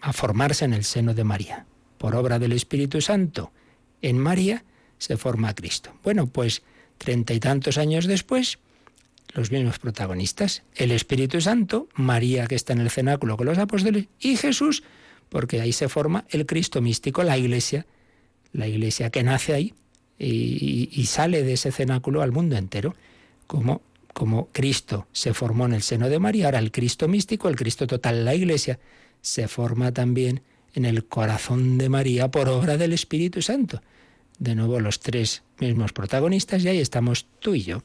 a 0.00 0.12
formarse 0.12 0.64
en 0.64 0.74
el 0.74 0.84
seno 0.84 1.14
de 1.14 1.24
María. 1.24 1.66
Por 1.98 2.14
obra 2.14 2.38
del 2.38 2.52
Espíritu 2.52 3.00
Santo, 3.00 3.52
en 4.02 4.18
María 4.18 4.64
se 4.98 5.16
forma 5.16 5.54
Cristo. 5.54 5.92
Bueno, 6.02 6.26
pues 6.26 6.62
treinta 6.98 7.34
y 7.34 7.40
tantos 7.40 7.78
años 7.78 8.06
después, 8.06 8.58
los 9.32 9.50
mismos 9.50 9.78
protagonistas, 9.78 10.62
el 10.74 10.90
Espíritu 10.90 11.40
Santo, 11.40 11.88
María 11.94 12.46
que 12.46 12.54
está 12.54 12.72
en 12.72 12.80
el 12.80 12.90
cenáculo 12.90 13.36
con 13.36 13.46
los 13.46 13.58
apóstoles 13.58 14.06
y 14.18 14.36
Jesús, 14.36 14.82
porque 15.28 15.60
ahí 15.60 15.72
se 15.72 15.88
forma 15.88 16.24
el 16.30 16.46
Cristo 16.46 16.80
místico, 16.80 17.22
la 17.22 17.38
Iglesia, 17.38 17.86
la 18.52 18.66
iglesia 18.66 19.10
que 19.10 19.22
nace 19.22 19.54
ahí 19.54 19.74
y, 20.18 21.06
sale 21.06 21.42
de 21.42 21.54
ese 21.54 21.72
cenáculo 21.72 22.22
al 22.22 22.32
mundo 22.32 22.56
entero, 22.56 22.94
como, 23.46 23.80
como 24.12 24.48
Cristo 24.52 25.06
se 25.12 25.32
formó 25.32 25.66
en 25.66 25.72
el 25.72 25.82
seno 25.82 26.08
de 26.08 26.18
María, 26.18 26.46
ahora 26.46 26.58
el 26.58 26.72
Cristo 26.72 27.08
místico, 27.08 27.48
el 27.48 27.56
Cristo 27.56 27.86
total, 27.86 28.24
la 28.24 28.34
iglesia, 28.34 28.78
se 29.22 29.48
forma 29.48 29.92
también 29.92 30.42
en 30.74 30.84
el 30.84 31.04
corazón 31.04 31.78
de 31.78 31.88
María 31.88 32.30
por 32.30 32.48
obra 32.48 32.76
del 32.76 32.92
Espíritu 32.92 33.42
Santo. 33.42 33.82
De 34.38 34.54
nuevo 34.54 34.80
los 34.80 35.00
tres 35.00 35.42
mismos 35.58 35.92
protagonistas 35.92 36.64
y 36.64 36.68
ahí 36.68 36.78
estamos 36.78 37.26
tú 37.40 37.54
y 37.54 37.62
yo, 37.62 37.82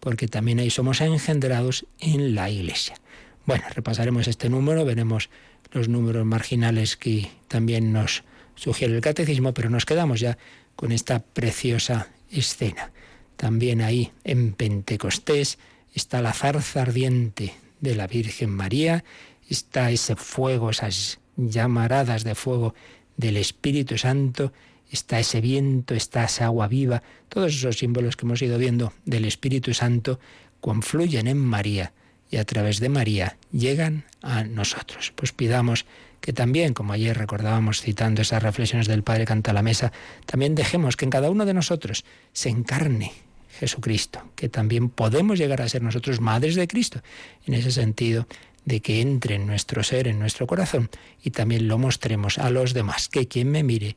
porque 0.00 0.28
también 0.28 0.58
ahí 0.60 0.70
somos 0.70 1.00
engendrados 1.00 1.86
en 2.00 2.34
la 2.34 2.50
iglesia. 2.50 2.96
Bueno, 3.44 3.64
repasaremos 3.74 4.28
este 4.28 4.48
número, 4.48 4.84
veremos 4.84 5.30
los 5.72 5.88
números 5.88 6.24
marginales 6.24 6.96
que 6.96 7.30
también 7.48 7.92
nos 7.92 8.24
sugiere 8.54 8.94
el 8.94 9.00
catecismo, 9.00 9.54
pero 9.54 9.70
nos 9.70 9.84
quedamos 9.84 10.20
ya 10.20 10.38
con 10.76 10.92
esta 10.92 11.20
preciosa 11.20 12.08
escena. 12.30 12.92
También 13.36 13.80
ahí 13.82 14.12
en 14.24 14.52
Pentecostés 14.52 15.58
está 15.94 16.22
la 16.22 16.32
zarza 16.32 16.82
ardiente 16.82 17.54
de 17.80 17.94
la 17.94 18.06
Virgen 18.06 18.50
María, 18.50 19.04
está 19.48 19.90
ese 19.90 20.16
fuego, 20.16 20.70
esas 20.70 21.20
llamaradas 21.36 22.24
de 22.24 22.34
fuego 22.34 22.74
del 23.16 23.36
Espíritu 23.36 23.98
Santo, 23.98 24.52
está 24.90 25.18
ese 25.18 25.40
viento, 25.40 25.94
está 25.94 26.24
esa 26.24 26.46
agua 26.46 26.68
viva, 26.68 27.02
todos 27.28 27.54
esos 27.54 27.78
símbolos 27.78 28.16
que 28.16 28.26
hemos 28.26 28.42
ido 28.42 28.58
viendo 28.58 28.92
del 29.04 29.24
Espíritu 29.24 29.74
Santo 29.74 30.18
confluyen 30.60 31.26
en 31.26 31.38
María 31.38 31.92
y 32.30 32.36
a 32.36 32.44
través 32.44 32.80
de 32.80 32.88
María 32.88 33.38
llegan 33.52 34.04
a 34.22 34.44
nosotros. 34.44 35.12
Pues 35.14 35.32
pidamos 35.32 35.86
que 36.20 36.32
también, 36.32 36.74
como 36.74 36.92
ayer 36.92 37.16
recordábamos 37.16 37.80
citando 37.80 38.22
esas 38.22 38.42
reflexiones 38.42 38.88
del 38.88 39.02
Padre 39.02 39.24
Canta 39.24 39.52
la 39.52 39.62
Mesa, 39.62 39.92
también 40.26 40.54
dejemos 40.54 40.96
que 40.96 41.04
en 41.04 41.10
cada 41.10 41.30
uno 41.30 41.46
de 41.46 41.54
nosotros 41.54 42.04
se 42.32 42.48
encarne 42.48 43.12
Jesucristo, 43.58 44.22
que 44.36 44.48
también 44.48 44.88
podemos 44.88 45.38
llegar 45.38 45.62
a 45.62 45.68
ser 45.68 45.82
nosotros 45.82 46.20
madres 46.20 46.54
de 46.54 46.68
Cristo, 46.68 47.00
en 47.46 47.54
ese 47.54 47.70
sentido 47.70 48.26
de 48.68 48.80
que 48.80 49.00
entre 49.00 49.36
en 49.36 49.46
nuestro 49.46 49.82
ser, 49.82 50.06
en 50.08 50.18
nuestro 50.18 50.46
corazón, 50.46 50.90
y 51.24 51.30
también 51.30 51.68
lo 51.68 51.78
mostremos 51.78 52.36
a 52.36 52.50
los 52.50 52.74
demás, 52.74 53.08
que 53.08 53.26
quien 53.26 53.50
me 53.50 53.62
mire 53.62 53.96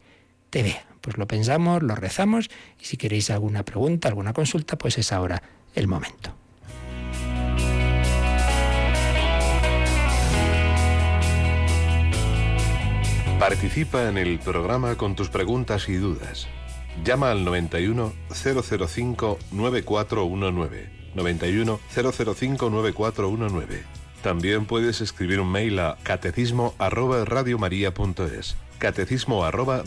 te 0.50 0.64
vea. 0.64 0.86
Pues 1.02 1.18
lo 1.18 1.28
pensamos, 1.28 1.84
lo 1.84 1.94
rezamos, 1.94 2.50
y 2.80 2.86
si 2.86 2.96
queréis 2.96 3.30
alguna 3.32 3.64
pregunta, 3.64 4.08
alguna 4.08 4.32
consulta, 4.32 4.78
pues 4.78 4.98
es 4.98 5.12
ahora 5.12 5.44
el 5.76 5.90
momento. 5.90 6.34
Participa 13.40 14.08
en 14.08 14.18
el 14.18 14.40
programa 14.40 14.96
con 14.96 15.16
tus 15.16 15.28
preguntas 15.28 15.90
y 15.90 15.96
dudas. 15.96 16.48
Llama 17.04 17.32
al 17.32 17.44
91 17.44 18.14
005 18.30 19.40
9419. 19.52 20.90
91 21.16 21.80
005 21.94 22.70
9419. 22.70 24.01
También 24.22 24.66
puedes 24.66 25.02
escribir 25.02 25.40
un 25.40 25.52
mail 25.52 25.80
a 25.80 25.98
catecismo 26.04 26.76
arroba. 26.78 27.26
Catecismo 28.78 29.44
arroba. 29.44 29.84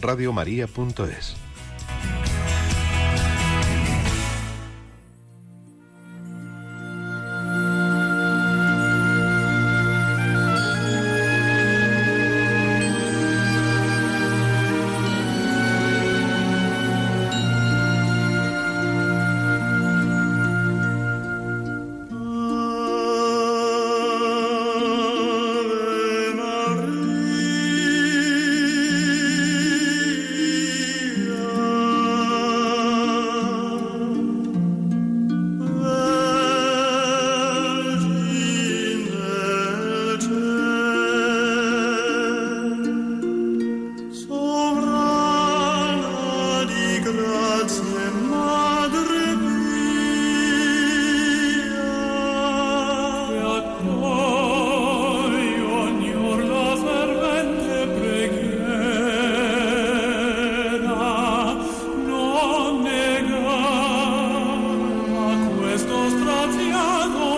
cambiado 66.75 67.34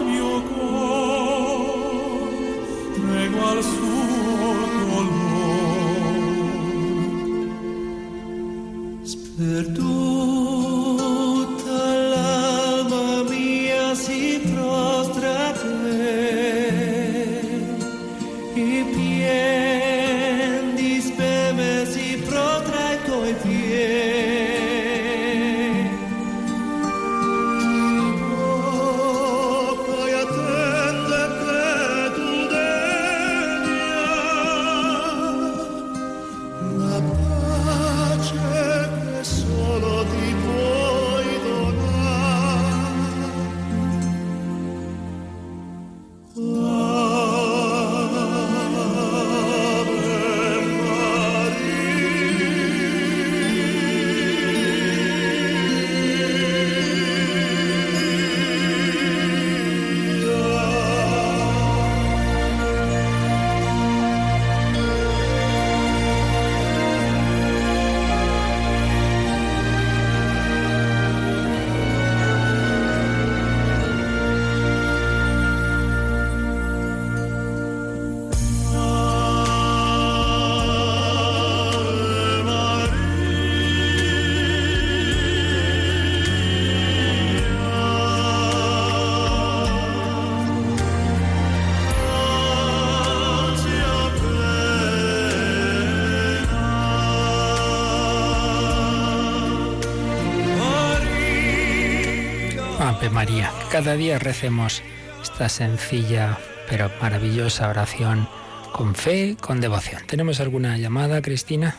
María. 103.17 103.51
Cada 103.73 103.95
día 103.97 104.19
recemos 104.19 104.83
esta 105.23 105.49
sencilla 105.49 106.39
pero 106.69 106.91
maravillosa 107.01 107.71
oración 107.71 108.29
con 108.75 108.95
fe, 108.95 109.39
con 109.41 109.59
devoción. 109.59 110.03
¿Tenemos 110.07 110.39
alguna 110.39 110.77
llamada, 110.77 111.23
Cristina? 111.23 111.77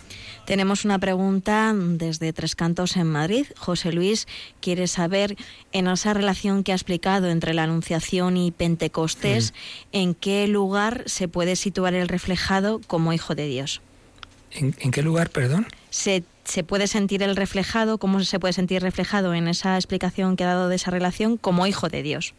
Tenemos 0.48 0.84
una 0.84 0.98
pregunta 0.98 1.76
desde 1.76 2.34
Tres 2.34 2.56
Cantos 2.56 2.98
en 2.98 3.06
Madrid. 3.06 3.46
José 3.56 3.92
Luis 3.92 4.28
quiere 4.62 4.88
saber, 4.88 5.38
en 5.74 5.88
esa 5.88 6.16
relación 6.16 6.64
que 6.64 6.72
ha 6.72 6.76
explicado 6.76 7.30
entre 7.30 7.54
la 7.54 7.66
Anunciación 7.66 8.36
y 8.36 8.50
Pentecostés, 8.50 9.54
¿en 9.92 10.16
qué 10.16 10.48
lugar 10.48 11.04
se 11.06 11.28
puede 11.28 11.56
situar 11.56 11.94
el 11.94 12.08
reflejado 12.08 12.82
como 12.88 13.14
Hijo 13.14 13.36
de 13.36 13.46
Dios? 13.46 13.82
¿En, 14.50 14.74
en 14.80 14.90
qué 14.90 15.04
lugar, 15.04 15.30
perdón? 15.30 15.68
Se 15.92 16.24
se 16.48 16.64
puede 16.64 16.88
sentir 16.88 17.24
el 17.24 17.36
reflejado, 17.36 17.98
cómo 17.98 18.24
se 18.24 18.40
puede 18.40 18.54
sentir 18.54 18.82
reflejado 18.82 19.34
en 19.34 19.48
esa 19.48 19.76
explicación 19.76 20.36
que 20.36 20.44
ha 20.44 20.48
dado 20.48 20.70
de 20.70 20.78
esa 20.78 20.92
relación 20.92 21.38
como 21.38 21.68
hijo 21.68 21.90
de 21.90 22.04
Dios. 22.04 22.34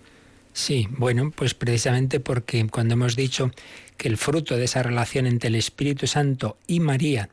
Sí, 0.52 0.88
bueno, 0.90 1.30
pues 1.30 1.54
precisamente 1.54 2.18
porque 2.18 2.66
cuando 2.68 2.94
hemos 2.94 3.16
dicho 3.16 3.50
que 3.96 4.08
el 4.08 4.16
fruto 4.16 4.56
de 4.56 4.64
esa 4.64 4.82
relación 4.82 5.26
entre 5.26 5.48
el 5.48 5.54
Espíritu 5.54 6.06
Santo 6.06 6.56
y 6.66 6.80
María 6.80 7.28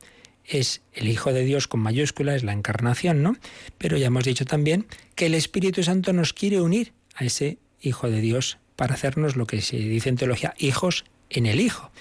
es 0.45 0.81
el 0.93 1.07
Hijo 1.07 1.33
de 1.33 1.43
Dios 1.43 1.67
con 1.67 1.79
mayúscula, 1.79 2.35
es 2.35 2.43
la 2.43 2.53
encarnación, 2.53 3.23
¿no? 3.23 3.35
Pero 3.77 3.97
ya 3.97 4.07
hemos 4.07 4.25
dicho 4.25 4.45
también 4.45 4.85
que 5.15 5.25
el 5.25 5.33
Espíritu 5.33 5.81
Santo 5.81 6.13
nos 6.13 6.33
quiere 6.33 6.61
unir 6.61 6.93
a 7.15 7.25
ese 7.25 7.57
Hijo 7.81 8.09
de 8.09 8.21
Dios 8.21 8.57
para 8.75 8.93
hacernos 8.95 9.35
lo 9.35 9.47
que 9.47 9.61
se 9.61 9.77
dice 9.77 10.09
en 10.09 10.17
teología, 10.17 10.53
hijos 10.57 11.05
en 11.29 11.45
el 11.45 11.59
Hijo. 11.59 11.91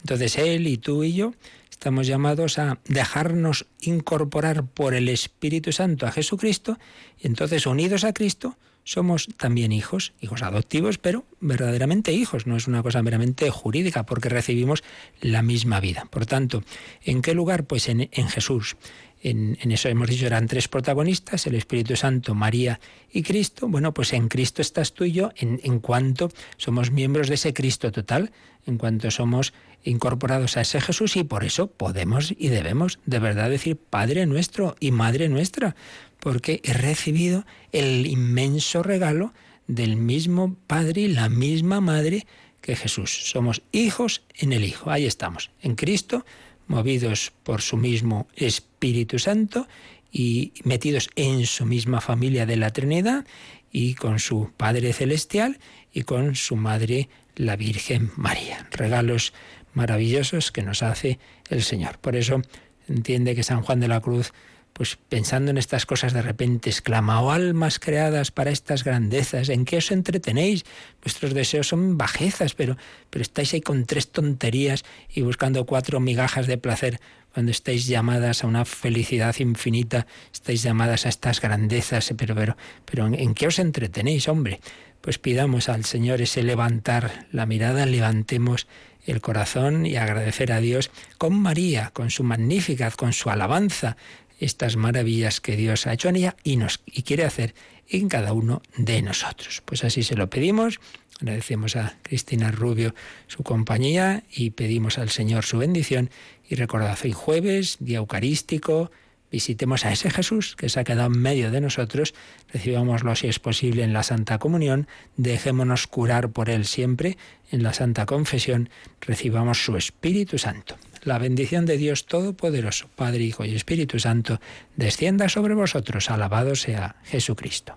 Entonces 0.00 0.36
Él 0.36 0.66
y 0.66 0.76
tú 0.76 1.02
y 1.02 1.14
yo 1.14 1.32
Estamos 1.74 2.06
llamados 2.06 2.60
a 2.60 2.78
dejarnos 2.86 3.66
incorporar 3.80 4.64
por 4.64 4.94
el 4.94 5.08
Espíritu 5.08 5.72
Santo 5.72 6.06
a 6.06 6.12
Jesucristo 6.12 6.78
y 7.18 7.26
entonces 7.26 7.66
unidos 7.66 8.04
a 8.04 8.12
Cristo 8.12 8.56
somos 8.84 9.28
también 9.36 9.72
hijos, 9.72 10.12
hijos 10.20 10.42
adoptivos, 10.42 10.98
pero 10.98 11.24
verdaderamente 11.40 12.12
hijos, 12.12 12.46
no 12.46 12.56
es 12.56 12.68
una 12.68 12.82
cosa 12.82 13.02
meramente 13.02 13.50
jurídica 13.50 14.06
porque 14.06 14.28
recibimos 14.28 14.84
la 15.20 15.42
misma 15.42 15.80
vida. 15.80 16.06
Por 16.10 16.26
tanto, 16.26 16.62
¿en 17.02 17.22
qué 17.22 17.34
lugar? 17.34 17.64
Pues 17.64 17.88
en, 17.88 18.08
en 18.12 18.28
Jesús. 18.28 18.76
en, 19.20 19.58
eso 19.60 19.88
hemos 19.88 20.08
dicho, 20.08 20.26
eran 20.26 20.46
tres 20.46 20.68
protagonistas, 20.68 21.46
el 21.48 21.56
Espíritu 21.56 21.96
Santo, 21.96 22.36
María 22.36 22.78
y 23.12 23.22
Cristo. 23.24 23.66
Bueno, 23.66 23.92
pues 23.92 24.12
en 24.12 24.28
Cristo 24.28 24.62
estás 24.62 24.94
tú 24.94 25.04
y 25.04 25.12
yo 25.12 25.32
en, 25.34 25.60
en 25.64 25.80
cuanto 25.80 26.30
somos 26.56 26.92
miembros 26.92 27.28
de 27.28 27.34
ese 27.34 27.52
Cristo 27.52 27.90
total, 27.90 28.30
en 28.64 28.78
cuanto 28.78 29.10
somos 29.10 29.52
incorporados 29.84 30.56
a 30.56 30.62
ese 30.62 30.80
Jesús 30.80 31.16
y 31.16 31.24
por 31.24 31.44
eso 31.44 31.68
podemos 31.68 32.34
y 32.36 32.48
debemos 32.48 32.98
de 33.06 33.18
verdad 33.18 33.50
decir 33.50 33.76
Padre 33.76 34.26
nuestro 34.26 34.76
y 34.80 34.90
Madre 34.90 35.28
nuestra, 35.28 35.76
porque 36.20 36.60
he 36.64 36.72
recibido 36.72 37.44
el 37.72 38.06
inmenso 38.06 38.82
regalo 38.82 39.32
del 39.66 39.96
mismo 39.96 40.56
Padre 40.66 41.02
y 41.02 41.08
la 41.08 41.28
misma 41.28 41.80
Madre 41.80 42.26
que 42.60 42.76
Jesús. 42.76 43.30
Somos 43.30 43.62
hijos 43.72 44.22
en 44.34 44.52
el 44.52 44.64
Hijo. 44.64 44.90
Ahí 44.90 45.04
estamos, 45.04 45.50
en 45.62 45.74
Cristo 45.74 46.24
movidos 46.66 47.32
por 47.42 47.60
su 47.60 47.76
mismo 47.76 48.26
Espíritu 48.36 49.18
Santo 49.18 49.68
y 50.10 50.52
metidos 50.64 51.10
en 51.16 51.46
su 51.46 51.66
misma 51.66 52.00
familia 52.00 52.46
de 52.46 52.56
la 52.56 52.70
Trinidad 52.70 53.26
y 53.72 53.94
con 53.94 54.18
su 54.18 54.50
Padre 54.56 54.92
Celestial 54.92 55.58
y 55.92 56.02
con 56.02 56.36
su 56.36 56.56
Madre 56.56 57.08
la 57.36 57.56
Virgen 57.56 58.10
María. 58.16 58.66
Regalos 58.70 59.32
maravillosos 59.72 60.52
que 60.52 60.62
nos 60.62 60.82
hace 60.82 61.18
el 61.50 61.62
Señor. 61.62 61.98
Por 61.98 62.16
eso 62.16 62.42
entiende 62.88 63.34
que 63.34 63.42
San 63.42 63.62
Juan 63.62 63.80
de 63.80 63.88
la 63.88 64.00
Cruz 64.00 64.32
pues 64.74 64.98
pensando 65.08 65.52
en 65.52 65.56
estas 65.56 65.86
cosas 65.86 66.12
de 66.12 66.20
repente 66.20 66.68
exclama, 66.68 67.22
oh 67.22 67.30
almas 67.30 67.78
creadas 67.78 68.32
para 68.32 68.50
estas 68.50 68.82
grandezas, 68.82 69.48
¿en 69.48 69.64
qué 69.64 69.76
os 69.76 69.92
entretenéis? 69.92 70.64
Vuestros 71.00 71.32
deseos 71.32 71.68
son 71.68 71.96
bajezas, 71.96 72.54
pero, 72.54 72.76
pero 73.08 73.22
estáis 73.22 73.54
ahí 73.54 73.60
con 73.60 73.86
tres 73.86 74.10
tonterías 74.10 74.84
y 75.08 75.22
buscando 75.22 75.64
cuatro 75.64 76.00
migajas 76.00 76.48
de 76.48 76.58
placer 76.58 77.00
cuando 77.32 77.52
estáis 77.52 77.86
llamadas 77.86 78.42
a 78.42 78.48
una 78.48 78.64
felicidad 78.64 79.34
infinita, 79.38 80.08
estáis 80.32 80.62
llamadas 80.64 81.06
a 81.06 81.08
estas 81.08 81.40
grandezas, 81.40 82.12
pero, 82.16 82.34
pero, 82.34 82.56
pero 82.84 83.06
¿en 83.06 83.34
qué 83.34 83.46
os 83.46 83.60
entretenéis, 83.60 84.28
hombre? 84.28 84.60
Pues 85.04 85.18
pidamos 85.18 85.68
al 85.68 85.84
Señor 85.84 86.22
ese 86.22 86.42
levantar 86.42 87.26
la 87.30 87.44
mirada, 87.44 87.84
levantemos 87.84 88.66
el 89.04 89.20
corazón 89.20 89.84
y 89.84 89.96
agradecer 89.96 90.50
a 90.50 90.60
Dios 90.60 90.90
con 91.18 91.38
María, 91.38 91.90
con 91.92 92.08
su 92.08 92.24
magnífica, 92.24 92.90
con 92.90 93.12
su 93.12 93.28
alabanza, 93.28 93.98
estas 94.40 94.76
maravillas 94.76 95.42
que 95.42 95.56
Dios 95.56 95.86
ha 95.86 95.92
hecho 95.92 96.08
en 96.08 96.16
ella 96.16 96.36
y, 96.42 96.56
nos, 96.56 96.80
y 96.86 97.02
quiere 97.02 97.26
hacer 97.26 97.54
en 97.86 98.08
cada 98.08 98.32
uno 98.32 98.62
de 98.78 99.02
nosotros. 99.02 99.62
Pues 99.66 99.84
así 99.84 100.02
se 100.02 100.16
lo 100.16 100.30
pedimos. 100.30 100.80
Agradecemos 101.20 101.76
a 101.76 101.98
Cristina 102.00 102.50
Rubio 102.50 102.94
su 103.26 103.42
compañía 103.42 104.24
y 104.32 104.52
pedimos 104.52 104.96
al 104.96 105.10
Señor 105.10 105.44
su 105.44 105.58
bendición. 105.58 106.08
Y 106.48 106.54
recordad, 106.54 106.98
hoy 107.04 107.12
jueves, 107.12 107.76
día 107.78 107.98
eucarístico, 107.98 108.90
visitemos 109.34 109.84
a 109.84 109.90
ese 109.90 110.10
Jesús 110.10 110.54
que 110.54 110.68
se 110.68 110.78
ha 110.78 110.84
quedado 110.84 111.12
en 111.12 111.20
medio 111.20 111.50
de 111.50 111.60
nosotros, 111.60 112.14
recibámoslo 112.52 113.16
si 113.16 113.26
es 113.26 113.40
posible 113.40 113.82
en 113.82 113.92
la 113.92 114.04
Santa 114.04 114.38
Comunión, 114.38 114.86
dejémonos 115.16 115.88
curar 115.88 116.30
por 116.30 116.50
Él 116.50 116.64
siempre 116.64 117.18
en 117.50 117.64
la 117.64 117.72
Santa 117.72 118.06
Confesión, 118.06 118.70
recibamos 119.00 119.64
su 119.64 119.76
Espíritu 119.76 120.38
Santo. 120.38 120.76
La 121.02 121.18
bendición 121.18 121.66
de 121.66 121.78
Dios 121.78 122.06
Todopoderoso, 122.06 122.88
Padre, 122.94 123.24
Hijo 123.24 123.44
y 123.44 123.56
Espíritu 123.56 123.98
Santo, 123.98 124.40
descienda 124.76 125.28
sobre 125.28 125.54
vosotros. 125.54 126.10
Alabado 126.10 126.54
sea 126.54 126.94
Jesucristo. 127.02 127.76